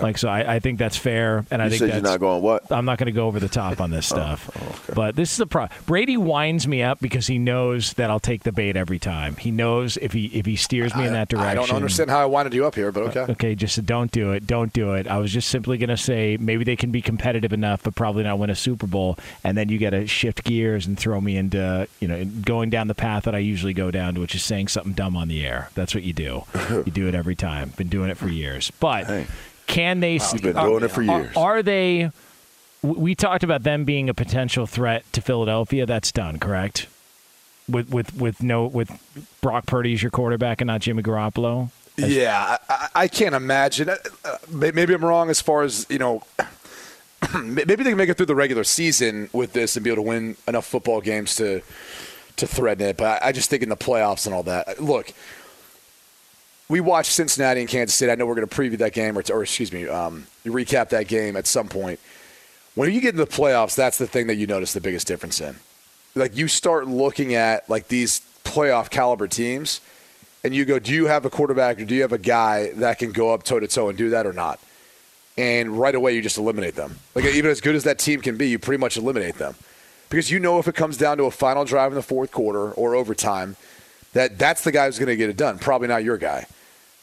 Like 0.00 0.18
so, 0.18 0.28
I, 0.28 0.54
I 0.54 0.58
think 0.60 0.78
that's 0.78 0.96
fair, 0.96 1.44
and 1.50 1.60
I 1.62 1.68
think 1.68 1.80
said 1.80 1.88
that's 1.90 2.02
you're 2.02 2.10
not 2.12 2.20
going 2.20 2.42
what? 2.42 2.70
I'm 2.70 2.84
not 2.84 2.98
going 2.98 3.06
to 3.06 3.12
go 3.12 3.26
over 3.26 3.40
the 3.40 3.48
top 3.48 3.80
on 3.80 3.90
this 3.90 4.10
Oh, 4.12 4.16
stuff. 4.16 4.50
Oh, 4.90 4.94
but 4.94 5.16
this 5.16 5.32
is 5.32 5.36
the 5.38 5.46
problem. 5.46 5.78
Brady 5.86 6.16
winds 6.16 6.66
me 6.68 6.82
up 6.82 7.00
because 7.00 7.26
he 7.26 7.38
knows 7.38 7.92
that 7.94 8.10
I'll 8.10 8.20
take 8.20 8.42
the 8.44 8.52
bait 8.52 8.76
every 8.76 8.98
time. 8.98 9.36
He 9.36 9.50
knows 9.50 9.96
if 9.96 10.12
he 10.12 10.26
if 10.26 10.46
he 10.46 10.56
steers 10.56 10.94
me 10.94 11.06
in 11.06 11.12
that 11.12 11.28
direction. 11.28 11.50
I 11.50 11.54
don't 11.54 11.70
understand 11.72 12.10
how 12.10 12.20
I 12.20 12.26
winded 12.26 12.54
you 12.54 12.64
up 12.66 12.74
here, 12.74 12.92
but 12.92 13.04
okay. 13.04 13.20
Uh, 13.20 13.32
okay, 13.32 13.54
just 13.54 13.84
don't 13.86 14.10
do 14.10 14.32
it. 14.32 14.46
Don't 14.46 14.72
do 14.72 14.94
it. 14.94 15.06
I 15.08 15.18
was 15.18 15.32
just 15.32 15.48
simply 15.48 15.78
going 15.78 15.88
to 15.90 15.96
say 15.96 16.36
maybe 16.38 16.64
they 16.64 16.76
can 16.76 16.90
be 16.90 17.02
competitive 17.02 17.52
enough, 17.52 17.82
but 17.82 17.94
probably 17.94 18.22
not 18.24 18.38
win 18.38 18.50
a 18.50 18.54
Super 18.56 18.86
Bowl. 18.86 19.18
And 19.44 19.56
then 19.56 19.68
you 19.68 19.78
got 19.78 19.90
to 19.90 20.06
shift 20.06 20.44
gears 20.44 20.86
and 20.86 20.98
throw 20.98 21.20
me 21.20 21.36
into 21.36 21.88
you 22.00 22.08
know 22.08 22.24
going 22.24 22.70
down 22.70 22.88
the 22.88 22.94
path 22.94 23.24
that 23.24 23.34
I 23.34 23.38
usually 23.38 23.74
go 23.74 23.90
down 23.90 24.14
to, 24.14 24.20
which 24.20 24.34
is 24.34 24.44
saying 24.44 24.68
something 24.68 24.92
dumb 24.92 25.16
on 25.16 25.28
the 25.28 25.44
air. 25.46 25.70
That's 25.74 25.94
what 25.94 26.04
you 26.04 26.12
do. 26.12 26.44
you 26.70 26.92
do 26.92 27.08
it 27.08 27.14
every 27.14 27.36
time. 27.36 27.70
Been 27.76 27.88
doing 27.88 28.10
it 28.10 28.16
for 28.16 28.28
years. 28.28 28.70
But 28.80 29.06
Hey. 29.06 29.26
Can 29.68 30.00
they? 30.00 30.14
You've 30.14 30.42
been 30.42 30.56
doing 30.56 30.82
it 30.82 30.88
for 30.90 31.02
years. 31.02 31.36
Are 31.36 31.62
they? 31.62 32.10
We 32.82 33.14
talked 33.14 33.42
about 33.44 33.62
them 33.62 33.84
being 33.84 34.08
a 34.08 34.14
potential 34.14 34.66
threat 34.66 35.04
to 35.12 35.20
Philadelphia. 35.20 35.86
That's 35.86 36.10
done, 36.10 36.38
correct? 36.40 36.86
With 37.68 37.90
with 37.90 38.14
with 38.14 38.42
no 38.42 38.66
with 38.66 38.90
Brock 39.40 39.66
Purdy 39.66 39.94
as 39.94 40.02
your 40.02 40.10
quarterback 40.10 40.60
and 40.60 40.66
not 40.68 40.80
Jimmy 40.80 41.02
Garoppolo. 41.02 41.70
Yeah, 41.96 42.56
I, 42.68 42.88
I- 42.94 43.08
can't 43.08 43.34
imagine. 43.34 43.88
Uh, 43.90 43.96
uh, 44.24 44.36
may- 44.50 44.70
Maybe 44.70 44.94
I'm 44.94 45.04
wrong 45.04 45.30
as 45.30 45.40
far 45.40 45.62
as 45.62 45.84
you 45.88 45.98
know. 45.98 46.22
Maybe 47.42 47.64
they 47.74 47.90
can 47.90 47.96
make 47.96 48.08
it 48.08 48.16
through 48.16 48.26
the 48.26 48.34
regular 48.36 48.62
season 48.64 49.28
with 49.32 49.52
this 49.52 49.76
and 49.76 49.82
be 49.84 49.90
able 49.90 50.04
to 50.04 50.08
win 50.08 50.36
enough 50.46 50.64
football 50.66 51.00
games 51.00 51.34
to 51.36 51.60
to 52.36 52.46
threaten 52.46 52.86
it. 52.86 52.96
But 52.96 53.22
I 53.24 53.32
just 53.32 53.50
think 53.50 53.64
in 53.64 53.68
the 53.68 53.76
playoffs 53.76 54.24
and 54.26 54.34
all 54.34 54.44
that. 54.44 54.80
Look, 54.80 55.12
we 56.68 56.80
watched 56.80 57.12
Cincinnati 57.12 57.60
and 57.60 57.68
Kansas 57.68 57.96
City. 57.96 58.12
I 58.12 58.14
know 58.14 58.26
we're 58.26 58.34
going 58.34 58.46
to 58.46 58.54
preview 58.54 58.78
that 58.78 58.92
game, 58.92 59.16
or, 59.16 59.22
or 59.32 59.42
excuse 59.42 59.72
me, 59.72 59.88
um, 59.88 60.26
recap 60.44 60.90
that 60.90 61.08
game 61.08 61.36
at 61.36 61.46
some 61.46 61.68
point. 61.68 61.98
When 62.74 62.92
you 62.92 63.00
get 63.00 63.14
into 63.14 63.24
the 63.24 63.30
playoffs, 63.30 63.74
that's 63.74 63.98
the 63.98 64.06
thing 64.06 64.26
that 64.28 64.36
you 64.36 64.46
notice 64.46 64.72
the 64.72 64.80
biggest 64.80 65.06
difference 65.06 65.40
in. 65.40 65.56
Like 66.14 66.36
you 66.36 66.46
start 66.48 66.86
looking 66.86 67.34
at 67.34 67.68
like 67.68 67.88
these 67.88 68.20
playoff 68.44 68.90
caliber 68.90 69.26
teams, 69.28 69.80
and 70.44 70.54
you 70.54 70.64
go, 70.64 70.78
do 70.78 70.92
you 70.92 71.06
have 71.06 71.24
a 71.24 71.30
quarterback 71.30 71.80
or 71.80 71.84
do 71.84 71.94
you 71.94 72.02
have 72.02 72.12
a 72.12 72.18
guy 72.18 72.70
that 72.74 72.98
can 72.98 73.12
go 73.12 73.32
up 73.32 73.42
toe 73.42 73.58
to 73.58 73.66
toe 73.66 73.88
and 73.88 73.98
do 73.98 74.10
that 74.10 74.26
or 74.26 74.32
not? 74.32 74.60
And 75.36 75.78
right 75.78 75.94
away, 75.94 76.14
you 76.14 76.22
just 76.22 76.38
eliminate 76.38 76.74
them. 76.74 76.98
Like 77.14 77.24
even 77.24 77.50
as 77.50 77.60
good 77.60 77.74
as 77.74 77.84
that 77.84 77.98
team 77.98 78.20
can 78.20 78.36
be, 78.36 78.48
you 78.48 78.58
pretty 78.58 78.80
much 78.80 78.96
eliminate 78.96 79.36
them 79.36 79.54
because 80.10 80.30
you 80.30 80.38
know 80.38 80.58
if 80.58 80.68
it 80.68 80.74
comes 80.74 80.96
down 80.96 81.16
to 81.18 81.24
a 81.24 81.30
final 81.30 81.64
drive 81.64 81.92
in 81.92 81.96
the 81.96 82.02
fourth 82.02 82.30
quarter 82.30 82.72
or 82.72 82.94
overtime, 82.94 83.56
that 84.12 84.38
that's 84.38 84.64
the 84.64 84.72
guy 84.72 84.86
who's 84.86 84.98
going 84.98 85.08
to 85.08 85.16
get 85.16 85.30
it 85.30 85.36
done. 85.36 85.58
Probably 85.58 85.88
not 85.88 86.04
your 86.04 86.16
guy. 86.16 86.46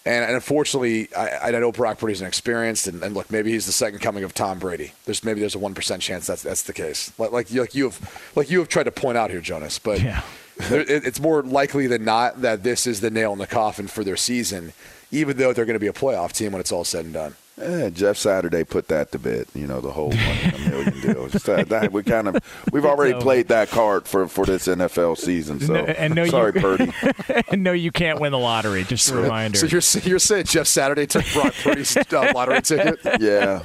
And, 0.06 0.24
and 0.24 0.36
unfortunately, 0.36 1.10
I, 1.16 1.48
I 1.48 1.52
know 1.52 1.72
Brock 1.72 1.98
Purdy's 1.98 2.22
inexperienced, 2.22 2.88
and, 2.88 3.04
and 3.04 3.16
look, 3.16 3.32
maybe 3.32 3.52
he's 3.52 3.66
the 3.66 3.72
second 3.72 4.00
coming 4.00 4.24
of 4.24 4.36
Tom 4.36 4.60
Brady. 4.60 4.92
There's 5.06 5.24
maybe 5.24 5.40
there's 5.40 5.56
a 5.56 5.60
one 5.60 5.74
percent 5.74 6.02
chance 6.02 6.28
that's 6.28 6.44
that's 6.44 6.64
the 6.64 6.74
case. 6.74 7.12
Like 7.18 7.32
like 7.32 7.52
you, 7.52 7.62
like 7.62 7.74
you 7.74 7.86
have 7.86 8.32
like 8.36 8.52
you 8.52 8.60
have 8.60 8.68
tried 8.68 8.84
to 8.84 8.92
point 8.92 9.18
out 9.18 9.32
here, 9.32 9.42
Jonas. 9.42 9.80
But 9.80 10.02
Yeah. 10.02 10.22
it, 10.70 11.06
it's 11.06 11.20
more 11.20 11.44
likely 11.44 11.88
than 11.88 12.06
not 12.06 12.42
that 12.42 12.64
this 12.64 12.88
is 12.88 13.02
the 13.02 13.10
nail 13.10 13.34
in 13.34 13.40
the 13.40 13.48
coffin 13.48 13.88
for 13.88 14.04
their 14.06 14.16
season, 14.16 14.72
even 15.12 15.36
though 15.36 15.52
they're 15.52 15.66
going 15.66 15.76
to 15.76 15.80
be 15.82 15.88
a 15.88 15.94
playoff 15.94 16.32
team 16.32 16.54
when 16.54 16.62
it's 16.62 16.72
all 16.72 16.86
said 16.86 17.04
and 17.04 17.14
done. 17.14 17.36
Eh, 17.62 17.90
Jeff 17.92 18.18
Saturday 18.18 18.66
put 18.66 18.90
that 18.90 19.14
to 19.14 19.20
bed. 19.20 19.46
You 19.56 19.66
know 19.66 19.80
the 19.80 19.92
whole 19.92 20.10
one 20.10 20.18
in 20.18 20.54
a 20.56 20.70
million 20.70 21.02
deal. 21.02 21.28
Just 21.30 21.46
that, 21.46 21.70
that 21.70 21.92
we 21.94 22.04
kind 22.04 22.28
of 22.28 22.38
we've 22.74 22.86
already 22.86 23.14
over. 23.14 23.22
played 23.22 23.48
that 23.48 23.70
card 23.70 24.08
for 24.08 24.28
for 24.28 24.46
this 24.46 24.68
NFL 24.68 25.18
season. 25.18 25.62
So 25.62 25.74
No- 25.74 25.80
and 25.86 26.14
no, 26.16 26.26
sorry, 26.26 26.52
you, 26.54 26.62
Purdy. 26.62 26.92
and 27.50 27.64
no, 27.64 27.72
you 27.72 27.92
can't 27.92 28.20
win 28.20 28.34
the 28.34 28.38
lottery. 28.40 28.84
Just 28.84 29.10
a 29.10 29.16
reminder. 29.16 29.58
So 29.58 29.68
you're 29.68 30.04
you're 30.10 30.20
saying 30.20 30.46
Jeff 30.46 30.68
Saturday 30.68 31.06
took 31.08 31.24
Brock 31.32 31.54
Purdy's 31.64 31.96
uh, 32.14 32.32
lottery 32.36 32.62
ticket? 32.62 33.00
Yeah. 33.22 33.62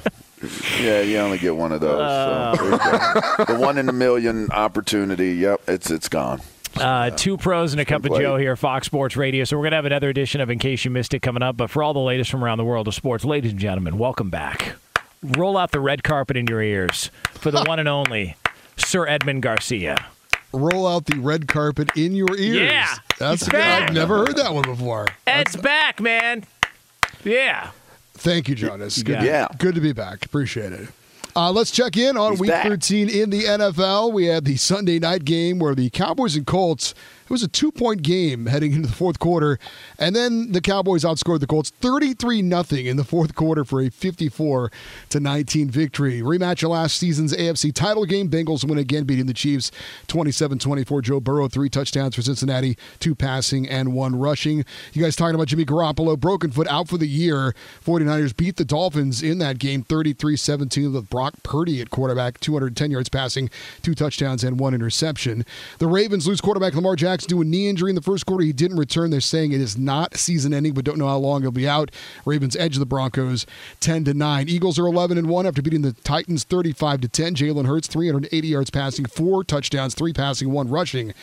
Yeah, 0.79 1.01
you 1.01 1.17
only 1.17 1.37
get 1.37 1.55
one 1.55 1.71
of 1.71 1.81
those. 1.81 1.99
Uh. 2.01 2.55
so 2.55 2.63
there 2.63 2.71
you 2.71 3.45
go. 3.45 3.45
the 3.53 3.59
one 3.59 3.77
in 3.77 3.89
a 3.89 3.93
million 3.93 4.49
opportunity. 4.51 5.33
Yep, 5.35 5.61
it's 5.67 5.91
it's 5.91 6.07
gone. 6.09 6.41
Uh, 6.79 7.09
two 7.11 7.37
pros 7.37 7.73
and 7.73 7.81
a 7.81 7.85
cup 7.85 8.05
of. 8.05 8.17
Joe 8.17 8.37
here, 8.37 8.55
Fox 8.55 8.85
Sports 8.87 9.15
Radio. 9.15 9.43
So 9.43 9.57
we're 9.57 9.63
going 9.63 9.71
to 9.71 9.77
have 9.77 9.85
another 9.85 10.09
edition 10.09 10.41
of 10.41 10.49
In 10.49 10.57
Case 10.59 10.85
You 10.85 10.91
Missed 10.91 11.13
It 11.13 11.19
coming 11.21 11.43
up. 11.43 11.57
But 11.57 11.69
for 11.69 11.83
all 11.83 11.93
the 11.93 11.99
latest 11.99 12.31
from 12.31 12.43
around 12.43 12.57
the 12.57 12.63
world 12.65 12.87
of 12.87 12.95
sports, 12.95 13.25
ladies 13.25 13.51
and 13.51 13.59
gentlemen, 13.59 13.97
welcome 13.97 14.29
back. 14.29 14.73
Roll 15.21 15.57
out 15.57 15.71
the 15.71 15.79
red 15.79 16.03
carpet 16.03 16.37
in 16.37 16.47
your 16.47 16.61
ears 16.61 17.11
for 17.31 17.51
the 17.51 17.63
one 17.67 17.79
and 17.79 17.89
only 17.89 18.35
Sir 18.77 19.05
Edmund 19.07 19.43
Garcia. 19.43 20.05
Roll 20.53 20.87
out 20.87 21.05
the 21.05 21.17
red 21.17 21.47
carpet 21.47 21.89
in 21.95 22.13
your 22.13 22.35
ears. 22.37 22.71
Yeah, 22.71 22.95
That's 23.19 23.41
he's 23.41 23.49
good. 23.49 23.57
back. 23.57 23.89
I've 23.89 23.95
never 23.95 24.17
heard 24.17 24.35
that 24.37 24.53
one 24.53 24.63
before. 24.63 25.07
Ed's 25.27 25.55
back, 25.55 26.01
man. 26.01 26.43
Yeah. 27.23 27.71
Thank 28.15 28.49
you, 28.49 28.55
Jonas. 28.55 29.01
Good, 29.01 29.13
got 29.13 29.19
to, 29.21 29.25
it. 29.25 29.29
Yeah. 29.29 29.47
good 29.57 29.75
to 29.75 29.81
be 29.81 29.93
back. 29.93 30.25
Appreciate 30.25 30.73
it. 30.73 30.89
Uh, 31.35 31.51
let's 31.51 31.71
check 31.71 31.97
in 31.97 32.17
on 32.17 32.31
He's 32.31 32.39
Week 32.41 32.49
back. 32.49 32.67
13 32.67 33.09
in 33.09 33.29
the 33.29 33.43
NFL. 33.43 34.11
We 34.13 34.25
had 34.25 34.45
the 34.45 34.57
Sunday 34.57 34.99
night 34.99 35.25
game 35.25 35.59
where 35.59 35.75
the 35.75 35.89
Cowboys 35.89 36.35
and 36.35 36.45
Colts. 36.45 36.93
It 37.31 37.39
was 37.39 37.43
a 37.43 37.47
two-point 37.47 38.01
game 38.01 38.47
heading 38.47 38.73
into 38.73 38.89
the 38.89 38.93
fourth 38.93 39.17
quarter, 39.17 39.57
and 39.97 40.13
then 40.13 40.51
the 40.51 40.59
Cowboys 40.59 41.05
outscored 41.05 41.39
the 41.39 41.47
Colts 41.47 41.69
33 41.69 42.41
nothing 42.41 42.87
in 42.87 42.97
the 42.97 43.05
fourth 43.05 43.35
quarter 43.35 43.63
for 43.63 43.79
a 43.79 43.89
54 43.89 44.69
to 45.07 45.19
19 45.21 45.69
victory. 45.69 46.19
Rematch 46.19 46.61
of 46.61 46.71
last 46.71 46.97
season's 46.97 47.33
AFC 47.33 47.73
title 47.73 48.03
game. 48.05 48.29
Bengals 48.29 48.67
win 48.67 48.77
again, 48.77 49.05
beating 49.05 49.27
the 49.27 49.33
Chiefs 49.33 49.71
27-24. 50.09 51.03
Joe 51.03 51.21
Burrow 51.21 51.47
three 51.47 51.69
touchdowns 51.69 52.17
for 52.17 52.21
Cincinnati, 52.21 52.77
two 52.99 53.15
passing 53.15 53.65
and 53.65 53.93
one 53.93 54.13
rushing. 54.17 54.65
You 54.91 55.01
guys 55.01 55.15
talking 55.15 55.35
about 55.35 55.47
Jimmy 55.47 55.63
Garoppolo, 55.63 56.19
broken 56.19 56.51
foot 56.51 56.67
out 56.67 56.89
for 56.89 56.97
the 56.97 57.07
year. 57.07 57.55
49ers 57.85 58.35
beat 58.35 58.57
the 58.57 58.65
Dolphins 58.65 59.23
in 59.23 59.37
that 59.37 59.57
game 59.57 59.85
33-17 59.85 60.93
with 60.93 61.09
Brock 61.09 61.35
Purdy 61.43 61.79
at 61.79 61.91
quarterback, 61.91 62.41
210 62.41 62.91
yards 62.91 63.07
passing, 63.07 63.49
two 63.81 63.95
touchdowns 63.95 64.43
and 64.43 64.59
one 64.59 64.73
interception. 64.73 65.45
The 65.77 65.87
Ravens 65.87 66.27
lose 66.27 66.41
quarterback 66.41 66.75
Lamar 66.75 66.97
Jackson 66.97 67.20
to 67.27 67.41
a 67.41 67.45
knee 67.45 67.67
injury 67.67 67.89
in 67.91 67.95
the 67.95 68.01
first 68.01 68.25
quarter. 68.25 68.43
He 68.43 68.53
didn't 68.53 68.77
return. 68.77 69.09
They're 69.09 69.21
saying 69.21 69.51
it 69.51 69.61
is 69.61 69.77
not 69.77 70.15
season 70.15 70.53
ending, 70.53 70.73
but 70.73 70.85
don't 70.85 70.97
know 70.97 71.07
how 71.07 71.17
long 71.17 71.41
he'll 71.41 71.51
be 71.51 71.67
out. 71.67 71.91
Ravens 72.25 72.55
edge 72.55 72.77
the 72.77 72.85
Broncos 72.85 73.45
10 73.79 74.05
to 74.05 74.13
9. 74.13 74.49
Eagles 74.49 74.79
are 74.79 74.87
11 74.87 75.17
and 75.17 75.29
1 75.29 75.45
after 75.45 75.61
beating 75.61 75.81
the 75.81 75.93
Titans 75.93 76.43
35 76.43 77.01
to 77.01 77.07
10. 77.07 77.35
Jalen 77.35 77.65
Hurts 77.65 77.87
380 77.87 78.47
yards 78.47 78.69
passing, 78.69 79.05
four 79.05 79.43
touchdowns, 79.43 79.95
three 79.95 80.13
passing, 80.13 80.51
one 80.51 80.69
rushing 80.69 81.13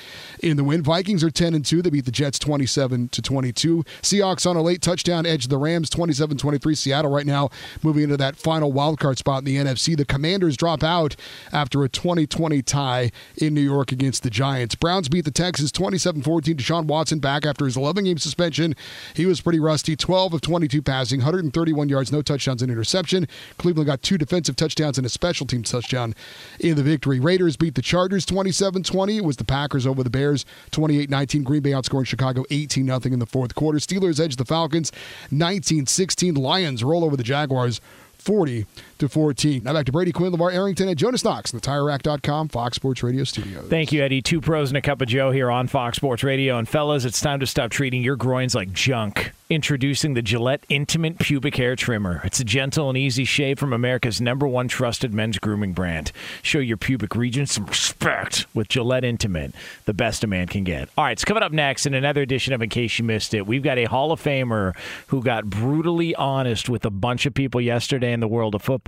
in 0.42 0.56
the 0.56 0.64
win. 0.64 0.82
Vikings 0.82 1.24
are 1.24 1.30
10 1.30 1.54
and 1.54 1.64
2. 1.64 1.82
They 1.82 1.90
beat 1.90 2.04
the 2.04 2.10
Jets 2.10 2.38
27 2.38 3.08
to 3.08 3.22
22. 3.22 3.84
Seahawks 4.02 4.48
on 4.48 4.56
a 4.56 4.62
late 4.62 4.82
touchdown 4.82 5.26
edge 5.26 5.48
the 5.48 5.58
Rams 5.58 5.90
27-23. 5.90 6.76
Seattle 6.76 7.10
right 7.10 7.26
now 7.26 7.50
moving 7.82 8.04
into 8.04 8.16
that 8.16 8.36
final 8.36 8.72
wild 8.72 8.98
card 8.98 9.18
spot 9.18 9.40
in 9.40 9.44
the 9.44 9.56
NFC. 9.56 9.96
The 9.96 10.04
Commanders 10.04 10.56
drop 10.56 10.82
out 10.82 11.16
after 11.52 11.84
a 11.84 11.88
2020 11.88 12.62
tie 12.62 13.10
in 13.36 13.54
New 13.54 13.60
York 13.60 13.92
against 13.92 14.22
the 14.22 14.30
Giants. 14.30 14.74
Browns 14.74 15.08
beat 15.08 15.24
the 15.24 15.30
Texans 15.30 15.72
27-14. 15.90 16.54
Deshaun 16.54 16.84
Watson 16.84 17.18
back 17.18 17.46
after 17.46 17.64
his 17.64 17.76
11-game 17.76 18.18
suspension. 18.18 18.74
He 19.14 19.26
was 19.26 19.40
pretty 19.40 19.60
rusty. 19.60 19.96
12 19.96 20.34
of 20.34 20.40
22 20.40 20.82
passing, 20.82 21.20
131 21.20 21.88
yards, 21.88 22.12
no 22.12 22.22
touchdowns 22.22 22.62
and 22.62 22.70
interception. 22.70 23.26
Cleveland 23.58 23.86
got 23.86 24.02
two 24.02 24.18
defensive 24.18 24.56
touchdowns 24.56 24.98
and 24.98 25.06
a 25.06 25.10
special 25.10 25.46
team 25.46 25.62
touchdown 25.62 26.14
in 26.60 26.76
the 26.76 26.82
victory. 26.82 27.20
Raiders 27.20 27.56
beat 27.56 27.74
the 27.74 27.82
Chargers 27.82 28.26
27-20. 28.26 29.16
It 29.16 29.24
was 29.24 29.36
the 29.36 29.44
Packers 29.44 29.86
over 29.86 30.02
the 30.02 30.10
Bears 30.10 30.44
28-19. 30.72 31.44
Green 31.44 31.62
Bay 31.62 31.70
outscoring 31.70 32.06
Chicago 32.06 32.44
18-0 32.50 33.06
in 33.06 33.18
the 33.18 33.26
fourth 33.26 33.54
quarter. 33.54 33.78
Steelers 33.78 34.20
edge 34.20 34.36
the 34.36 34.44
Falcons 34.44 34.92
19-16. 35.32 36.36
Lions 36.36 36.84
roll 36.84 37.04
over 37.04 37.16
the 37.16 37.22
Jaguars 37.22 37.80
40 38.18 38.66
to 38.98 39.08
14. 39.08 39.62
Now 39.64 39.72
back 39.72 39.86
to 39.86 39.92
Brady 39.92 40.12
Quinn, 40.12 40.32
LeVar 40.32 40.52
Arrington, 40.52 40.88
and 40.88 40.98
Jonas 40.98 41.24
Knox 41.24 41.52
in 41.52 41.58
the 41.58 41.66
TireRack.com 41.66 42.48
Fox 42.48 42.76
Sports 42.76 43.02
Radio 43.02 43.24
studios. 43.24 43.68
Thank 43.68 43.92
you, 43.92 44.02
Eddie. 44.02 44.22
Two 44.22 44.40
pros 44.40 44.70
and 44.70 44.76
a 44.76 44.82
cup 44.82 45.00
of 45.00 45.08
Joe 45.08 45.30
here 45.30 45.50
on 45.50 45.66
Fox 45.66 45.96
Sports 45.96 46.22
Radio. 46.22 46.58
And 46.58 46.68
fellas, 46.68 47.04
it's 47.04 47.20
time 47.20 47.40
to 47.40 47.46
stop 47.46 47.70
treating 47.70 48.02
your 48.02 48.16
groins 48.16 48.54
like 48.54 48.72
junk. 48.72 49.32
Introducing 49.50 50.12
the 50.12 50.20
Gillette 50.20 50.64
Intimate 50.68 51.18
Pubic 51.18 51.56
Hair 51.56 51.76
Trimmer. 51.76 52.20
It's 52.22 52.38
a 52.38 52.44
gentle 52.44 52.90
and 52.90 52.98
easy 52.98 53.24
shave 53.24 53.58
from 53.58 53.72
America's 53.72 54.20
number 54.20 54.46
one 54.46 54.68
trusted 54.68 55.14
men's 55.14 55.38
grooming 55.38 55.72
brand. 55.72 56.12
Show 56.42 56.58
your 56.58 56.76
pubic 56.76 57.16
region 57.16 57.46
some 57.46 57.64
respect 57.64 58.44
with 58.52 58.68
Gillette 58.68 59.04
Intimate, 59.04 59.54
the 59.86 59.94
best 59.94 60.22
a 60.22 60.26
man 60.26 60.48
can 60.48 60.64
get. 60.64 60.90
All 60.98 61.04
right, 61.04 61.12
it's 61.12 61.24
coming 61.24 61.42
up 61.42 61.52
next 61.52 61.86
in 61.86 61.94
another 61.94 62.20
edition 62.20 62.52
of 62.52 62.60
In 62.60 62.68
Case 62.68 62.98
You 62.98 63.06
Missed 63.06 63.32
It. 63.32 63.46
We've 63.46 63.62
got 63.62 63.78
a 63.78 63.84
Hall 63.84 64.12
of 64.12 64.22
Famer 64.22 64.76
who 65.06 65.22
got 65.22 65.46
brutally 65.46 66.14
honest 66.14 66.68
with 66.68 66.84
a 66.84 66.90
bunch 66.90 67.24
of 67.24 67.32
people 67.32 67.58
yesterday 67.58 68.12
in 68.12 68.20
the 68.20 68.28
world 68.28 68.54
of 68.54 68.60
football, 68.60 68.87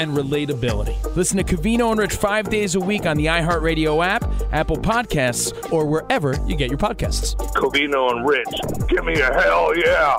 and 0.00 0.16
relatability. 0.16 0.96
Listen 1.14 1.36
to 1.36 1.44
Covino 1.44 1.90
and 1.90 2.00
Rich 2.00 2.14
five 2.14 2.48
days 2.48 2.74
a 2.74 2.80
week 2.80 3.04
on 3.04 3.18
the 3.18 3.26
iHeartRadio 3.26 4.04
app, 4.04 4.24
Apple 4.50 4.78
Podcasts, 4.78 5.70
or 5.70 5.84
wherever 5.84 6.38
you 6.46 6.56
get 6.56 6.70
your 6.70 6.78
podcasts. 6.78 7.36
Covino 7.54 8.10
and 8.10 8.26
Rich. 8.26 8.88
Give 8.88 9.04
me 9.04 9.20
a 9.20 9.32
hell 9.32 9.76
yeah. 9.76 10.18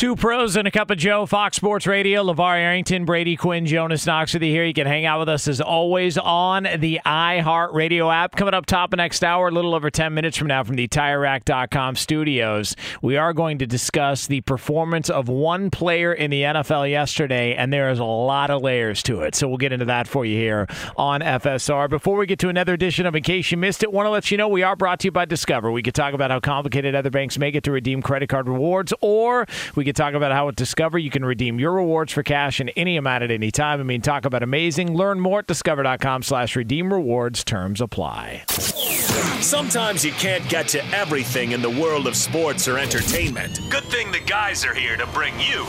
Two 0.00 0.16
pros 0.16 0.56
and 0.56 0.66
a 0.66 0.70
cup 0.70 0.90
of 0.90 0.96
Joe, 0.96 1.26
Fox 1.26 1.58
Sports 1.58 1.86
Radio. 1.86 2.24
LeVar 2.24 2.56
Arrington, 2.56 3.04
Brady 3.04 3.36
Quinn, 3.36 3.66
Jonas 3.66 4.06
Knox 4.06 4.32
with 4.32 4.42
you 4.42 4.50
here. 4.50 4.64
You 4.64 4.72
can 4.72 4.86
hang 4.86 5.04
out 5.04 5.18
with 5.18 5.28
us 5.28 5.46
as 5.46 5.60
always 5.60 6.16
on 6.16 6.66
the 6.78 7.02
iHeart 7.04 7.74
Radio 7.74 8.10
app. 8.10 8.34
Coming 8.34 8.54
up 8.54 8.64
top 8.64 8.94
of 8.94 8.96
next 8.96 9.22
hour, 9.22 9.48
a 9.48 9.50
little 9.50 9.74
over 9.74 9.90
10 9.90 10.14
minutes 10.14 10.38
from 10.38 10.46
now 10.46 10.64
from 10.64 10.76
the 10.76 10.88
TireRack.com 10.88 11.96
studios, 11.96 12.74
we 13.02 13.18
are 13.18 13.34
going 13.34 13.58
to 13.58 13.66
discuss 13.66 14.26
the 14.26 14.40
performance 14.40 15.10
of 15.10 15.28
one 15.28 15.68
player 15.68 16.14
in 16.14 16.30
the 16.30 16.44
NFL 16.44 16.88
yesterday, 16.88 17.54
and 17.54 17.70
there 17.70 17.90
is 17.90 17.98
a 17.98 18.04
lot 18.04 18.48
of 18.48 18.62
layers 18.62 19.02
to 19.02 19.20
it. 19.20 19.34
So 19.34 19.48
we'll 19.48 19.58
get 19.58 19.70
into 19.70 19.84
that 19.84 20.08
for 20.08 20.24
you 20.24 20.38
here 20.38 20.66
on 20.96 21.20
FSR. 21.20 21.90
Before 21.90 22.16
we 22.16 22.24
get 22.24 22.38
to 22.38 22.48
another 22.48 22.72
edition 22.72 23.04
of 23.04 23.14
In 23.14 23.22
Case 23.22 23.50
You 23.50 23.58
Missed 23.58 23.82
It, 23.82 23.92
want 23.92 24.06
to 24.06 24.10
let 24.10 24.30
you 24.30 24.38
know 24.38 24.48
we 24.48 24.62
are 24.62 24.76
brought 24.76 25.00
to 25.00 25.08
you 25.08 25.12
by 25.12 25.26
Discover. 25.26 25.70
We 25.70 25.82
could 25.82 25.94
talk 25.94 26.14
about 26.14 26.30
how 26.30 26.40
complicated 26.40 26.94
other 26.94 27.10
banks 27.10 27.36
make 27.36 27.54
it 27.54 27.64
to 27.64 27.70
redeem 27.70 28.00
credit 28.00 28.30
card 28.30 28.48
rewards, 28.48 28.94
or 29.02 29.46
we 29.74 29.89
could 29.90 29.96
talk 29.96 30.14
about 30.14 30.30
how 30.30 30.46
at 30.46 30.54
Discover 30.54 30.98
you 30.98 31.10
can 31.10 31.24
redeem 31.24 31.58
your 31.58 31.72
rewards 31.72 32.12
for 32.12 32.22
cash 32.22 32.60
in 32.60 32.68
any 32.70 32.96
amount 32.96 33.24
at 33.24 33.32
any 33.32 33.50
time. 33.50 33.80
I 33.80 33.82
mean, 33.82 34.00
talk 34.00 34.24
about 34.24 34.40
amazing. 34.44 34.94
Learn 34.94 35.18
more 35.18 35.40
at 35.40 35.48
discover.com 35.48 36.22
slash 36.22 36.54
redeem 36.54 36.92
rewards. 36.92 37.42
Terms 37.42 37.80
apply. 37.80 38.44
Sometimes 38.48 40.04
you 40.04 40.12
can't 40.12 40.48
get 40.48 40.68
to 40.68 40.84
everything 40.94 41.50
in 41.50 41.60
the 41.60 41.70
world 41.70 42.06
of 42.06 42.14
sports 42.14 42.68
or 42.68 42.78
entertainment. 42.78 43.58
Good 43.68 43.82
thing 43.84 44.12
the 44.12 44.20
guys 44.20 44.64
are 44.64 44.74
here 44.74 44.96
to 44.96 45.08
bring 45.08 45.34
you 45.40 45.66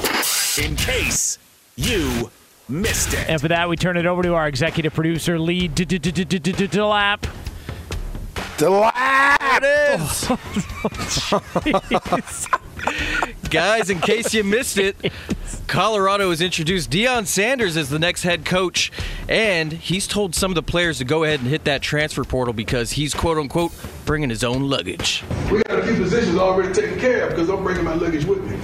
in 0.64 0.76
case 0.76 1.40
you 1.76 2.30
missed 2.70 3.16
it. 3.16 3.28
And 3.28 3.42
for 3.42 3.48
that, 3.48 3.68
we 3.70 3.76
turn 3.76 3.98
it 3.98 4.06
over 4.06 4.22
to 4.22 4.36
our 4.36 4.48
executive 4.48 4.94
producer, 4.94 5.40
Lee 5.40 5.68
Delap. 5.68 7.28
Delap! 8.58 9.38
Guys, 13.52 13.90
in 13.90 14.00
case 14.00 14.34
you 14.34 14.46
missed 14.46 14.78
it, 14.78 14.96
Colorado 15.68 16.30
has 16.30 16.40
introduced 16.40 16.90
Deion 16.90 17.28
Sanders 17.28 17.76
as 17.76 17.90
the 17.90 18.00
next 18.00 18.24
head 18.24 18.46
coach, 18.46 18.94
and 19.28 19.74
he's 19.74 20.08
told 20.08 20.34
some 20.34 20.52
of 20.52 20.56
the 20.56 20.64
players 20.64 21.00
to 21.00 21.04
go 21.04 21.26
ahead 21.26 21.42
and 21.42 21.50
hit 21.50 21.66
that 21.66 21.82
transfer 21.82 22.24
portal 22.24 22.54
because 22.54 22.92
he's 22.92 23.14
quote 23.14 23.38
unquote 23.38 23.74
bringing 24.06 24.30
his 24.30 24.46
own 24.46 24.70
luggage. 24.70 25.22
We 25.52 25.62
got 25.64 25.80
a 25.80 25.84
few 25.84 25.98
positions 25.98 26.38
already 26.38 26.72
taken 26.74 26.98
care 26.98 27.28
of 27.28 27.32
because 27.32 27.50
I'm 27.50 27.62
bringing 27.62 27.84
my 27.84 27.94
luggage 27.94 28.24
with 28.24 28.42
me. 28.42 28.56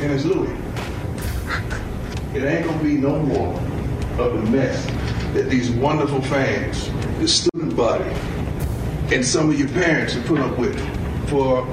And 0.00 0.10
it's 0.10 0.24
Louis. 0.24 0.56
It 2.34 2.44
ain't 2.44 2.66
gonna 2.66 2.82
be 2.82 2.96
no 2.96 3.18
more 3.18 3.60
of 4.18 4.42
the 4.42 4.50
mess 4.50 4.86
that 5.34 5.50
these 5.50 5.70
wonderful 5.70 6.22
fans, 6.22 6.90
the 7.18 7.28
student 7.28 7.76
body, 7.76 8.10
and 9.14 9.22
some 9.22 9.50
of 9.50 9.58
your 9.58 9.68
parents 9.68 10.14
have 10.14 10.24
put 10.24 10.40
up 10.40 10.58
with 10.58 10.78
for 11.28 11.66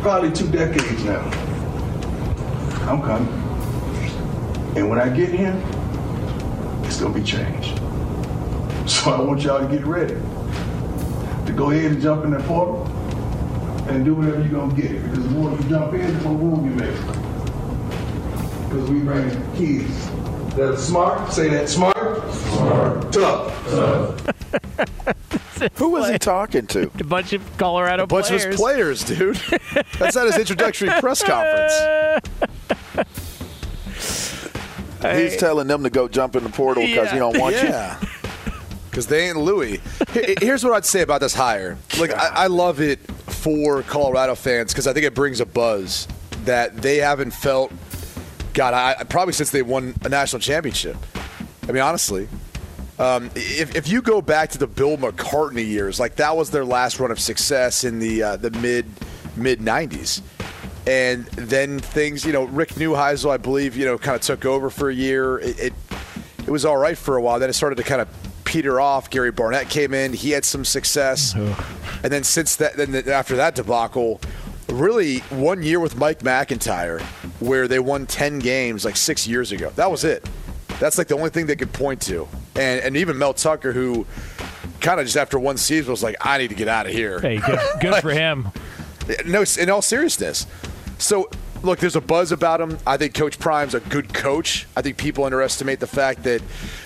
probably 0.00 0.32
two 0.32 0.48
decades 0.50 1.04
now. 1.04 1.20
I'm 2.88 3.02
coming. 3.02 3.28
And 4.76 4.88
when 4.88 4.98
I 4.98 5.08
get 5.08 5.30
here, 5.30 5.60
it's 6.84 7.00
gonna 7.00 7.14
be 7.14 7.22
changed. 7.22 7.80
So 8.88 9.10
I 9.10 9.20
want 9.20 9.42
y'all 9.42 9.60
to 9.60 9.68
get 9.68 9.84
ready 9.84 10.14
to 10.14 11.52
go 11.54 11.70
ahead 11.70 11.92
and 11.92 12.00
jump 12.00 12.24
in 12.24 12.30
that 12.30 12.40
portal 12.44 12.86
and 13.90 14.02
do 14.02 14.14
whatever 14.14 14.40
you're 14.40 14.48
gonna 14.48 14.74
get. 14.74 15.02
Because 15.02 15.24
the 15.24 15.30
more 15.30 15.50
you 15.50 15.62
jump 15.68 15.92
in, 15.92 16.06
the 16.06 16.28
more 16.28 16.56
room 16.56 16.64
you 16.64 16.74
make. 16.74 16.96
Because 18.64 18.90
we 18.90 19.00
bring 19.00 19.28
kids 19.56 20.08
that 20.56 20.70
are 20.70 20.76
smart, 20.78 21.30
say 21.30 21.48
that 21.50 21.68
smart, 21.68 22.32
smart, 22.32 23.12
tough. 23.12 24.34
Who 25.74 25.90
was 25.90 26.08
he 26.08 26.18
talking 26.18 26.66
to? 26.68 26.90
A 26.98 27.04
bunch 27.04 27.32
of 27.32 27.56
Colorado 27.58 28.06
players. 28.06 28.30
A 28.30 28.32
bunch 28.32 28.60
players. 28.60 29.04
of 29.04 29.04
his 29.04 29.36
players, 29.36 29.40
dude. 29.72 29.84
That's 29.98 30.16
not 30.16 30.26
his 30.26 30.38
introductory 30.38 30.88
press 31.00 31.22
conference. 31.22 31.74
He's 35.16 35.36
telling 35.36 35.68
them 35.68 35.84
to 35.84 35.90
go 35.90 36.08
jump 36.08 36.34
in 36.36 36.42
the 36.42 36.50
portal 36.50 36.84
because 36.84 37.10
he 37.12 37.18
don't 37.18 37.38
want 37.38 37.54
you. 37.54 37.68
yeah. 37.68 38.00
Because 38.90 39.06
they 39.06 39.28
ain't 39.28 39.36
Louis. 39.36 39.80
Here's 40.40 40.64
what 40.64 40.72
I'd 40.72 40.84
say 40.84 41.02
about 41.02 41.20
this 41.20 41.34
hire. 41.34 41.78
Like, 42.00 42.12
I, 42.12 42.28
I 42.28 42.46
love 42.48 42.80
it 42.80 42.98
for 43.30 43.82
Colorado 43.84 44.34
fans 44.34 44.72
because 44.72 44.88
I 44.88 44.92
think 44.92 45.06
it 45.06 45.14
brings 45.14 45.40
a 45.40 45.46
buzz 45.46 46.08
that 46.44 46.76
they 46.78 46.96
haven't 46.96 47.30
felt. 47.30 47.72
God, 48.54 48.74
I, 48.74 49.04
probably 49.04 49.34
since 49.34 49.50
they 49.50 49.62
won 49.62 49.94
a 50.02 50.08
national 50.08 50.40
championship. 50.40 50.96
I 51.68 51.72
mean, 51.72 51.82
honestly, 51.82 52.28
um, 52.98 53.30
if, 53.34 53.74
if 53.76 53.88
you 53.88 54.02
go 54.02 54.20
back 54.20 54.50
to 54.50 54.58
the 54.58 54.66
Bill 54.66 54.96
McCartney 54.96 55.66
years, 55.66 56.00
like 56.00 56.16
that 56.16 56.36
was 56.36 56.50
their 56.50 56.64
last 56.64 56.98
run 57.00 57.10
of 57.10 57.20
success 57.20 57.84
in 57.84 57.98
the 57.98 58.22
uh, 58.22 58.36
the 58.36 58.50
mid 58.50 58.86
mid 59.36 59.60
'90s, 59.60 60.20
and 60.86 61.24
then 61.26 61.78
things, 61.78 62.24
you 62.24 62.32
know, 62.32 62.44
Rick 62.44 62.70
Neuheisel, 62.70 63.30
I 63.30 63.36
believe, 63.36 63.76
you 63.76 63.84
know, 63.84 63.98
kind 63.98 64.16
of 64.16 64.22
took 64.22 64.44
over 64.44 64.70
for 64.70 64.90
a 64.90 64.94
year. 64.94 65.38
It, 65.38 65.58
it 65.60 65.72
it 66.46 66.50
was 66.50 66.64
all 66.64 66.76
right 66.76 66.96
for 66.96 67.16
a 67.16 67.22
while. 67.22 67.38
Then 67.38 67.50
it 67.50 67.54
started 67.54 67.76
to 67.76 67.82
kind 67.82 68.00
of 68.00 68.08
peter 68.44 68.80
off. 68.80 69.10
Gary 69.10 69.30
Barnett 69.30 69.68
came 69.68 69.94
in; 69.94 70.12
he 70.12 70.30
had 70.30 70.44
some 70.44 70.64
success, 70.64 71.34
and 72.02 72.12
then 72.12 72.24
since 72.24 72.56
that, 72.56 72.76
then 72.76 72.92
the- 72.92 73.12
after 73.14 73.36
that 73.36 73.54
debacle, 73.54 74.20
really 74.70 75.18
one 75.30 75.62
year 75.62 75.78
with 75.78 75.96
Mike 75.96 76.24
MacIntyre, 76.24 77.00
where 77.40 77.68
they 77.68 77.78
won 77.78 78.06
ten 78.06 78.38
games 78.40 78.84
like 78.84 78.96
six 78.96 79.26
years 79.26 79.52
ago. 79.52 79.70
That 79.76 79.90
was 79.90 80.04
it. 80.04 80.28
That's 80.80 80.96
like 80.98 81.08
the 81.08 81.16
only 81.16 81.30
thing 81.30 81.46
they 81.46 81.56
could 81.56 81.72
point 81.72 82.00
to, 82.02 82.26
and 82.58 82.80
and 82.80 82.96
even 82.96 83.18
Mel 83.18 83.34
Tucker, 83.34 83.72
who 83.72 84.06
kind 84.80 85.00
of 85.00 85.06
just 85.06 85.16
after 85.16 85.38
one 85.38 85.56
season 85.56 85.90
was 85.90 86.02
like, 86.02 86.16
I 86.20 86.38
need 86.38 86.48
to 86.48 86.54
get 86.54 86.68
out 86.68 86.86
of 86.86 86.92
here. 86.92 87.20
Hey, 87.20 87.38
good, 87.38 87.60
good 87.80 88.02
for 88.02 88.10
him. 88.10 88.48
No, 89.26 89.44
in 89.58 89.70
all 89.70 89.82
seriousness. 89.82 90.46
So, 90.98 91.30
look, 91.62 91.78
there's 91.78 91.96
a 91.96 92.00
buzz 92.00 92.32
about 92.32 92.60
him. 92.60 92.78
I 92.86 92.96
think 92.96 93.14
Coach 93.14 93.38
Prime's 93.38 93.74
a 93.74 93.80
good 93.80 94.12
coach. 94.12 94.66
I 94.76 94.82
think 94.82 94.98
people 94.98 95.24
underestimate 95.24 95.80
the 95.80 95.86
fact 95.86 96.24
that 96.24 96.42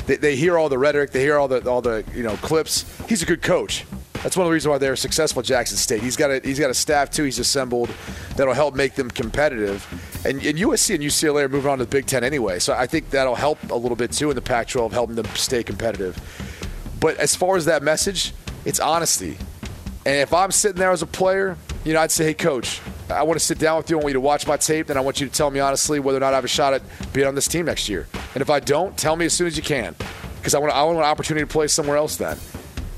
they, 0.06 0.16
they 0.16 0.36
hear 0.36 0.56
all 0.56 0.68
the 0.68 0.78
rhetoric, 0.78 1.10
they 1.10 1.20
hear 1.20 1.38
all 1.38 1.48
the 1.48 1.68
all 1.68 1.82
the 1.82 2.04
you 2.14 2.22
know 2.22 2.36
clips. 2.36 2.84
He's 3.08 3.22
a 3.22 3.26
good 3.26 3.42
coach. 3.42 3.84
That's 4.22 4.36
one 4.36 4.46
of 4.46 4.50
the 4.50 4.54
reasons 4.54 4.70
why 4.70 4.78
they're 4.78 4.94
successful 4.94 5.40
at 5.40 5.46
Jackson 5.46 5.76
State. 5.76 6.00
He's 6.00 6.16
got 6.16 6.30
a 6.30 6.40
he's 6.44 6.60
got 6.60 6.70
a 6.70 6.74
staff 6.74 7.10
too. 7.10 7.24
He's 7.24 7.40
assembled 7.40 7.90
that'll 8.36 8.54
help 8.54 8.74
make 8.74 8.94
them 8.94 9.10
competitive. 9.10 9.84
And, 10.24 10.40
and 10.44 10.58
USC 10.58 10.94
and 10.94 11.02
UCLA 11.02 11.42
are 11.42 11.48
moving 11.48 11.70
on 11.70 11.78
to 11.78 11.84
the 11.84 11.90
Big 11.90 12.06
Ten 12.06 12.22
anyway, 12.22 12.60
so 12.60 12.74
I 12.74 12.86
think 12.86 13.10
that'll 13.10 13.34
help 13.34 13.58
a 13.70 13.74
little 13.74 13.96
bit 13.96 14.12
too 14.12 14.30
in 14.30 14.36
the 14.36 14.42
Pac-12, 14.42 14.92
helping 14.92 15.16
them 15.16 15.26
stay 15.34 15.62
competitive. 15.64 16.16
But 17.00 17.16
as 17.16 17.34
far 17.34 17.56
as 17.56 17.64
that 17.64 17.82
message, 17.82 18.32
it's 18.64 18.78
honesty. 18.78 19.36
And 20.06 20.16
if 20.16 20.32
I'm 20.32 20.52
sitting 20.52 20.78
there 20.78 20.90
as 20.90 21.02
a 21.02 21.06
player, 21.06 21.56
you 21.84 21.92
know, 21.92 22.00
I'd 22.00 22.10
say, 22.10 22.24
hey, 22.24 22.34
coach, 22.34 22.80
I 23.10 23.24
want 23.24 23.38
to 23.38 23.44
sit 23.44 23.58
down 23.58 23.76
with 23.76 23.90
you. 23.90 23.98
I 23.98 24.02
want 24.02 24.10
you 24.10 24.14
to 24.14 24.20
watch 24.20 24.46
my 24.46 24.56
tape. 24.56 24.86
Then 24.86 24.96
I 24.96 25.00
want 25.00 25.20
you 25.20 25.26
to 25.26 25.32
tell 25.32 25.50
me 25.50 25.60
honestly 25.60 26.00
whether 26.00 26.18
or 26.18 26.20
not 26.20 26.32
I 26.32 26.36
have 26.36 26.44
a 26.44 26.48
shot 26.48 26.74
at 26.74 26.82
being 27.12 27.26
on 27.26 27.34
this 27.34 27.48
team 27.48 27.66
next 27.66 27.88
year. 27.88 28.06
And 28.34 28.42
if 28.42 28.50
I 28.50 28.60
don't, 28.60 28.96
tell 28.96 29.16
me 29.16 29.26
as 29.26 29.32
soon 29.32 29.46
as 29.46 29.56
you 29.56 29.62
can. 29.62 29.94
Because 30.36 30.54
I 30.54 30.58
want, 30.58 30.72
I 30.72 30.82
want 30.84 30.98
an 30.98 31.04
opportunity 31.04 31.44
to 31.44 31.52
play 31.52 31.66
somewhere 31.66 31.96
else 31.96 32.16
then. 32.16 32.38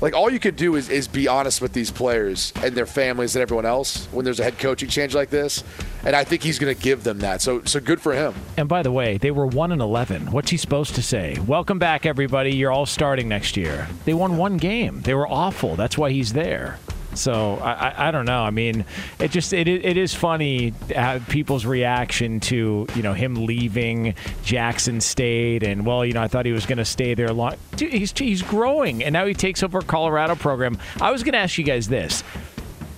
Like, 0.01 0.13
all 0.13 0.29
you 0.29 0.39
could 0.39 0.57
do 0.57 0.75
is, 0.75 0.89
is 0.89 1.07
be 1.07 1.27
honest 1.27 1.61
with 1.61 1.71
these 1.71 1.89
players 1.89 2.51
and 2.61 2.75
their 2.75 2.85
families 2.85 3.35
and 3.35 3.41
everyone 3.41 3.65
else 3.65 4.07
when 4.07 4.25
there's 4.25 4.41
a 4.41 4.43
head 4.43 4.59
coaching 4.59 4.89
change 4.89 5.15
like 5.15 5.29
this. 5.29 5.63
And 6.03 6.15
I 6.15 6.25
think 6.25 6.43
he's 6.43 6.59
going 6.59 6.75
to 6.75 6.81
give 6.81 7.03
them 7.03 7.19
that. 7.19 7.41
So, 7.41 7.63
so 7.63 7.79
good 7.79 8.01
for 8.01 8.13
him. 8.13 8.33
And 8.57 8.67
by 8.67 8.83
the 8.83 8.91
way, 8.91 9.17
they 9.17 9.31
were 9.31 9.47
one 9.47 9.71
and 9.71 9.81
eleven. 9.81 10.31
What's 10.31 10.51
he 10.51 10.57
supposed 10.57 10.95
to 10.95 11.01
say? 11.01 11.37
Welcome 11.47 11.79
back, 11.79 12.05
everybody. 12.05 12.53
You're 12.53 12.71
all 12.71 12.85
starting 12.85 13.29
next 13.29 13.55
year. 13.55 13.87
They 14.03 14.13
won 14.13 14.35
one 14.37 14.57
game. 14.57 15.01
They 15.01 15.13
were 15.13 15.27
awful. 15.27 15.75
That's 15.77 15.97
why 15.97 16.11
he's 16.11 16.33
there. 16.33 16.77
So 17.15 17.55
I, 17.57 17.71
I, 17.71 18.07
I 18.07 18.11
don't 18.11 18.25
know. 18.25 18.43
I 18.43 18.51
mean, 18.51 18.85
it 19.19 19.31
just 19.31 19.53
it, 19.53 19.67
it 19.67 19.97
is 19.97 20.13
funny 20.13 20.73
how 20.95 21.19
people's 21.19 21.65
reaction 21.65 22.39
to 22.41 22.87
you 22.95 23.01
know 23.01 23.13
him 23.13 23.45
leaving 23.45 24.13
Jackson 24.43 25.01
State 25.01 25.63
and 25.63 25.85
well 25.85 26.05
you 26.05 26.13
know 26.13 26.21
I 26.21 26.27
thought 26.27 26.45
he 26.45 26.51
was 26.51 26.65
going 26.65 26.77
to 26.77 26.85
stay 26.85 27.13
there 27.13 27.31
long. 27.33 27.55
Dude, 27.75 27.93
he's 27.93 28.11
he's 28.17 28.41
growing 28.41 29.03
and 29.03 29.13
now 29.13 29.25
he 29.25 29.33
takes 29.33 29.63
over 29.63 29.81
Colorado 29.81 30.35
program. 30.35 30.77
I 31.01 31.11
was 31.11 31.23
going 31.23 31.33
to 31.33 31.39
ask 31.39 31.57
you 31.57 31.63
guys 31.63 31.87
this: 31.87 32.23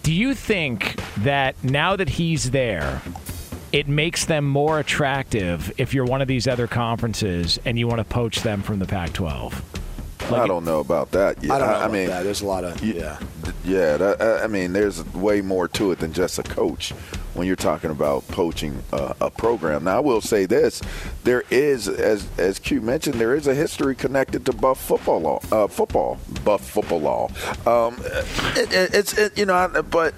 Do 0.04 0.14
you 0.14 0.34
think 0.34 1.00
that 1.18 1.62
now 1.64 1.96
that 1.96 2.10
he's 2.10 2.52
there? 2.52 3.02
It 3.74 3.90
makes 3.90 4.24
them 4.24 4.46
more 4.46 4.80
attractive 4.80 5.74
if 5.78 5.94
you're 5.94 6.06
one 6.06 6.22
of 6.22 6.30
these 6.30 6.48
other 6.48 6.68
conferences 6.68 7.60
and 7.66 7.78
you 7.78 7.86
want 7.86 8.00
to 8.00 8.06
poach 8.06 8.42
them 8.42 8.62
from 8.62 8.80
the 8.80 8.86
Pac-12. 10.30 10.40
I 10.44 10.48
don't 10.48 10.66
know 10.66 10.80
about 10.80 11.12
that. 11.12 11.42
Yet. 11.44 11.52
I 11.52 11.60
don't 11.60 11.68
know 11.68 11.74
I, 11.74 11.78
about 11.80 11.92
mean, 11.92 12.08
that. 12.08 12.24
There's 12.24 12.42
a 12.42 12.46
lot 12.46 12.64
of, 12.64 12.84
yeah. 12.84 13.20
Yeah, 13.64 13.98
that, 13.98 14.22
I- 14.22 14.44
I 14.44 14.48
mean, 14.48 14.74
there's 14.74 15.04
way 15.14 15.42
more 15.42 15.68
to 15.70 15.92
it 15.92 16.00
than 16.00 16.14
just 16.14 16.38
a 16.40 16.44
coach 16.44 16.92
when 17.34 17.46
you're 17.48 17.56
talking 17.56 17.92
about 17.92 18.28
poaching 18.30 18.82
uh, 18.92 19.14
a 19.22 19.30
program. 19.30 19.84
Now, 19.84 19.98
I 19.98 20.00
will 20.00 20.22
say 20.22 20.46
this: 20.46 20.82
there 21.24 21.44
is, 21.52 21.88
as 21.88 22.28
as 22.38 22.58
Q 22.60 22.82
mentioned, 22.82 23.16
there 23.16 23.36
is 23.36 23.46
a 23.48 23.54
history 23.54 23.96
connected 23.96 24.46
to 24.48 24.54
Buff 24.54 24.80
football 24.82 25.20
law, 25.22 25.40
uh, 25.52 25.68
football, 25.68 26.18
Buff 26.44 26.68
football 26.68 27.00
law. 27.02 27.30
Um, 27.66 27.98
it, 28.56 28.74
it, 28.74 28.94
it's, 28.94 29.18
it, 29.18 29.38
you 29.38 29.46
know, 29.46 29.54
I- 29.54 29.82
but 29.82 30.14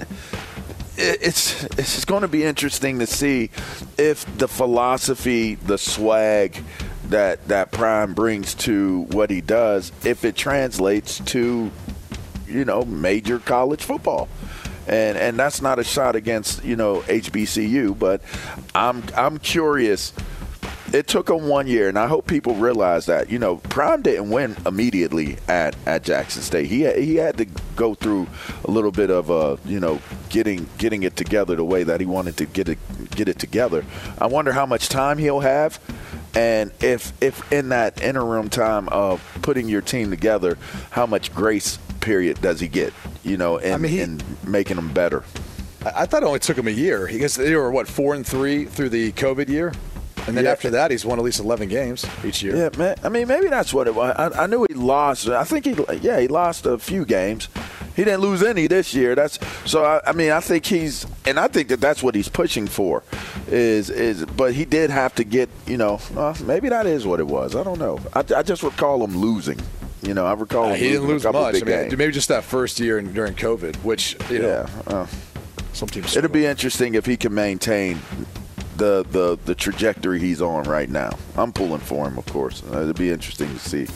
it- 0.97 1.19
it's 1.21 1.63
it's 1.77 2.05
going 2.05 2.21
to 2.21 2.27
be 2.29 2.43
interesting 2.43 2.99
to 2.99 3.07
see 3.07 3.49
if 3.97 4.25
the 4.37 4.47
philosophy, 4.47 5.55
the 5.55 5.77
swag 5.77 6.63
that 7.09 7.47
that 7.47 7.71
Prime 7.71 8.13
brings 8.13 8.55
to 8.55 9.01
what 9.11 9.29
he 9.29 9.41
does, 9.41 9.91
if 10.03 10.23
it 10.23 10.35
translates 10.35 11.19
to 11.19 11.71
you 12.47 12.65
know 12.65 12.83
major 12.83 13.39
college 13.39 13.83
football. 13.83 14.27
And 14.87 15.17
and 15.17 15.37
that's 15.37 15.61
not 15.61 15.77
a 15.77 15.83
shot 15.83 16.15
against 16.15 16.63
you 16.63 16.75
know 16.75 17.01
HBCU, 17.01 17.97
but 17.97 18.21
I'm 18.73 19.03
I'm 19.15 19.37
curious. 19.37 20.13
It 20.91 21.05
took 21.05 21.29
him 21.29 21.47
one 21.47 21.67
year, 21.67 21.87
and 21.87 21.99
I 21.99 22.07
hope 22.07 22.25
people 22.25 22.55
realize 22.55 23.05
that. 23.05 23.29
You 23.29 23.37
know, 23.37 23.57
Prime 23.57 24.01
didn't 24.01 24.31
win 24.31 24.57
immediately 24.65 25.37
at, 25.47 25.75
at 25.85 26.01
Jackson 26.03 26.41
State. 26.41 26.65
He 26.65 26.81
had, 26.81 26.97
he 26.97 27.17
had 27.17 27.37
to 27.37 27.45
go 27.75 27.93
through 27.93 28.27
a 28.65 28.71
little 28.71 28.91
bit 28.91 29.11
of 29.11 29.29
uh, 29.29 29.57
you 29.65 29.79
know 29.79 30.01
getting 30.29 30.67
getting 30.79 31.03
it 31.03 31.15
together 31.15 31.55
the 31.55 31.63
way 31.63 31.83
that 31.83 31.99
he 31.99 32.07
wanted 32.07 32.37
to 32.37 32.45
get 32.47 32.69
it 32.69 32.79
get 33.11 33.29
it 33.29 33.37
together. 33.37 33.85
I 34.17 34.25
wonder 34.25 34.51
how 34.51 34.65
much 34.65 34.89
time 34.89 35.19
he'll 35.19 35.41
have, 35.41 35.79
and 36.35 36.71
if 36.81 37.11
if 37.21 37.51
in 37.51 37.69
that 37.69 38.01
interim 38.01 38.49
time 38.49 38.87
of 38.89 39.21
putting 39.41 39.67
your 39.69 39.81
team 39.81 40.09
together, 40.09 40.57
how 40.91 41.05
much 41.05 41.33
grace 41.33 41.77
period 41.99 42.41
does 42.41 42.59
he 42.59 42.67
get? 42.67 42.93
You 43.23 43.37
know, 43.37 43.57
in, 43.57 43.73
I 43.73 43.77
mean, 43.77 43.91
he- 43.91 44.01
in 44.01 44.21
making 44.45 44.75
them 44.77 44.93
better. 44.93 45.23
I, 45.85 46.05
thought 46.05 46.23
it 46.23 46.25
only 46.25 46.39
took 46.39 46.57
him 46.57 46.67
a 46.67 46.71
year 46.71 47.07
He 47.07 47.15
because 47.17 47.35
they 47.35 47.55
were 47.55 47.71
what 47.71 47.87
four 47.87 48.13
and 48.13 48.25
three 48.27 48.65
through 48.65 48.89
the 48.89 49.13
COVID 49.13 49.47
year, 49.47 49.71
and 50.27 50.35
then 50.35 50.43
Yeah. 50.43 50.51
after 50.51 50.69
that 50.71 50.91
he's 50.91 51.05
won 51.05 51.17
at 51.19 51.23
least 51.23 51.39
eleven 51.39 51.69
games 51.69 52.05
each 52.25 52.43
year. 52.43 52.53
Yeah, 52.55 52.69
man. 52.77 52.95
I 53.01 53.07
mean, 53.09 53.27
maybe 53.29 53.47
that's 53.47 53.73
what 53.73 53.87
it 53.87 53.95
was. 53.95 54.13
I, 54.17 54.43
I 54.43 54.47
knew 54.47 54.65
he 54.67 54.75
lost. 54.75 55.29
I 55.29 55.45
think 55.45 55.63
he, 55.65 55.75
yeah, 56.01 56.19
he 56.19 56.27
lost 56.27 56.65
a 56.65 56.77
few 56.77 57.05
games. 57.05 57.47
He 57.95 58.03
didn't 58.03 58.19
lose 58.21 58.43
any 58.43 58.67
this 58.67 58.93
year. 58.93 59.15
That's 59.15 59.39
so. 59.65 59.85
I, 59.85 60.01
I 60.05 60.11
mean, 60.11 60.31
I 60.31 60.41
think 60.41 60.65
he's, 60.65 61.05
and 61.29 61.39
I 61.39 61.47
think 61.47 61.69
that 61.69 61.79
that's 61.79 62.01
what 62.03 62.15
he's 62.15 62.27
pushing 62.29 62.67
for, 62.67 63.03
is 63.47 63.89
is. 63.89 64.25
But 64.25 64.53
he 64.53 64.65
did 64.65 64.89
have 64.89 65.15
to 65.15 65.23
get, 65.23 65.49
you 65.67 65.77
know, 65.77 65.99
uh, 66.17 66.35
maybe 66.43 66.69
that 66.69 66.85
is 66.85 67.05
what 67.05 67.19
it 67.19 67.27
was. 67.27 67.55
I 67.55 67.63
don't 67.63 67.79
know. 67.79 67.99
I, 68.13 68.23
I 68.35 68.43
just 68.43 68.63
recall 68.63 69.03
him 69.03 69.17
losing. 69.17 69.59
You 70.01 70.13
know, 70.13 70.25
I 70.25 70.33
recall 70.33 70.65
Uh, 70.65 70.73
him 70.73 70.79
he 70.79 70.89
didn't 70.91 71.07
lose 71.07 71.23
much. 71.25 71.35
I 71.35 71.51
mean, 71.51 71.65
games. 71.65 71.97
maybe 71.97 72.11
just 72.11 72.29
that 72.29 72.43
first 72.43 72.79
year 72.79 72.97
and 72.97 73.13
during 73.13 73.33
COVID, 73.35 73.75
which 73.77 74.15
you 74.29 74.39
know, 74.39 74.65
Yeah, 74.87 74.93
uh, 74.93 75.07
some 75.73 75.89
teams. 75.89 76.15
It'll 76.15 76.29
be 76.31 76.45
interesting 76.45 76.95
if 76.95 77.05
he 77.05 77.17
can 77.17 77.33
maintain 77.33 77.99
the 78.77 79.05
the 79.11 79.37
the 79.45 79.55
trajectory 79.55 80.19
he's 80.19 80.41
on 80.41 80.63
right 80.63 80.89
now. 80.89 81.17
I'm 81.35 81.51
pulling 81.51 81.81
for 81.81 82.07
him, 82.07 82.17
of 82.17 82.25
course. 82.27 82.63
Uh, 82.71 82.81
it'll 82.81 82.93
be 82.93 83.11
interesting 83.11 83.49
to 83.53 83.59
see. 83.59 83.87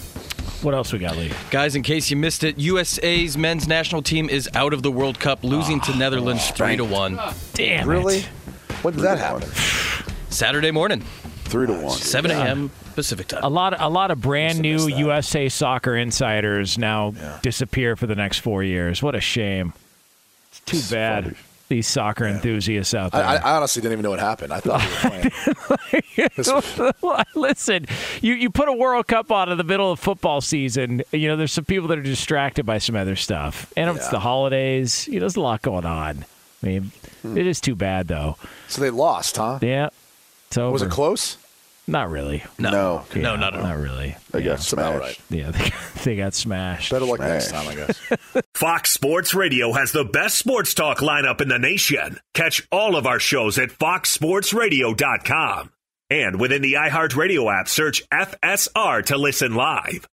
What 0.63 0.73
else 0.73 0.93
we 0.93 0.99
got, 0.99 1.17
Lee? 1.17 1.29
Guys, 1.51 1.75
in 1.75 1.83
case 1.83 2.09
you 2.09 2.15
missed 2.15 2.41
it, 2.45 2.57
USA's 2.57 3.37
men's 3.37 3.67
national 3.67 4.01
team 4.01 4.29
is 4.29 4.49
out 4.53 4.73
of 4.73 4.81
the 4.81 4.91
World 4.91 5.19
Cup, 5.19 5.43
losing 5.43 5.81
to 5.81 5.91
ah, 5.91 5.97
Netherlands 5.97 6.49
three 6.51 6.77
to 6.77 6.85
one. 6.85 7.19
Damn 7.53 7.89
really? 7.89 8.19
it. 8.19 8.25
When 8.81 8.93
did 8.93 9.03
that 9.03 9.17
happen? 9.17 9.49
Saturday 10.29 10.71
morning, 10.71 11.01
Three 11.43 11.67
to 11.67 11.73
one. 11.73 11.97
seven 11.97 12.31
a.m. 12.31 12.71
Pacific 12.95 13.27
time. 13.27 13.43
A 13.43 13.49
lot, 13.49 13.79
a 13.79 13.89
lot 13.89 14.09
of 14.09 14.21
brand 14.21 14.59
new 14.59 14.87
USA 14.87 15.49
soccer 15.49 15.97
insiders 15.97 16.77
now 16.77 17.11
disappear 17.41 17.97
for 17.97 18.07
the 18.07 18.15
next 18.15 18.39
four 18.39 18.63
years. 18.63 19.03
What 19.03 19.15
a 19.15 19.21
shame! 19.21 19.73
It's 20.49 20.61
too 20.61 20.95
bad. 20.95 21.35
These 21.69 21.87
soccer 21.87 22.25
enthusiasts 22.25 22.93
out 22.93 23.13
there. 23.13 23.23
I, 23.23 23.37
I 23.37 23.55
honestly 23.55 23.81
didn't 23.81 23.93
even 23.93 24.03
know 24.03 24.09
what 24.09 24.19
happened. 24.19 24.53
I 24.53 24.59
thought 24.59 24.81
they 24.81 25.19
were 25.19 25.55
playing. 25.55 27.23
Listen, 27.35 27.85
you, 28.21 28.33
you 28.33 28.49
put 28.49 28.67
a 28.67 28.73
World 28.73 29.07
Cup 29.07 29.31
on 29.31 29.49
in 29.49 29.57
the 29.57 29.63
middle 29.63 29.91
of 29.91 29.99
football 29.99 30.41
season. 30.41 31.03
You 31.11 31.29
know, 31.29 31.37
there's 31.37 31.53
some 31.53 31.65
people 31.65 31.87
that 31.87 31.97
are 31.97 32.03
distracted 32.03 32.65
by 32.65 32.77
some 32.77 32.95
other 32.95 33.15
stuff, 33.15 33.71
and 33.77 33.89
it's 33.95 34.09
the 34.09 34.19
holidays. 34.19 35.07
You 35.07 35.15
know, 35.15 35.19
there's 35.21 35.37
a 35.37 35.41
lot 35.41 35.61
going 35.61 35.85
on. 35.85 36.25
I 36.61 36.65
mean, 36.65 36.91
hmm. 37.21 37.37
it 37.37 37.47
is 37.47 37.59
too 37.59 37.75
bad 37.75 38.07
though. 38.07 38.37
so 38.67 38.81
they 38.81 38.89
lost, 38.89 39.37
huh? 39.37 39.59
Yeah, 39.61 39.89
it's 40.47 40.57
over. 40.57 40.71
Was 40.73 40.81
it 40.81 40.91
close? 40.91 41.37
Not 41.85 42.09
really. 42.09 42.43
No, 42.57 42.71
No. 42.71 43.05
Yeah, 43.13 43.21
no, 43.21 43.35
not 43.35 43.53
at 43.53 43.59
all. 43.59 43.67
Not 43.67 43.77
really. 43.77 44.15
They 44.31 44.39
yeah. 44.39 44.45
got 44.45 44.51
That's 44.51 44.67
smashed. 44.67 44.99
right. 44.99 45.19
Yeah, 45.29 45.51
they, 45.55 45.71
they 46.03 46.15
got 46.15 46.33
smashed. 46.33 46.91
Better 46.91 47.05
luck 47.05 47.19
next 47.19 47.51
time, 47.51 47.67
I 47.67 47.75
guess. 47.75 47.99
Fox 48.55 48.91
Sports 48.91 49.33
Radio 49.33 49.73
has 49.73 49.91
the 49.91 50.05
best 50.05 50.37
sports 50.37 50.73
talk 50.73 50.99
lineup 50.99 51.41
in 51.41 51.49
the 51.49 51.59
nation. 51.59 52.19
Catch 52.33 52.65
all 52.71 52.95
of 52.95 53.05
our 53.05 53.19
shows 53.19 53.59
at 53.59 53.69
foxsportsradio.com. 53.69 55.71
And 56.09 56.39
within 56.39 56.61
the 56.61 56.73
iHeartRadio 56.73 57.53
app, 57.59 57.67
search 57.67 58.07
FSR 58.09 59.05
to 59.07 59.17
listen 59.17 59.55
live. 59.55 60.07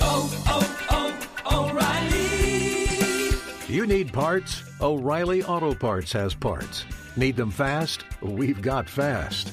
Oh, 0.00 0.80
oh, 0.90 0.90
oh, 0.90 1.70
O'Reilly. 1.70 3.74
You 3.74 3.86
need 3.86 4.12
parts? 4.12 4.62
O'Reilly 4.80 5.42
Auto 5.42 5.74
Parts 5.74 6.12
has 6.12 6.34
parts. 6.34 6.84
Need 7.16 7.36
them 7.36 7.50
fast? 7.50 8.04
We've 8.20 8.60
got 8.60 8.88
fast. 8.88 9.52